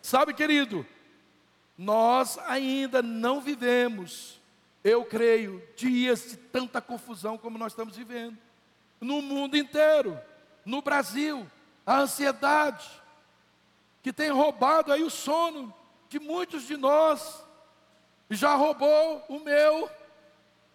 Sabe, 0.00 0.32
querido, 0.34 0.86
nós 1.76 2.38
ainda 2.38 3.02
não 3.02 3.40
vivemos, 3.40 4.40
eu 4.82 5.04
creio, 5.04 5.62
dias 5.76 6.30
de 6.30 6.36
tanta 6.36 6.80
confusão 6.80 7.38
como 7.38 7.58
nós 7.58 7.72
estamos 7.72 7.96
vivendo. 7.96 8.38
No 9.00 9.20
mundo 9.20 9.56
inteiro, 9.56 10.18
no 10.64 10.82
Brasil, 10.82 11.46
a 11.86 12.00
ansiedade, 12.00 12.88
que 14.02 14.12
tem 14.12 14.30
roubado 14.30 14.92
aí 14.92 15.02
o 15.02 15.10
sono 15.10 15.74
de 16.08 16.20
muitos 16.20 16.64
de 16.66 16.76
nós, 16.76 17.42
já 18.30 18.54
roubou 18.54 19.24
o 19.28 19.40
meu, 19.40 19.90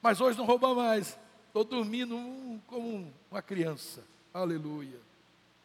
mas 0.02 0.20
hoje 0.20 0.38
não 0.38 0.46
rouba 0.46 0.74
mais. 0.74 1.18
Estou 1.62 1.80
dormindo 1.80 2.18
como 2.68 3.14
uma 3.30 3.42
criança. 3.42 4.02
Aleluia. 4.34 4.98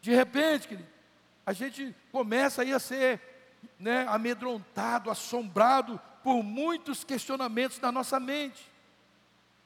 De 0.01 0.13
repente, 0.13 0.67
querido, 0.67 0.89
a 1.45 1.53
gente 1.53 1.95
começa 2.11 2.63
aí 2.63 2.73
a 2.73 2.79
ser 2.79 3.21
né, 3.79 4.05
amedrontado, 4.09 5.09
assombrado 5.09 5.97
por 6.21 6.43
muitos 6.43 7.05
questionamentos 7.05 7.79
na 7.79 7.93
nossa 7.93 8.19
mente. 8.19 8.69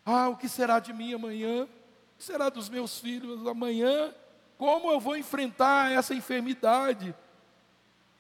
Ah, 0.05 0.29
o 0.29 0.37
que 0.37 0.47
será 0.47 0.79
de 0.79 0.93
mim 0.93 1.15
amanhã? 1.15 1.63
O 1.63 2.17
que 2.19 2.23
será 2.23 2.49
dos 2.49 2.69
meus 2.69 2.99
filhos 2.99 3.47
amanhã? 3.47 4.13
Como 4.55 4.91
eu 4.91 4.99
vou 4.99 5.17
enfrentar 5.17 5.91
essa 5.91 6.13
enfermidade? 6.13 7.15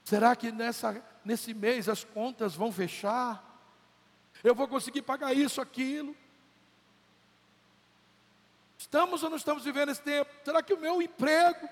Será 0.03 0.35
que 0.35 0.51
nessa, 0.51 0.99
nesse 1.23 1.53
mês 1.53 1.87
as 1.87 2.03
contas 2.03 2.55
vão 2.55 2.71
fechar? 2.71 3.45
Eu 4.43 4.55
vou 4.55 4.67
conseguir 4.67 5.03
pagar 5.03 5.31
isso, 5.31 5.61
aquilo? 5.61 6.15
Estamos 8.89 9.21
ou 9.21 9.29
não 9.29 9.37
estamos 9.37 9.63
vivendo 9.63 9.89
esse 9.89 10.01
tempo? 10.01 10.31
Será 10.43 10.63
que 10.63 10.73
o 10.73 10.79
meu 10.79 10.99
emprego? 10.99 11.69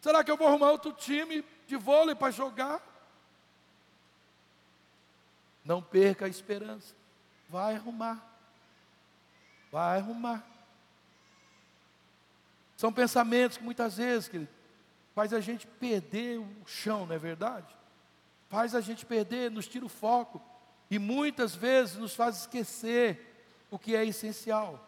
Será 0.00 0.22
que 0.22 0.30
eu 0.30 0.36
vou 0.36 0.46
arrumar 0.46 0.70
outro 0.70 0.92
time 0.92 1.44
de 1.66 1.74
vôlei 1.74 2.14
para 2.14 2.30
jogar? 2.30 2.80
Não 5.64 5.82
perca 5.82 6.26
a 6.26 6.28
esperança. 6.28 6.94
Vai 7.48 7.74
arrumar. 7.74 8.24
Vai 9.72 9.98
arrumar. 9.98 10.46
São 12.76 12.92
pensamentos 12.92 13.58
que 13.58 13.64
muitas 13.64 13.96
vezes, 13.96 14.28
querido, 14.28 14.50
faz 15.16 15.32
a 15.32 15.40
gente 15.40 15.66
perder 15.66 16.38
o 16.38 16.64
chão, 16.64 17.06
não 17.06 17.16
é 17.16 17.18
verdade? 17.18 17.76
Faz 18.48 18.72
a 18.72 18.80
gente 18.80 19.04
perder, 19.04 19.50
nos 19.50 19.66
tira 19.66 19.84
o 19.84 19.88
foco. 19.88 20.40
E 20.88 20.96
muitas 20.96 21.56
vezes 21.56 21.96
nos 21.96 22.14
faz 22.14 22.42
esquecer 22.42 23.34
o 23.68 23.80
que 23.80 23.96
é 23.96 24.06
essencial. 24.06 24.85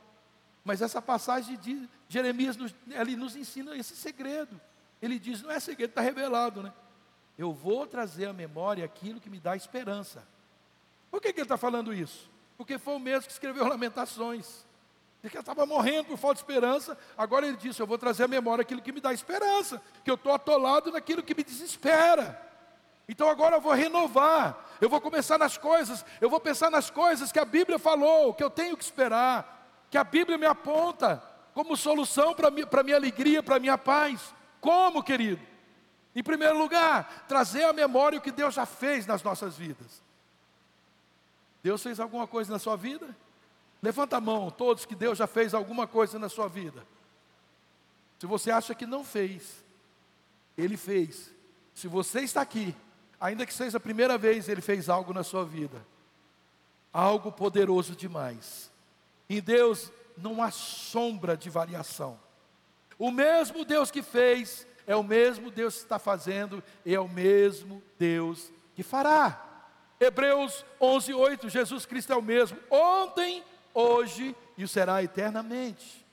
Mas 0.68 0.82
essa 0.82 1.00
passagem 1.00 1.56
de 1.56 1.88
Jeremias, 2.10 2.58
ele 2.90 3.16
nos 3.16 3.34
ensina 3.34 3.74
esse 3.74 3.96
segredo. 3.96 4.60
Ele 5.00 5.18
diz: 5.18 5.40
não 5.40 5.50
é 5.50 5.58
segredo, 5.58 5.88
está 5.88 6.02
revelado, 6.02 6.62
né? 6.62 6.70
Eu 7.38 7.54
vou 7.54 7.86
trazer 7.86 8.26
à 8.26 8.34
memória 8.34 8.84
aquilo 8.84 9.18
que 9.18 9.30
me 9.30 9.40
dá 9.40 9.56
esperança. 9.56 10.28
Por 11.10 11.22
que, 11.22 11.32
que 11.32 11.40
ele 11.40 11.46
está 11.46 11.56
falando 11.56 11.94
isso? 11.94 12.30
Porque 12.58 12.76
foi 12.76 12.96
o 12.96 12.98
mesmo 12.98 13.28
que 13.28 13.32
escreveu 13.32 13.66
Lamentações. 13.66 14.66
Ele 15.24 15.34
estava 15.34 15.64
morrendo 15.64 16.08
por 16.08 16.18
falta 16.18 16.34
de 16.34 16.40
esperança. 16.40 16.98
Agora 17.16 17.46
ele 17.46 17.56
disse: 17.56 17.80
Eu 17.80 17.86
vou 17.86 17.96
trazer 17.96 18.24
à 18.24 18.28
memória 18.28 18.60
aquilo 18.60 18.82
que 18.82 18.92
me 18.92 19.00
dá 19.00 19.10
esperança. 19.10 19.80
Que 20.04 20.10
eu 20.10 20.16
estou 20.16 20.34
atolado 20.34 20.92
naquilo 20.92 21.22
que 21.22 21.34
me 21.34 21.44
desespera. 21.44 22.38
Então 23.08 23.30
agora 23.30 23.56
eu 23.56 23.60
vou 23.62 23.72
renovar. 23.72 24.76
Eu 24.82 24.90
vou 24.90 25.00
começar 25.00 25.38
nas 25.38 25.56
coisas. 25.56 26.04
Eu 26.20 26.28
vou 26.28 26.38
pensar 26.38 26.70
nas 26.70 26.90
coisas 26.90 27.32
que 27.32 27.38
a 27.38 27.46
Bíblia 27.46 27.78
falou, 27.78 28.34
que 28.34 28.44
eu 28.44 28.50
tenho 28.50 28.76
que 28.76 28.84
esperar. 28.84 29.56
Que 29.90 29.98
a 29.98 30.04
Bíblia 30.04 30.36
me 30.36 30.46
aponta 30.46 31.22
como 31.54 31.76
solução 31.76 32.34
para 32.34 32.48
a 32.48 32.82
minha 32.84 32.96
alegria, 32.96 33.42
para 33.42 33.56
a 33.56 33.60
minha 33.60 33.76
paz. 33.76 34.34
Como, 34.60 35.02
querido? 35.02 35.40
Em 36.14 36.22
primeiro 36.22 36.58
lugar, 36.58 37.26
trazer 37.28 37.64
à 37.64 37.72
memória 37.72 38.18
o 38.18 38.22
que 38.22 38.32
Deus 38.32 38.54
já 38.54 38.66
fez 38.66 39.06
nas 39.06 39.22
nossas 39.22 39.56
vidas. 39.56 40.02
Deus 41.62 41.82
fez 41.82 42.00
alguma 42.00 42.26
coisa 42.26 42.52
na 42.52 42.58
sua 42.58 42.76
vida? 42.76 43.14
Levanta 43.82 44.16
a 44.16 44.20
mão, 44.20 44.50
todos 44.50 44.84
que 44.84 44.94
Deus 44.94 45.18
já 45.18 45.26
fez 45.26 45.54
alguma 45.54 45.86
coisa 45.86 46.18
na 46.18 46.28
sua 46.28 46.48
vida. 46.48 46.84
Se 48.18 48.26
você 48.26 48.50
acha 48.50 48.74
que 48.74 48.86
não 48.86 49.04
fez, 49.04 49.64
Ele 50.56 50.76
fez. 50.76 51.32
Se 51.74 51.86
você 51.86 52.20
está 52.20 52.40
aqui, 52.40 52.74
ainda 53.20 53.46
que 53.46 53.54
seja 53.54 53.76
a 53.76 53.80
primeira 53.80 54.18
vez, 54.18 54.48
Ele 54.48 54.60
fez 54.60 54.88
algo 54.88 55.12
na 55.12 55.22
sua 55.22 55.44
vida. 55.44 55.86
Algo 56.92 57.30
poderoso 57.30 57.94
demais. 57.94 58.70
Em 59.28 59.40
Deus 59.40 59.92
não 60.16 60.42
há 60.42 60.50
sombra 60.50 61.36
de 61.36 61.50
variação. 61.50 62.18
O 62.98 63.10
mesmo 63.10 63.64
Deus 63.64 63.90
que 63.90 64.02
fez, 64.02 64.66
é 64.86 64.96
o 64.96 65.02
mesmo 65.02 65.50
Deus 65.50 65.76
que 65.76 65.82
está 65.82 65.98
fazendo, 65.98 66.62
e 66.84 66.94
é 66.94 67.00
o 67.00 67.08
mesmo 67.08 67.82
Deus 67.98 68.50
que 68.74 68.82
fará. 68.82 69.44
Hebreus 70.00 70.64
11, 70.80 71.12
8, 71.14 71.48
Jesus 71.48 71.84
Cristo 71.84 72.12
é 72.12 72.16
o 72.16 72.22
mesmo, 72.22 72.58
ontem, 72.70 73.44
hoje 73.74 74.34
e 74.56 74.66
será 74.66 75.02
eternamente. 75.02 76.04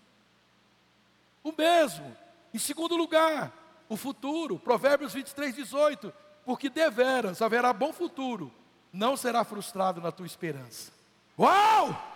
O 1.44 1.54
mesmo. 1.58 2.16
Em 2.54 2.60
segundo 2.60 2.96
lugar, 2.96 3.52
o 3.88 3.96
futuro, 3.96 4.60
Provérbios 4.60 5.14
23, 5.14 5.56
18, 5.56 6.14
porque 6.46 6.70
deveras 6.70 7.42
haverá 7.42 7.72
bom 7.74 7.92
futuro, 7.92 8.52
não 8.92 9.18
será 9.18 9.44
frustrado 9.44 10.02
na 10.02 10.12
tua 10.12 10.26
esperança. 10.26 10.92
Uau! 11.38 12.15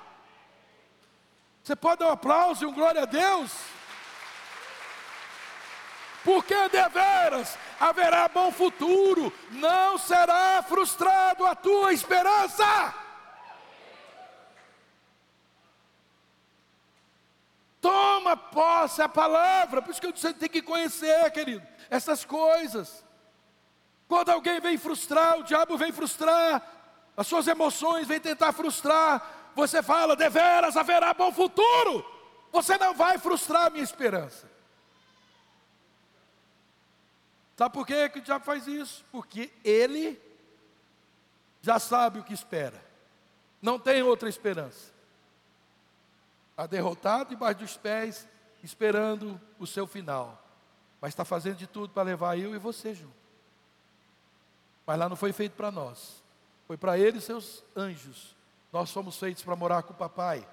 Você 1.64 1.76
pode 1.76 1.99
dar 1.99 2.07
um 2.07 2.14
aplauso 2.14 2.64
e 2.64 2.68
um 2.68 2.74
glória 2.74 3.03
a 3.03 3.05
Deus? 3.05 3.51
porque 6.24 6.70
deveras 6.70 7.57
haverá 7.80 8.28
bom 8.28 8.51
futuro, 8.51 9.34
não 9.51 9.97
será 9.97 10.62
frustrado 10.62 11.45
a 11.45 11.55
tua 11.55 11.93
esperança. 11.93 12.93
Toma 17.82 18.36
posse 18.36 19.01
a 19.01 19.07
palavra, 19.07 19.82
por 19.82 19.91
isso 19.91 20.01
que 20.01 20.12
você 20.12 20.34
tem 20.34 20.49
que 20.49 20.62
conhecer, 20.62 21.32
querido, 21.32 21.66
essas 21.89 22.26
coisas. 22.26 23.03
Quando 24.07 24.30
alguém 24.30 24.60
vem 24.60 24.78
frustrar, 24.78 25.39
o 25.39 25.43
diabo 25.43 25.78
vem 25.78 25.91
frustrar, 25.91 26.62
as 27.16 27.26
suas 27.26 27.47
emoções 27.47 28.07
vêm 28.07 28.20
tentar 28.20 28.51
frustrar, 28.51 29.39
você 29.56 29.84
fala, 29.84 30.16
deveras 30.16 30.78
haverá 30.78 31.14
bom 31.14 31.32
futuro, 31.32 32.06
você 32.52 32.78
não 32.78 32.93
vai 32.93 33.18
frustrar 33.18 33.66
a 33.66 33.70
minha 33.70 33.84
esperança. 33.84 34.50
Sabe 37.58 37.74
por 37.74 37.86
que, 37.86 38.12
o 38.16 38.22
diabo 38.22 38.45
faz 38.45 38.68
isso? 38.68 39.04
Porque 39.12 39.52
ele 39.66 40.18
já 41.62 41.78
sabe 41.78 42.20
o 42.20 42.24
que 42.24 42.34
espera. 42.34 42.82
Não 43.62 43.78
tem 43.78 44.02
outra 44.02 44.30
esperança. 44.30 44.93
Está 46.52 46.66
derrotado 46.66 47.32
debaixo 47.32 47.60
dos 47.60 47.76
pés, 47.76 48.26
esperando 48.64 49.39
o 49.60 49.68
seu 49.68 49.86
final. 49.86 50.41
Mas 51.02 51.10
está 51.10 51.26
fazendo 51.26 51.58
de 51.58 51.68
tudo 51.68 51.93
para 51.93 52.04
levar 52.04 52.38
eu 52.38 52.56
e 52.56 52.58
você 52.58 52.93
junto. 52.93 53.14
Mas 54.86 54.97
lá 54.97 55.10
não 55.10 55.18
foi 55.18 55.34
feito 55.34 55.54
para 55.54 55.70
nós. 55.70 56.24
Foi 56.66 56.78
para 56.78 56.97
ele 56.97 57.18
e 57.18 57.22
seus 57.22 57.64
anjos. 57.76 58.36
Nós 58.72 58.89
somos 58.89 59.17
feitos 59.17 59.43
para 59.43 59.55
morar 59.55 59.84
com 59.84 59.93
o 59.93 59.97
papai. 59.97 60.47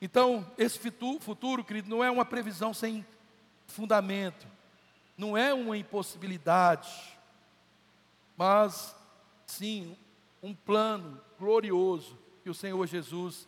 Então, 0.00 0.46
esse 0.56 0.78
futuro, 1.20 1.64
querido, 1.64 1.88
não 1.90 2.02
é 2.02 2.10
uma 2.10 2.24
previsão 2.24 2.72
sem 2.72 3.04
fundamento 3.66 4.46
não 5.20 5.36
é 5.36 5.52
uma 5.52 5.76
impossibilidade, 5.76 6.90
mas 8.38 8.96
sim 9.46 9.94
um 10.42 10.54
plano 10.54 11.20
glorioso 11.38 12.18
que 12.42 12.48
o 12.48 12.54
Senhor 12.54 12.86
Jesus 12.86 13.46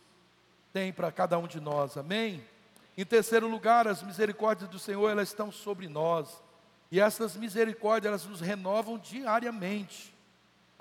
tem 0.71 0.93
para 0.93 1.11
cada 1.11 1.37
um 1.39 1.47
de 1.47 1.59
nós. 1.59 1.97
Amém? 1.97 2.45
Em 2.95 3.03
terceiro 3.03 3.47
lugar, 3.47 3.87
as 3.87 4.03
misericórdias 4.03 4.69
do 4.69 4.77
Senhor, 4.77 5.09
elas 5.09 5.29
estão 5.29 5.51
sobre 5.51 5.87
nós. 5.87 6.43
E 6.91 6.99
essas 6.99 7.35
misericórdias, 7.35 8.11
elas 8.11 8.25
nos 8.25 8.39
renovam 8.39 8.99
diariamente. 8.99 10.13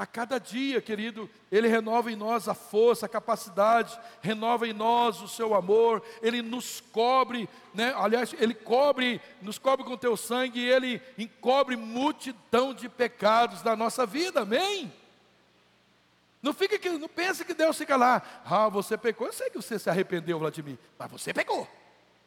A 0.03 0.07
cada 0.07 0.41
dia, 0.41 0.83
querido, 0.83 1.31
Ele 1.49 1.69
renova 1.69 2.11
em 2.11 2.17
nós 2.17 2.49
a 2.49 2.55
força, 2.55 3.07
a 3.07 3.09
capacidade, 3.09 3.97
renova 4.21 4.67
em 4.67 4.73
nós 4.73 5.21
o 5.21 5.29
seu 5.29 5.55
amor, 5.55 6.03
Ele 6.21 6.43
nos 6.43 6.81
cobre, 6.81 7.49
né? 7.73 7.95
aliás, 7.97 8.35
Ele 8.41 8.53
cobre, 8.53 9.21
nos 9.41 9.59
cobre 9.59 9.87
com 9.87 9.97
teu 9.97 10.17
sangue 10.17 10.59
e 10.59 10.69
Ele 10.69 11.01
encobre 11.17 11.77
multidão 11.77 12.75
de 12.75 12.89
pecados 12.89 13.63
da 13.63 13.77
nossa 13.77 14.05
vida, 14.05 14.41
amém? 14.41 14.93
Não, 16.43 16.53
fica 16.53 16.77
que, 16.81 16.91
não 16.91 17.09
pense 17.09 17.45
que 17.45 17.55
Deus 17.55 17.79
fica 17.79 17.95
lá, 17.95 18.43
ah, 18.45 18.69
você 18.69 18.99
pecou, 18.99 19.29
eu 19.29 19.33
sei 19.33 19.51
que 19.51 19.63
você 19.63 19.79
se 19.79 19.89
arrependeu, 19.89 20.37
Vladimir, 20.41 20.81
mas 20.99 21.13
você 21.13 21.33
pecou. 21.33 21.69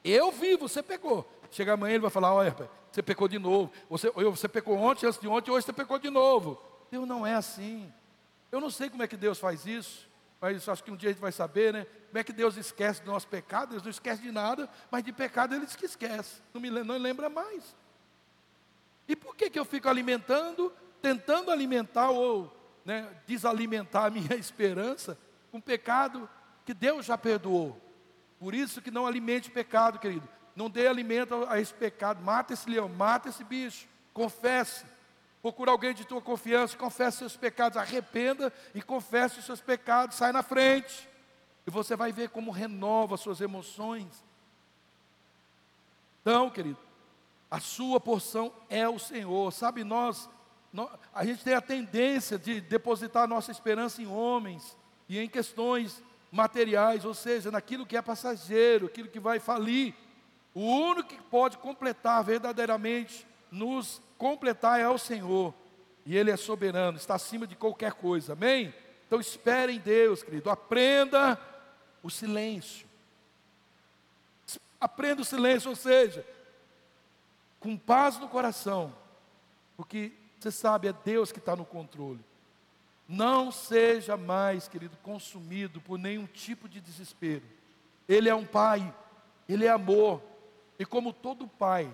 Eu 0.02 0.32
vi, 0.32 0.56
você 0.56 0.82
pecou. 0.82 1.30
Chega 1.52 1.74
amanhã 1.74 1.96
ele 1.96 2.04
vai 2.04 2.12
falar: 2.12 2.34
olha, 2.34 2.56
você 2.90 3.04
pecou 3.04 3.28
de 3.28 3.38
novo. 3.38 3.70
Você, 3.90 4.10
você 4.12 4.48
pecou 4.48 4.78
ontem, 4.78 5.06
antes 5.06 5.20
de 5.20 5.28
ontem, 5.28 5.52
hoje 5.52 5.66
você 5.66 5.74
pecou 5.74 6.00
de 6.00 6.10
novo. 6.10 6.75
Deus 6.92 7.08
não 7.08 7.26
é 7.26 7.36
assim. 7.36 7.92
Eu 8.52 8.62
não 8.62 8.70
sei 8.70 8.90
como 8.90 9.04
é 9.04 9.08
que 9.08 9.18
Deus 9.18 9.40
faz 9.40 9.66
isso, 9.66 10.08
mas 10.40 10.68
acho 10.68 10.84
que 10.84 10.92
um 10.92 10.96
dia 10.96 11.10
a 11.10 11.14
gente 11.14 11.22
vai 11.22 11.32
saber, 11.32 11.74
né? 11.74 11.86
Como 12.08 12.18
é 12.18 12.24
que 12.24 12.34
Deus 12.34 12.56
esquece 12.56 13.02
do 13.02 13.12
nosso 13.12 13.28
pecado? 13.28 13.72
Deus 13.72 13.84
não 13.84 13.90
esquece 13.90 14.22
de 14.22 14.32
nada, 14.32 14.70
mas 14.90 15.04
de 15.04 15.12
pecado 15.12 15.56
ele 15.56 15.66
diz 15.66 15.76
que 15.76 15.86
esquece. 15.86 16.42
Não 16.54 16.62
me 16.62 16.70
não 16.70 16.98
lembra 16.98 17.30
mais. 17.30 17.76
E 19.08 19.16
por 19.16 19.36
que, 19.36 19.50
que 19.50 19.60
eu 19.60 19.66
fico 19.66 19.90
alimentando, 19.90 20.72
tentando 21.02 21.52
alimentar 21.52 22.10
ou 22.10 22.56
né, 22.84 23.10
desalimentar 23.28 24.06
a 24.06 24.10
minha 24.10 24.36
esperança 24.38 25.18
com 25.52 25.60
pecado 25.60 26.30
que 26.66 26.74
Deus 26.74 27.06
já 27.06 27.18
perdoou? 27.18 27.82
Por 28.40 28.54
isso 28.54 28.82
que 28.82 28.92
não 28.92 29.06
alimente 29.06 29.50
pecado, 29.50 30.00
querido. 30.00 30.28
Não 30.56 30.70
dê 30.70 30.88
alimento 30.88 31.46
a 31.50 31.60
esse 31.60 31.74
pecado. 31.74 32.24
Mata 32.24 32.54
esse 32.54 32.70
leão, 32.70 32.88
mata 32.88 33.30
esse 33.30 33.44
bicho. 33.44 33.88
Confesse. 34.14 34.86
Procura 35.46 35.70
alguém 35.70 35.94
de 35.94 36.04
tua 36.04 36.24
confiança, 36.24 36.76
confesse 36.76 37.20
seus 37.20 37.38
pecados, 37.38 37.78
arrependa 37.78 38.52
e 38.74 38.82
confesse 38.82 39.38
os 39.38 39.46
seus 39.46 39.62
pecados, 39.62 40.18
sai 40.18 40.32
na 40.32 40.42
frente. 40.42 41.08
E 41.68 41.70
você 41.70 41.96
vai 41.96 42.12
ver 42.12 42.30
como 42.30 42.50
renova 42.50 43.16
suas 43.16 43.40
emoções. 43.40 44.08
Então, 46.20 46.50
querido, 46.50 46.80
a 47.52 47.60
sua 47.60 48.00
porção 48.00 48.52
é 48.72 48.90
o 48.90 48.98
Senhor. 48.98 49.54
Sabe, 49.54 49.84
nós, 49.84 50.28
nós, 50.74 50.90
a 51.14 51.24
gente 51.24 51.44
tem 51.44 51.54
a 51.54 51.62
tendência 51.62 52.40
de 52.40 52.60
depositar 52.60 53.28
nossa 53.28 53.52
esperança 53.52 54.02
em 54.02 54.08
homens 54.08 54.76
e 55.08 55.20
em 55.20 55.30
questões 55.30 56.02
materiais, 56.32 57.06
ou 57.06 57.14
seja, 57.14 57.52
naquilo 57.52 57.86
que 57.86 57.96
é 57.96 58.02
passageiro, 58.02 58.88
aquilo 58.88 59.10
que 59.10 59.20
vai 59.20 59.40
falir. 59.40 59.94
O 60.56 60.62
único 60.62 61.10
que 61.10 61.22
pode 61.22 61.60
completar 61.60 62.24
verdadeiramente, 62.24 63.28
nos 63.52 64.02
completar 64.18 64.80
é 64.80 64.88
o 64.90 64.98
Senhor. 64.98 65.54
E 66.06 66.16
Ele 66.16 66.30
é 66.30 66.38
soberano, 66.38 66.98
está 66.98 67.16
acima 67.16 67.48
de 67.48 67.56
qualquer 67.56 67.94
coisa, 67.94 68.34
amém? 68.34 68.74
Então 69.08 69.20
espere 69.20 69.74
em 69.74 69.80
Deus, 69.80 70.22
querido, 70.22 70.50
aprenda 70.50 71.40
o 72.04 72.10
silêncio. 72.10 72.88
Aprenda 74.80 75.22
o 75.22 75.26
silêncio, 75.26 75.70
ou 75.70 75.76
seja, 75.76 76.26
com 77.60 77.76
paz 77.76 78.20
no 78.20 78.28
coração, 78.28 78.94
porque 79.76 80.12
você 80.40 80.52
sabe, 80.52 80.88
é 80.88 80.94
Deus 80.94 81.32
que 81.32 81.40
está 81.40 81.56
no 81.56 81.66
controle. 81.66 82.20
Não 83.08 83.52
seja 83.52 84.16
mais, 84.16 84.68
querido, 84.68 84.96
consumido 84.98 85.82
por 85.82 85.98
nenhum 85.98 86.28
tipo 86.28 86.70
de 86.70 86.80
desespero. 86.80 87.44
Ele 88.08 88.30
é 88.30 88.36
um 88.36 88.46
pai, 88.46 88.94
ele 89.50 89.66
é 89.66 89.70
amor, 89.70 90.22
e 90.78 90.86
como 90.86 91.14
todo 91.14 91.48
pai, 91.48 91.92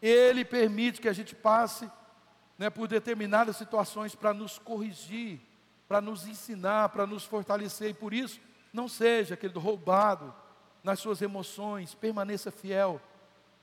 ele 0.00 0.44
permite 0.44 1.00
que 1.00 1.08
a 1.08 1.12
gente 1.12 1.34
passe 1.34 1.90
né, 2.58 2.70
por 2.70 2.88
determinadas 2.88 3.56
situações 3.56 4.14
para 4.14 4.32
nos 4.32 4.58
corrigir, 4.58 5.40
para 5.88 6.00
nos 6.00 6.26
ensinar, 6.26 6.90
para 6.90 7.06
nos 7.06 7.24
fortalecer, 7.24 7.90
e 7.90 7.94
por 7.94 8.14
isso, 8.14 8.40
não 8.72 8.88
seja, 8.88 9.36
querido, 9.36 9.60
roubado 9.60 10.34
nas 10.82 11.00
suas 11.00 11.20
emoções, 11.20 11.94
permaneça 11.94 12.50
fiel, 12.50 13.00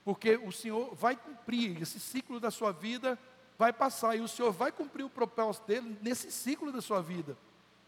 porque 0.04 0.36
o 0.36 0.52
Senhor 0.52 0.94
vai 0.94 1.16
cumprir 1.16 1.80
esse 1.82 1.98
ciclo 1.98 2.38
da 2.40 2.50
sua 2.50 2.72
vida, 2.72 3.18
vai 3.58 3.72
passar 3.72 4.16
e 4.16 4.20
o 4.20 4.28
Senhor 4.28 4.52
vai 4.52 4.70
cumprir 4.70 5.04
o 5.04 5.10
propósito 5.10 5.66
dele 5.66 5.98
nesse 6.00 6.30
ciclo 6.30 6.70
da 6.70 6.80
sua 6.80 7.02
vida. 7.02 7.36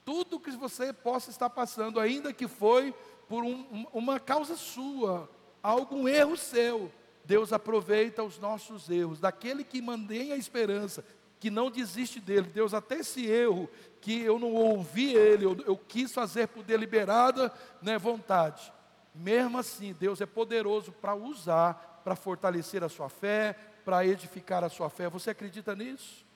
Tudo 0.04 0.40
que 0.40 0.50
você 0.50 0.92
possa 0.92 1.30
estar 1.30 1.48
passando, 1.50 2.00
ainda 2.00 2.32
que 2.32 2.48
foi 2.48 2.94
por 3.28 3.44
um, 3.44 3.86
uma 3.92 4.18
causa 4.18 4.56
sua, 4.56 5.30
algum 5.62 6.08
erro 6.08 6.36
seu, 6.36 6.90
Deus 7.30 7.52
aproveita 7.52 8.24
os 8.24 8.40
nossos 8.40 8.90
erros, 8.90 9.20
daquele 9.20 9.62
que 9.62 9.80
mantém 9.80 10.32
a 10.32 10.36
esperança, 10.36 11.04
que 11.38 11.48
não 11.48 11.70
desiste 11.70 12.18
dele. 12.18 12.48
Deus, 12.52 12.74
até 12.74 12.96
esse 12.96 13.24
erro 13.24 13.70
que 14.00 14.20
eu 14.20 14.36
não 14.36 14.52
ouvi 14.52 15.14
ele, 15.14 15.44
eu, 15.44 15.56
eu 15.64 15.76
quis 15.76 16.12
fazer 16.12 16.48
por 16.48 16.64
deliberada 16.64 17.54
né, 17.80 17.96
vontade. 17.96 18.72
Mesmo 19.14 19.58
assim, 19.58 19.92
Deus 19.92 20.20
é 20.20 20.26
poderoso 20.26 20.90
para 20.90 21.14
usar 21.14 22.00
para 22.02 22.16
fortalecer 22.16 22.82
a 22.82 22.88
sua 22.88 23.08
fé, 23.08 23.54
para 23.84 24.04
edificar 24.04 24.64
a 24.64 24.68
sua 24.68 24.90
fé. 24.90 25.08
Você 25.08 25.30
acredita 25.30 25.72
nisso? 25.76 26.26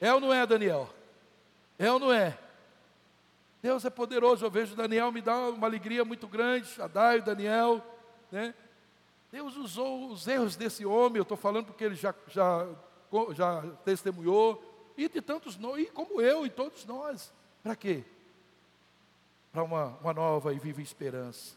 É 0.00 0.14
ou 0.14 0.18
não 0.20 0.32
é, 0.32 0.46
Daniel? 0.46 0.88
É 1.78 1.92
ou 1.92 1.98
não 1.98 2.10
é? 2.10 2.38
Deus 3.60 3.84
é 3.84 3.90
poderoso. 3.90 4.46
Eu 4.46 4.50
vejo 4.50 4.74
Daniel 4.74 5.12
me 5.12 5.20
dá 5.20 5.36
uma 5.50 5.66
alegria 5.66 6.06
muito 6.06 6.26
grande. 6.26 6.80
Adai, 6.80 7.20
Daniel, 7.20 7.84
né? 8.30 8.54
Deus 9.32 9.56
usou 9.56 10.10
os 10.10 10.28
erros 10.28 10.56
desse 10.56 10.84
homem. 10.84 11.16
Eu 11.16 11.22
estou 11.22 11.38
falando 11.38 11.64
porque 11.66 11.82
ele 11.82 11.94
já, 11.94 12.14
já, 12.28 12.68
já 13.30 13.62
testemunhou 13.82 14.62
e 14.94 15.08
de 15.08 15.22
tantos 15.22 15.56
nós, 15.56 15.80
e 15.80 15.86
como 15.86 16.20
eu 16.20 16.44
e 16.44 16.50
todos 16.50 16.84
nós. 16.84 17.32
Para 17.62 17.74
quê? 17.74 18.04
Para 19.50 19.62
uma, 19.62 19.96
uma 20.02 20.12
nova 20.12 20.52
e 20.52 20.58
viva 20.58 20.82
esperança. 20.82 21.56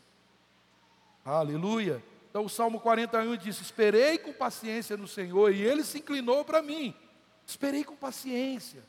Aleluia. 1.25 2.01
Então 2.29 2.45
o 2.45 2.49
Salmo 2.49 2.79
41 2.79 3.35
diz: 3.35 3.59
Esperei 3.59 4.17
com 4.19 4.31
paciência 4.31 4.95
no 4.95 5.07
Senhor, 5.07 5.53
e 5.53 5.61
ele 5.61 5.83
se 5.83 5.97
inclinou 5.97 6.45
para 6.45 6.61
mim. 6.61 6.95
Esperei 7.45 7.83
com 7.83 7.95
paciência. 7.97 8.83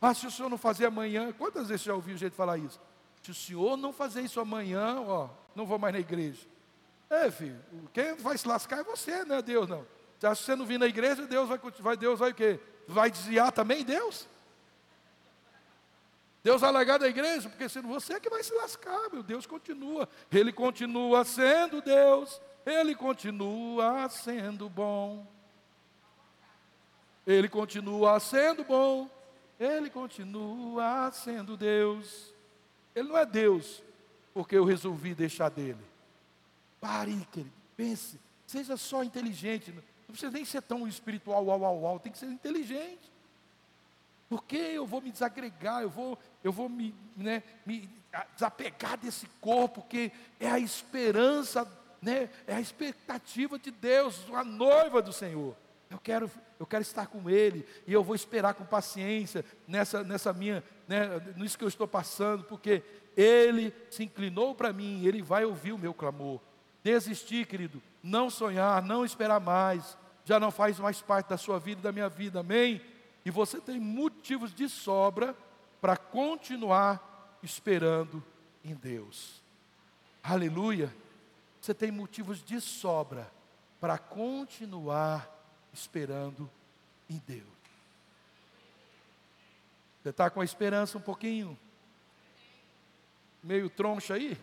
Ah, 0.00 0.12
se 0.12 0.26
o 0.26 0.30
senhor 0.30 0.50
não 0.50 0.58
fazer 0.58 0.86
amanhã, 0.86 1.32
quantas 1.32 1.68
vezes 1.68 1.84
já 1.84 1.94
ouviu 1.94 2.16
gente 2.16 2.34
falar 2.36 2.58
isso? 2.58 2.78
Se 3.22 3.30
o 3.30 3.34
senhor 3.34 3.76
não 3.76 3.92
fazer 3.92 4.20
isso 4.20 4.38
amanhã, 4.38 5.00
ó, 5.00 5.28
não 5.54 5.64
vou 5.64 5.78
mais 5.78 5.94
na 5.94 6.00
igreja. 6.00 6.46
É, 7.08 7.30
filho, 7.30 7.60
quem 7.92 8.14
vai 8.16 8.36
se 8.36 8.46
lascar 8.48 8.80
é 8.80 8.84
você, 8.84 9.24
não 9.24 9.36
é 9.36 9.42
Deus, 9.42 9.68
não. 9.68 9.86
Se 10.18 10.28
você 10.28 10.56
não 10.56 10.66
vir 10.66 10.78
na 10.78 10.86
igreja, 10.86 11.26
Deus 11.26 11.48
vai, 11.48 11.58
vai 11.80 11.96
Deus 11.96 12.18
vai 12.18 12.30
o 12.30 12.34
quê? 12.34 12.58
Vai 12.88 13.10
desviar 13.10 13.52
também 13.52 13.84
Deus? 13.84 14.26
Deus 16.42 16.60
vai 16.60 16.70
largar 16.70 16.98
da 16.98 17.08
igreja, 17.08 17.48
porque 17.48 17.68
sendo 17.68 17.88
você 17.88 18.14
é 18.14 18.20
que 18.20 18.30
vai 18.30 18.42
se 18.42 18.54
lascar, 18.54 19.10
meu 19.12 19.22
Deus 19.22 19.46
continua. 19.46 20.08
Ele 20.30 20.52
continua 20.52 21.24
sendo 21.24 21.80
Deus, 21.80 22.40
ele 22.64 22.94
continua 22.94 24.08
sendo 24.08 24.68
bom. 24.68 25.26
Ele 27.26 27.48
continua 27.48 28.20
sendo 28.20 28.62
bom, 28.62 29.10
ele 29.58 29.90
continua 29.90 31.10
sendo 31.12 31.56
Deus. 31.56 32.32
Ele 32.94 33.08
não 33.08 33.18
é 33.18 33.26
Deus, 33.26 33.82
porque 34.32 34.56
eu 34.56 34.64
resolvi 34.64 35.14
deixar 35.14 35.48
dele. 35.48 35.84
Pare, 36.86 37.26
querido, 37.32 37.52
pense, 37.76 38.16
seja 38.46 38.76
só 38.76 39.02
inteligente. 39.02 39.72
Não 39.72 39.82
precisa 40.12 40.30
nem 40.30 40.44
ser 40.44 40.62
tão 40.62 40.86
espiritual, 40.86 41.44
uau, 41.44 41.60
uau, 41.60 41.80
uau, 41.80 41.98
tem 41.98 42.12
que 42.12 42.18
ser 42.18 42.26
inteligente. 42.26 43.10
Porque 44.28 44.56
eu 44.56 44.86
vou 44.86 45.00
me 45.00 45.10
desagregar, 45.10 45.82
eu 45.82 45.90
vou, 45.90 46.16
eu 46.44 46.52
vou 46.52 46.68
me, 46.68 46.94
né, 47.16 47.42
me 47.66 47.90
desapegar 48.34 48.96
desse 48.98 49.26
corpo, 49.40 49.82
que 49.82 50.12
é 50.38 50.48
a 50.48 50.60
esperança, 50.60 51.66
né, 52.00 52.30
é 52.46 52.54
a 52.54 52.60
expectativa 52.60 53.58
de 53.58 53.72
Deus, 53.72 54.24
a 54.32 54.44
noiva 54.44 55.02
do 55.02 55.12
Senhor. 55.12 55.56
Eu 55.90 55.98
quero, 55.98 56.30
eu 56.56 56.66
quero 56.66 56.82
estar 56.82 57.08
com 57.08 57.28
Ele 57.28 57.66
e 57.84 57.92
eu 57.92 58.04
vou 58.04 58.14
esperar 58.14 58.54
com 58.54 58.64
paciência 58.64 59.44
nessa, 59.66 60.04
nessa 60.04 60.32
minha, 60.32 60.62
né, 60.86 61.20
nisso 61.34 61.58
que 61.58 61.64
eu 61.64 61.68
estou 61.68 61.88
passando, 61.88 62.44
porque 62.44 62.80
Ele 63.16 63.74
se 63.90 64.04
inclinou 64.04 64.54
para 64.54 64.72
mim, 64.72 65.04
Ele 65.04 65.20
vai 65.20 65.44
ouvir 65.44 65.72
o 65.72 65.78
meu 65.78 65.92
clamor. 65.92 66.40
Desistir, 66.86 67.48
querido, 67.48 67.82
não 68.00 68.30
sonhar, 68.30 68.80
não 68.80 69.04
esperar 69.04 69.40
mais, 69.40 69.98
já 70.24 70.38
não 70.38 70.52
faz 70.52 70.78
mais 70.78 71.02
parte 71.02 71.28
da 71.28 71.36
sua 71.36 71.58
vida, 71.58 71.82
da 71.82 71.90
minha 71.90 72.08
vida, 72.08 72.38
amém? 72.38 72.80
E 73.24 73.30
você 73.30 73.60
tem 73.60 73.80
motivos 73.80 74.54
de 74.54 74.68
sobra 74.68 75.36
para 75.80 75.96
continuar 75.96 77.40
esperando 77.42 78.22
em 78.64 78.72
Deus. 78.72 79.42
Aleluia. 80.22 80.94
Você 81.60 81.74
tem 81.74 81.90
motivos 81.90 82.40
de 82.40 82.60
sobra 82.60 83.28
para 83.80 83.98
continuar 83.98 85.28
esperando 85.72 86.48
em 87.10 87.20
Deus. 87.26 87.48
Você 90.04 90.10
está 90.10 90.30
com 90.30 90.40
a 90.40 90.44
esperança 90.44 90.96
um 90.96 91.02
pouquinho 91.02 91.58
meio 93.42 93.68
troncha 93.68 94.14
aí? 94.14 94.38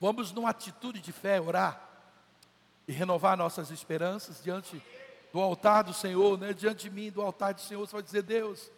Vamos 0.00 0.32
numa 0.32 0.50
atitude 0.50 1.00
de 1.00 1.12
fé 1.12 1.40
orar 1.40 1.88
e 2.88 2.92
renovar 2.92 3.36
nossas 3.36 3.70
esperanças 3.70 4.42
diante 4.42 4.82
do 5.32 5.40
altar 5.40 5.84
do 5.84 5.92
Senhor, 5.92 6.38
né, 6.38 6.52
diante 6.52 6.88
de 6.88 6.90
mim, 6.90 7.10
do 7.10 7.22
altar 7.22 7.54
do 7.54 7.60
Senhor, 7.60 7.86
você 7.86 7.92
vai 7.92 8.02
dizer, 8.02 8.22
Deus, 8.22 8.70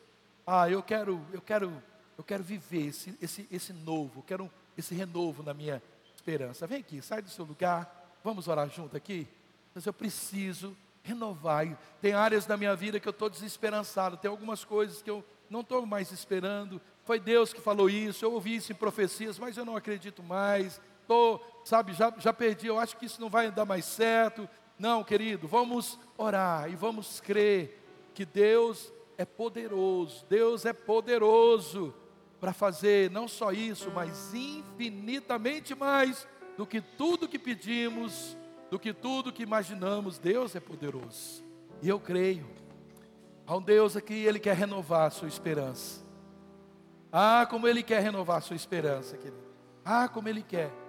ah, 0.46 0.68
eu 0.68 0.82
quero, 0.82 1.24
eu 1.32 1.40
quero, 1.40 1.82
eu 2.18 2.24
quero 2.24 2.42
viver 2.42 2.88
esse, 2.88 3.16
esse, 3.22 3.48
esse 3.50 3.72
novo, 3.72 4.18
eu 4.18 4.22
quero 4.22 4.50
esse 4.76 4.94
renovo 4.94 5.42
na 5.42 5.54
minha 5.54 5.82
esperança. 6.14 6.66
Vem 6.66 6.80
aqui, 6.80 7.00
sai 7.00 7.22
do 7.22 7.30
seu 7.30 7.44
lugar, 7.44 8.10
vamos 8.22 8.48
orar 8.48 8.68
junto 8.68 8.96
aqui. 8.96 9.26
Mas 9.74 9.86
eu 9.86 9.92
preciso 9.92 10.76
renovar. 11.02 11.66
Tem 12.00 12.12
áreas 12.12 12.46
da 12.46 12.56
minha 12.56 12.74
vida 12.76 13.00
que 13.00 13.08
eu 13.08 13.12
estou 13.12 13.30
desesperançado, 13.30 14.16
tem 14.16 14.30
algumas 14.30 14.64
coisas 14.64 15.00
que 15.00 15.10
eu 15.10 15.24
não 15.48 15.60
estou 15.60 15.86
mais 15.86 16.10
esperando. 16.12 16.80
Foi 17.04 17.18
Deus 17.18 17.52
que 17.52 17.60
falou 17.60 17.88
isso, 17.88 18.24
eu 18.24 18.32
ouvi 18.32 18.56
isso 18.56 18.72
em 18.72 18.74
profecias, 18.74 19.38
mas 19.38 19.56
eu 19.56 19.64
não 19.64 19.76
acredito 19.76 20.22
mais. 20.22 20.80
Estou, 21.12 21.62
sabe, 21.64 21.92
já, 21.92 22.12
já 22.18 22.32
perdi, 22.32 22.66
eu 22.66 22.78
acho 22.78 22.96
que 22.96 23.06
isso 23.06 23.20
não 23.20 23.28
vai 23.28 23.50
dar 23.50 23.64
mais 23.64 23.84
certo. 23.84 24.48
Não, 24.78 25.04
querido, 25.04 25.46
vamos 25.46 25.98
orar 26.16 26.70
e 26.70 26.74
vamos 26.74 27.20
crer 27.20 27.80
que 28.14 28.24
Deus 28.24 28.92
é 29.18 29.24
poderoso, 29.24 30.24
Deus 30.28 30.64
é 30.64 30.72
poderoso 30.72 31.94
para 32.40 32.52
fazer 32.52 33.10
não 33.10 33.28
só 33.28 33.52
isso, 33.52 33.90
mas 33.94 34.34
infinitamente 34.34 35.74
mais 35.74 36.26
do 36.56 36.66
que 36.66 36.80
tudo 36.80 37.28
que 37.28 37.38
pedimos, 37.38 38.36
do 38.70 38.78
que 38.78 38.92
tudo 38.92 39.32
que 39.32 39.42
imaginamos. 39.42 40.18
Deus 40.18 40.56
é 40.56 40.60
poderoso. 40.60 41.44
E 41.80 41.88
eu 41.88 42.00
creio. 42.00 42.46
Há 43.46 43.56
um 43.56 43.62
Deus 43.62 43.96
aqui, 43.96 44.14
Ele 44.14 44.40
quer 44.40 44.56
renovar 44.56 45.06
a 45.06 45.10
sua 45.10 45.28
esperança. 45.28 46.02
Ah, 47.12 47.46
como 47.48 47.68
Ele 47.68 47.82
quer 47.82 48.02
renovar 48.02 48.38
a 48.38 48.40
sua 48.40 48.56
esperança, 48.56 49.16
querido. 49.16 49.42
Ah, 49.84 50.08
como 50.08 50.28
Ele 50.28 50.42
quer. 50.42 50.81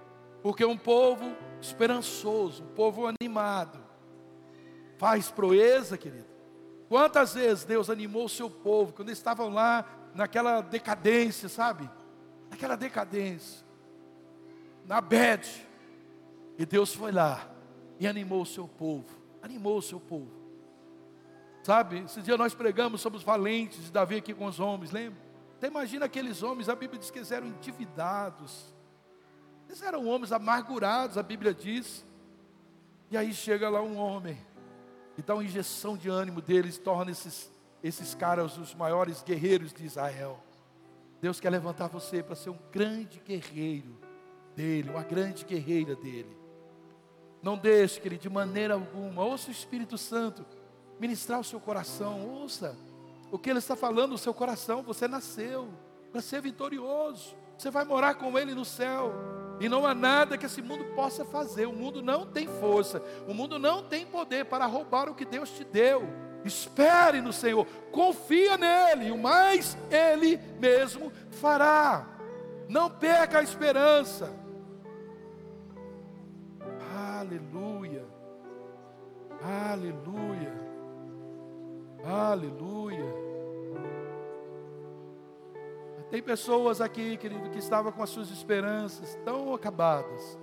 Porque 0.43 0.65
um 0.65 0.77
povo 0.77 1.35
esperançoso, 1.61 2.63
um 2.63 2.75
povo 2.75 3.07
animado, 3.07 3.79
faz 4.97 5.31
proeza, 5.31 5.97
querido. 5.97 6.27
Quantas 6.89 7.33
vezes 7.33 7.63
Deus 7.63 7.89
animou 7.89 8.25
o 8.25 8.29
seu 8.29 8.49
povo, 8.49 8.91
quando 8.91 9.07
eles 9.07 9.17
estavam 9.17 9.49
lá 9.49 9.85
naquela 10.13 10.59
decadência, 10.59 11.47
sabe? 11.47 11.89
Naquela 12.49 12.75
decadência, 12.75 13.65
na 14.85 14.99
bed. 14.99 15.65
E 16.57 16.65
Deus 16.65 16.93
foi 16.93 17.11
lá 17.13 17.49
e 17.97 18.05
animou 18.05 18.41
o 18.41 18.45
seu 18.45 18.67
povo, 18.67 19.07
animou 19.41 19.77
o 19.77 19.81
seu 19.81 19.99
povo. 19.99 20.43
Sabe, 21.63 21.99
esse 21.99 22.21
dia 22.21 22.35
nós 22.35 22.53
pregamos 22.53 22.99
sobre 22.99 23.17
os 23.17 23.23
valentes 23.23 23.85
de 23.85 23.91
Davi 23.91 24.17
aqui 24.17 24.33
com 24.33 24.45
os 24.45 24.59
homens, 24.59 24.91
lembra? 24.91 25.19
Você 25.57 25.67
imagina 25.67 26.05
aqueles 26.05 26.43
homens, 26.43 26.67
a 26.67 26.75
Bíblia 26.75 26.99
diz 26.99 27.09
que 27.09 27.19
eles 27.19 27.31
eram 27.31 27.47
endividados. 27.47 28.75
Eles 29.67 29.81
eram 29.81 30.07
homens 30.07 30.31
amargurados, 30.31 31.17
a 31.17 31.23
Bíblia 31.23 31.53
diz. 31.53 32.05
E 33.09 33.17
aí 33.17 33.33
chega 33.33 33.69
lá 33.69 33.81
um 33.81 33.97
homem 33.97 34.37
e 35.17 35.21
dá 35.21 35.35
uma 35.35 35.43
injeção 35.43 35.95
de 35.95 36.09
ânimo 36.09 36.41
deles, 36.41 36.77
torna 36.77 37.11
esses, 37.11 37.51
esses 37.83 38.15
caras 38.15 38.57
os 38.57 38.73
maiores 38.73 39.21
guerreiros 39.21 39.73
de 39.73 39.85
Israel. 39.85 40.39
Deus 41.21 41.39
quer 41.39 41.49
levantar 41.49 41.87
você 41.87 42.21
para 42.21 42.35
ser 42.35 42.49
um 42.49 42.59
grande 42.71 43.21
guerreiro 43.25 43.97
dele, 44.55 44.89
uma 44.89 45.03
grande 45.03 45.45
guerreira 45.45 45.95
dele. 45.95 46.35
Não 47.41 47.57
deixe, 47.57 47.99
querido, 47.99 48.23
de 48.23 48.29
maneira 48.29 48.73
alguma, 48.73 49.23
ouça 49.23 49.49
o 49.49 49.51
Espírito 49.51 49.97
Santo 49.97 50.45
ministrar 50.99 51.39
o 51.39 51.43
seu 51.43 51.59
coração, 51.59 52.27
ouça 52.27 52.77
o 53.31 53.37
que 53.37 53.49
ele 53.49 53.59
está 53.59 53.75
falando 53.75 54.11
no 54.11 54.17
seu 54.17 54.33
coração. 54.33 54.81
Você 54.83 55.07
nasceu 55.07 55.69
para 56.11 56.21
ser 56.21 56.41
vitorioso, 56.41 57.35
você 57.57 57.69
vai 57.69 57.83
morar 57.83 58.15
com 58.15 58.37
ele 58.37 58.55
no 58.55 58.65
céu. 58.65 59.11
E 59.59 59.69
não 59.69 59.85
há 59.85 59.93
nada 59.93 60.37
que 60.37 60.45
esse 60.45 60.61
mundo 60.61 60.83
possa 60.95 61.23
fazer. 61.23 61.67
O 61.67 61.73
mundo 61.73 62.01
não 62.01 62.25
tem 62.25 62.47
força, 62.47 63.01
o 63.27 63.33
mundo 63.33 63.57
não 63.59 63.83
tem 63.83 64.05
poder 64.05 64.45
para 64.45 64.65
roubar 64.65 65.09
o 65.09 65.15
que 65.15 65.25
Deus 65.25 65.49
te 65.51 65.63
deu. 65.63 66.03
Espere 66.43 67.21
no 67.21 67.31
Senhor, 67.31 67.65
confia 67.91 68.57
nele, 68.57 69.11
o 69.11 69.17
mais 69.17 69.77
ele 69.89 70.37
mesmo 70.59 71.11
fará. 71.31 72.05
Não 72.67 72.89
perca 72.89 73.39
a 73.39 73.43
esperança. 73.43 74.33
Aleluia. 76.95 78.05
Aleluia. 79.41 80.53
Aleluia. 82.03 83.02
Tem 86.13 86.21
pessoas 86.21 86.79
aqui, 86.79 87.17
querido, 87.17 87.49
que 87.49 87.57
estavam 87.57 87.91
com 87.91 88.03
as 88.03 88.09
suas 88.11 88.29
esperanças 88.29 89.17
tão 89.25 89.51
acabadas. 89.51 90.37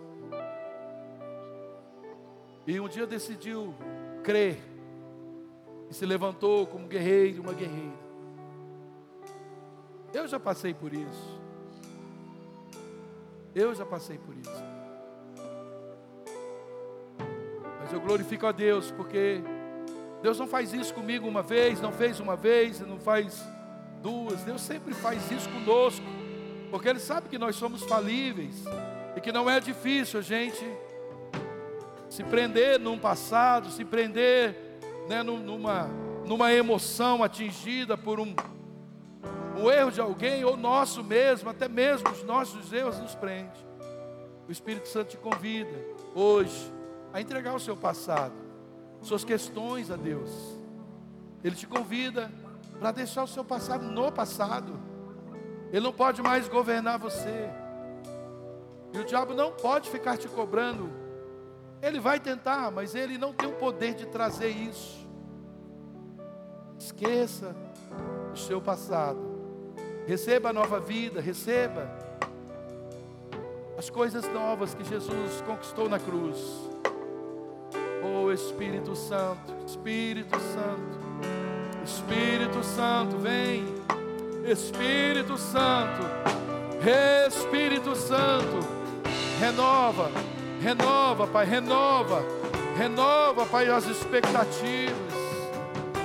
E 2.66 2.80
um 2.80 2.88
dia 2.88 3.06
decidiu 3.06 3.72
crer. 4.24 4.60
E 5.88 5.94
se 5.94 6.04
levantou 6.04 6.66
como 6.66 6.88
guerreiro, 6.88 7.42
uma 7.42 7.52
guerreira. 7.52 7.94
Eu 10.12 10.26
já 10.26 10.40
passei 10.40 10.74
por 10.74 10.92
isso. 10.92 11.40
Eu 13.54 13.72
já 13.72 13.86
passei 13.86 14.18
por 14.18 14.36
isso. 14.36 14.64
Mas 17.80 17.92
eu 17.92 18.00
glorifico 18.00 18.44
a 18.44 18.50
Deus, 18.50 18.90
porque 18.90 19.40
Deus 20.20 20.36
não 20.36 20.48
faz 20.48 20.72
isso 20.72 20.92
comigo 20.92 21.28
uma 21.28 21.42
vez, 21.44 21.80
não 21.80 21.92
fez 21.92 22.18
uma 22.18 22.34
vez, 22.34 22.80
não 22.80 22.98
faz 22.98 23.40
duas. 24.02 24.42
Deus 24.42 24.60
sempre 24.60 24.94
faz 24.94 25.30
isso 25.30 25.48
conosco, 25.48 26.04
porque 26.70 26.88
Ele 26.88 26.98
sabe 26.98 27.28
que 27.28 27.38
nós 27.38 27.56
somos 27.56 27.82
falíveis 27.82 28.64
e 29.16 29.20
que 29.20 29.32
não 29.32 29.48
é 29.48 29.60
difícil 29.60 30.20
a 30.20 30.22
gente 30.22 30.64
se 32.08 32.24
prender 32.24 32.78
num 32.78 32.98
passado, 32.98 33.70
se 33.70 33.84
prender 33.84 34.56
né, 35.08 35.22
numa, 35.22 35.88
numa 36.26 36.52
emoção 36.52 37.22
atingida 37.22 37.96
por 37.96 38.18
um, 38.18 38.34
um 39.56 39.70
erro 39.70 39.90
de 39.90 40.00
alguém 40.00 40.44
ou 40.44 40.56
nosso 40.56 41.04
mesmo, 41.04 41.48
até 41.48 41.68
mesmo 41.68 42.10
os 42.10 42.22
nossos 42.24 42.72
erros 42.72 42.98
nos 42.98 43.14
prende. 43.14 43.64
O 44.48 44.52
Espírito 44.52 44.88
Santo 44.88 45.10
te 45.10 45.16
convida 45.16 45.70
hoje 46.14 46.72
a 47.12 47.20
entregar 47.20 47.54
o 47.54 47.60
seu 47.60 47.76
passado, 47.76 48.34
suas 49.02 49.24
questões 49.24 49.90
a 49.90 49.96
Deus. 49.96 50.30
Ele 51.42 51.54
te 51.54 51.66
convida 51.66 52.30
para 52.80 52.92
deixar 52.92 53.22
o 53.24 53.28
seu 53.28 53.44
passado 53.44 53.84
no 53.84 54.10
passado. 54.10 54.72
Ele 55.70 55.84
não 55.84 55.92
pode 55.92 56.22
mais 56.22 56.48
governar 56.48 56.98
você. 56.98 57.50
E 58.90 58.98
o 58.98 59.04
diabo 59.04 59.34
não 59.34 59.52
pode 59.52 59.90
ficar 59.90 60.16
te 60.16 60.26
cobrando. 60.26 60.90
Ele 61.82 62.00
vai 62.00 62.18
tentar, 62.18 62.70
mas 62.70 62.94
ele 62.94 63.18
não 63.18 63.34
tem 63.34 63.48
o 63.48 63.52
poder 63.52 63.94
de 63.94 64.06
trazer 64.06 64.48
isso. 64.48 65.06
Esqueça 66.78 67.54
o 68.32 68.36
seu 68.36 68.62
passado. 68.62 69.20
Receba 70.06 70.48
a 70.48 70.52
nova 70.52 70.80
vida, 70.80 71.20
receba 71.20 71.86
as 73.76 73.90
coisas 73.90 74.26
novas 74.32 74.74
que 74.74 74.84
Jesus 74.84 75.42
conquistou 75.42 75.86
na 75.86 75.98
cruz. 75.98 76.38
Oh 78.02 78.32
Espírito 78.32 78.96
Santo, 78.96 79.54
Espírito 79.66 80.40
Santo. 80.40 81.09
Espírito 81.84 82.62
Santo, 82.64 83.16
vem. 83.18 83.80
Espírito 84.50 85.36
Santo, 85.36 86.02
Espírito 87.28 87.94
Santo, 87.94 88.58
renova, 89.38 90.10
renova, 90.60 91.26
Pai, 91.26 91.46
renova, 91.46 92.24
renova, 92.76 93.46
Pai, 93.46 93.68
as 93.68 93.86
expectativas. 93.86 95.20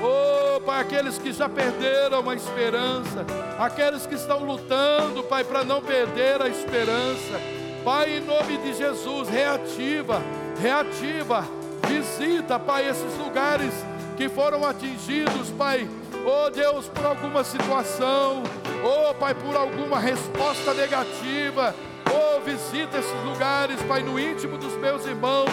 Oh, 0.03 0.59
Pai, 0.61 0.81
aqueles 0.81 1.17
que 1.17 1.31
já 1.31 1.49
perderam 1.49 2.29
a 2.29 2.35
esperança, 2.35 3.25
aqueles 3.57 4.05
que 4.05 4.15
estão 4.15 4.43
lutando, 4.43 5.23
Pai, 5.23 5.43
para 5.43 5.63
não 5.63 5.81
perder 5.81 6.41
a 6.41 6.47
esperança. 6.47 7.41
Pai, 7.83 8.17
em 8.17 8.21
nome 8.21 8.57
de 8.57 8.73
Jesus, 8.73 9.27
reativa, 9.29 10.21
reativa, 10.61 11.47
visita, 11.87 12.59
Pai, 12.59 12.87
esses 12.87 13.17
lugares 13.17 13.73
que 14.15 14.29
foram 14.29 14.65
atingidos, 14.65 15.49
Pai, 15.51 15.87
oh 16.25 16.49
Deus, 16.49 16.87
por 16.87 17.05
alguma 17.05 17.43
situação, 17.43 18.43
oh 18.83 19.13
Pai, 19.13 19.35
por 19.35 19.55
alguma 19.55 19.99
resposta 19.99 20.73
negativa, 20.73 21.75
oh 22.09 22.39
visita 22.41 22.97
esses 22.97 23.23
lugares, 23.23 23.81
Pai, 23.83 24.01
no 24.01 24.19
íntimo 24.19 24.57
dos 24.57 24.73
meus 24.77 25.05
irmãos, 25.05 25.49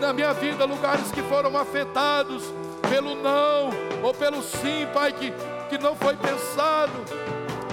na 0.00 0.12
minha 0.12 0.32
vida, 0.32 0.64
lugares 0.64 1.10
que 1.10 1.22
foram 1.22 1.56
afetados 1.56 2.44
pelo 2.88 3.14
não 3.14 3.70
ou 4.02 4.14
pelo 4.14 4.42
sim, 4.42 4.86
Pai, 4.92 5.12
que, 5.12 5.32
que 5.68 5.78
não 5.78 5.96
foi 5.96 6.16
pensado, 6.16 6.92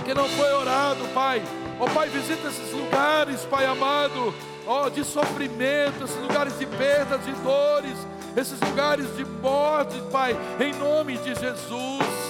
que 0.04 0.14
não 0.14 0.28
foi 0.30 0.52
orado, 0.54 1.06
Pai. 1.14 1.42
Oh 1.80 1.86
Pai, 1.90 2.10
visita 2.10 2.48
esses 2.48 2.72
lugares, 2.72 3.42
Pai 3.46 3.66
amado, 3.66 4.34
oh, 4.66 4.90
de 4.90 5.04
sofrimento, 5.04 6.04
esses 6.04 6.22
lugares 6.22 6.58
de 6.58 6.66
perdas, 6.66 7.24
de 7.26 7.32
dores, 7.34 7.98
esses 8.36 8.60
lugares 8.60 9.16
de 9.16 9.26
morte, 9.26 9.96
Pai, 10.12 10.36
em 10.60 10.74
nome 10.74 11.18
de 11.18 11.36
Jesus. 11.36 12.22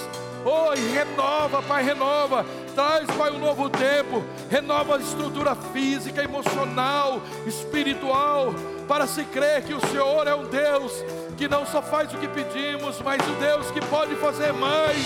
Oh, 0.44 0.70
renova, 0.92 1.62
Pai, 1.62 1.84
renova. 1.84 2.44
Traz, 2.74 3.06
Pai, 3.16 3.30
um 3.30 3.38
novo 3.38 3.70
tempo. 3.70 4.24
Renova 4.50 4.96
a 4.96 5.00
estrutura 5.00 5.54
física, 5.54 6.22
emocional, 6.22 7.22
espiritual, 7.46 8.52
para 8.88 9.06
se 9.06 9.24
crer 9.24 9.62
que 9.62 9.74
o 9.74 9.86
Senhor 9.88 10.26
é 10.26 10.34
um 10.34 10.44
Deus 10.44 10.92
que 11.36 11.48
não 11.48 11.64
só 11.64 11.80
faz 11.80 12.12
o 12.12 12.18
que 12.18 12.28
pedimos, 12.28 13.00
mas 13.00 13.20
o 13.26 13.32
Deus 13.40 13.70
que 13.70 13.80
pode 13.86 14.14
fazer 14.16 14.52
mais 14.52 14.96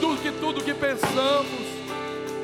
do 0.00 0.16
que 0.16 0.30
tudo 0.32 0.64
que 0.64 0.74
pensamos. 0.74 1.68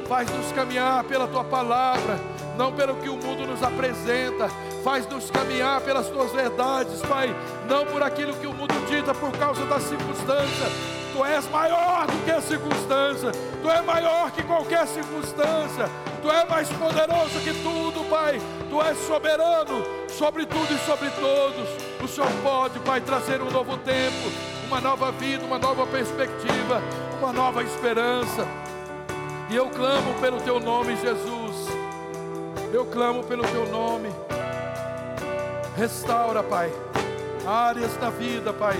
Faz-nos 0.08 0.52
caminhar 0.52 1.02
pela 1.04 1.26
tua 1.26 1.44
palavra, 1.44 2.18
não 2.56 2.72
pelo 2.72 2.96
que 2.96 3.08
o 3.08 3.16
mundo 3.16 3.46
nos 3.46 3.62
apresenta. 3.62 4.48
Faz-nos 4.82 5.30
caminhar 5.30 5.80
pelas 5.80 6.08
tuas 6.08 6.30
verdades, 6.32 7.00
Pai, 7.02 7.34
não 7.68 7.86
por 7.86 8.02
aquilo 8.02 8.34
que 8.34 8.46
o 8.46 8.52
mundo 8.52 8.74
dita 8.88 9.14
por 9.14 9.32
causa 9.32 9.64
da 9.66 9.80
circunstância. 9.80 10.66
Tu 11.12 11.24
és 11.24 11.48
maior 11.48 12.06
do 12.06 12.24
que 12.24 12.30
a 12.30 12.40
circunstância, 12.40 13.30
Tu 13.62 13.70
és 13.70 13.84
maior 13.84 14.32
que 14.32 14.42
qualquer 14.42 14.84
circunstância, 14.86 15.88
Tu 16.20 16.30
és 16.30 16.48
mais 16.48 16.68
poderoso 16.70 17.38
que 17.40 17.52
tudo, 17.62 18.04
Pai. 18.10 18.40
Tu 18.68 18.82
és 18.82 18.98
soberano 19.06 19.84
sobre 20.08 20.44
tudo 20.44 20.74
e 20.74 20.78
sobre 20.78 21.08
todos. 21.10 21.68
O 22.02 22.08
Senhor 22.08 22.30
pode, 22.42 22.78
Pai, 22.80 23.00
trazer 23.00 23.40
um 23.40 23.50
novo 23.50 23.76
tempo, 23.78 24.28
uma 24.66 24.80
nova 24.80 25.12
vida, 25.12 25.44
uma 25.44 25.58
nova 25.58 25.86
perspectiva, 25.86 26.82
uma 27.20 27.32
nova 27.32 27.62
esperança. 27.62 28.46
E 29.50 29.54
eu 29.54 29.68
clamo 29.68 30.14
pelo 30.20 30.40
Teu 30.40 30.58
nome, 30.58 30.96
Jesus. 30.96 31.43
Eu 32.74 32.84
clamo 32.86 33.22
pelo 33.22 33.44
Teu 33.44 33.68
nome. 33.68 34.08
Restaura, 35.76 36.42
Pai, 36.42 36.72
áreas 37.46 37.96
da 37.98 38.10
vida, 38.10 38.52
Pai, 38.52 38.76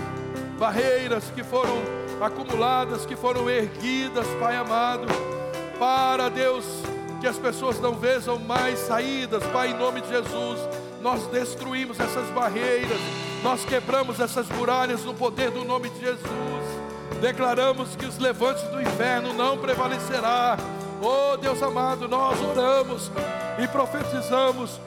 barreiras 0.58 1.30
que 1.32 1.44
foram 1.44 1.80
acumuladas, 2.20 3.06
que 3.06 3.14
foram 3.14 3.48
erguidas, 3.48 4.26
Pai 4.40 4.56
amado, 4.56 5.06
para 5.78 6.28
Deus, 6.28 6.64
que 7.20 7.26
as 7.28 7.38
pessoas 7.38 7.78
não 7.78 7.94
vejam 7.94 8.36
mais 8.36 8.80
saídas, 8.80 9.44
Pai, 9.52 9.70
em 9.70 9.78
nome 9.78 10.00
de 10.00 10.08
Jesus, 10.08 10.58
nós 11.00 11.28
destruímos 11.28 12.00
essas 12.00 12.28
barreiras, 12.30 12.98
nós 13.44 13.64
quebramos 13.64 14.18
essas 14.18 14.48
muralhas 14.48 15.04
no 15.04 15.14
poder 15.14 15.52
do 15.52 15.64
nome 15.64 15.88
de 15.90 16.00
Jesus, 16.00 16.64
declaramos 17.20 17.94
que 17.94 18.06
os 18.06 18.18
levantes 18.18 18.64
do 18.64 18.82
inferno 18.82 19.32
não 19.32 19.56
prevalecerá, 19.56 20.56
oh 21.04 21.36
Deus 21.36 21.62
amado, 21.62 22.08
nós 22.08 22.40
oramos 22.40 23.10
e 23.62 23.68
profetizamos 23.68 24.80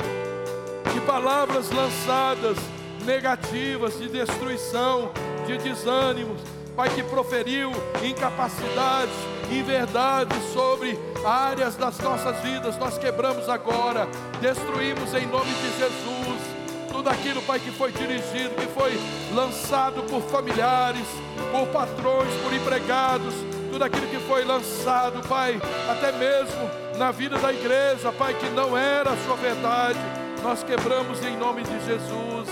que 0.91 0.99
palavras 1.01 1.69
lançadas 1.71 2.57
negativas 3.05 3.97
de 3.97 4.09
destruição, 4.09 5.11
de 5.45 5.57
desânimos, 5.57 6.41
Pai 6.77 6.91
que 6.91 7.01
proferiu 7.01 7.71
incapacidades, 8.03 9.15
inverdades 9.49 10.37
sobre 10.53 10.95
áreas 11.25 11.75
das 11.75 11.97
nossas 11.97 12.39
vidas, 12.41 12.77
nós 12.77 12.99
quebramos 12.99 13.49
agora, 13.49 14.07
destruímos 14.39 15.11
em 15.15 15.25
nome 15.25 15.51
de 15.51 15.75
Jesus. 15.75 16.57
Tudo 16.91 17.09
aquilo, 17.09 17.41
Pai, 17.41 17.59
que 17.59 17.71
foi 17.71 17.91
dirigido, 17.91 18.53
que 18.53 18.67
foi 18.67 18.93
lançado 19.33 20.03
por 20.03 20.21
familiares, 20.21 21.07
por 21.51 21.67
patrões, 21.69 22.31
por 22.43 22.53
empregados, 22.53 23.33
tudo 23.71 23.83
aquilo 23.83 24.07
que 24.07 24.19
foi 24.19 24.43
lançado, 24.43 25.25
Pai, 25.27 25.59
até 25.89 26.11
mesmo 26.11 26.69
na 26.97 27.11
vida 27.11 27.37
da 27.37 27.53
igreja, 27.53 28.11
Pai, 28.11 28.33
que 28.33 28.49
não 28.49 28.77
era 28.77 29.11
a 29.11 29.17
sua 29.17 29.35
verdade, 29.35 29.99
nós 30.43 30.63
quebramos 30.63 31.23
em 31.23 31.37
nome 31.37 31.63
de 31.63 31.85
Jesus, 31.85 32.49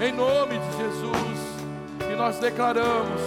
em 0.00 0.12
nome 0.12 0.58
de 0.58 0.76
Jesus, 0.76 1.38
e 2.10 2.16
nós 2.16 2.38
declaramos, 2.38 3.20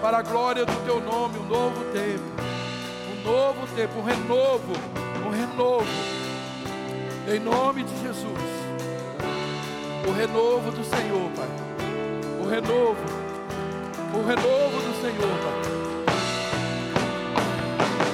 para 0.00 0.18
a 0.18 0.22
glória 0.22 0.64
do 0.64 0.84
Teu 0.84 1.00
nome, 1.00 1.38
um 1.38 1.46
novo 1.46 1.84
tempo, 1.92 2.24
um 3.12 3.30
novo 3.30 3.66
tempo, 3.76 3.98
um 3.98 4.02
renovo, 4.02 4.72
um 5.26 5.30
renovo, 5.30 5.86
em 7.28 7.38
nome 7.38 7.84
de 7.84 8.02
Jesus, 8.02 8.50
o 10.08 10.12
renovo 10.12 10.70
do 10.70 10.84
Senhor, 10.84 11.30
Pai, 11.36 11.48
o 12.42 12.48
renovo, 12.48 13.04
o 14.14 14.26
renovo 14.26 14.76
do 14.80 15.00
Senhor, 15.02 15.38
Pai. 15.38 15.79
Thank 17.80 18.04
you. 18.04 18.09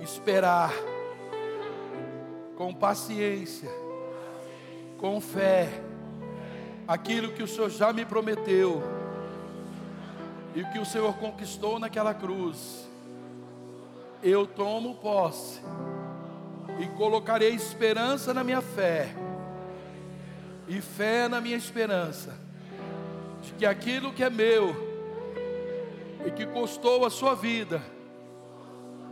Esperar 0.00 0.72
com 2.56 2.72
paciência, 2.72 3.68
com 4.98 5.20
fé, 5.20 5.68
aquilo 6.86 7.32
que 7.32 7.42
o 7.42 7.48
Senhor 7.48 7.68
já 7.68 7.92
me 7.92 8.04
prometeu 8.04 8.80
e 10.54 10.62
que 10.66 10.78
o 10.78 10.86
Senhor 10.86 11.12
conquistou 11.14 11.80
naquela 11.80 12.14
cruz. 12.14 12.88
Eu 14.22 14.46
tomo 14.46 14.94
posse 14.94 15.60
e 16.78 16.86
colocarei 16.96 17.52
esperança 17.52 18.32
na 18.32 18.44
minha 18.44 18.60
fé 18.60 19.12
e 20.68 20.80
fé 20.80 21.26
na 21.26 21.40
minha 21.40 21.56
esperança 21.56 22.32
de 23.42 23.52
que 23.54 23.66
aquilo 23.66 24.12
que 24.12 24.22
é 24.22 24.30
meu 24.30 24.91
e 26.26 26.30
que 26.30 26.46
custou 26.46 27.04
a 27.04 27.10
sua 27.10 27.34
vida 27.34 27.82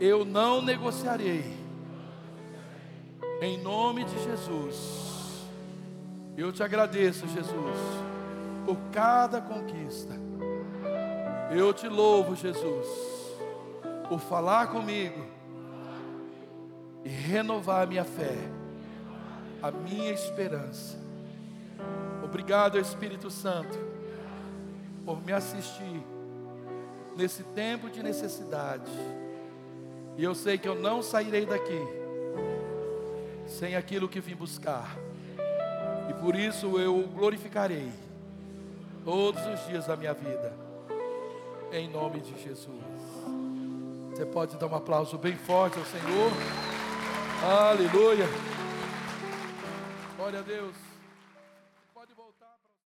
eu 0.01 0.25
não 0.25 0.63
negociarei. 0.63 1.45
Em 3.43 3.59
nome 3.59 4.05
de 4.05 4.25
Jesus. 4.25 5.47
Eu 6.37 6.51
te 6.51 6.63
agradeço, 6.63 7.29
Jesus, 7.29 7.77
por 8.65 8.79
cada 8.91 9.43
conquista. 9.43 10.15
Eu 11.51 11.75
te 11.75 11.87
louvo, 11.87 12.35
Jesus, 12.35 12.87
por 14.09 14.21
falar 14.21 14.69
comigo 14.69 15.27
e 17.05 17.09
renovar 17.09 17.83
a 17.83 17.87
minha 17.87 18.05
fé, 18.05 18.37
a 19.63 19.71
minha 19.71 20.13
esperança. 20.13 20.99
Obrigado, 22.25 22.79
Espírito 22.79 23.31
Santo, 23.31 23.79
por 25.05 25.23
me 25.23 25.33
assistir 25.33 26.03
nesse 27.21 27.43
tempo 27.43 27.91
de 27.91 28.03
necessidade 28.03 28.91
e 30.17 30.25
eu 30.25 30.35
sei 30.35 30.59
que 30.59 30.69
eu 30.69 30.75
não 30.75 31.03
sairei 31.03 31.47
daqui 31.47 31.81
sem 33.47 33.75
aquilo 33.75 34.09
que 34.09 34.21
vim 34.21 34.35
buscar. 34.35 34.97
E 36.09 36.15
por 36.15 36.35
isso 36.35 36.79
eu 36.79 37.09
glorificarei 37.09 37.91
todos 39.05 39.45
os 39.47 39.67
dias 39.67 39.87
da 39.87 39.97
minha 39.97 40.15
vida. 40.15 40.53
Em 41.73 41.89
nome 41.89 42.21
de 42.21 42.41
Jesus. 42.43 42.85
Você 44.11 44.27
pode 44.27 44.57
dar 44.57 44.67
um 44.67 44.75
aplauso 44.75 45.17
bem 45.17 45.37
forte 45.37 45.79
ao 45.79 45.85
Senhor. 45.85 46.31
Aleluia. 47.43 48.27
Glória 50.17 50.41
a 50.41 50.43
Deus. 50.43 50.90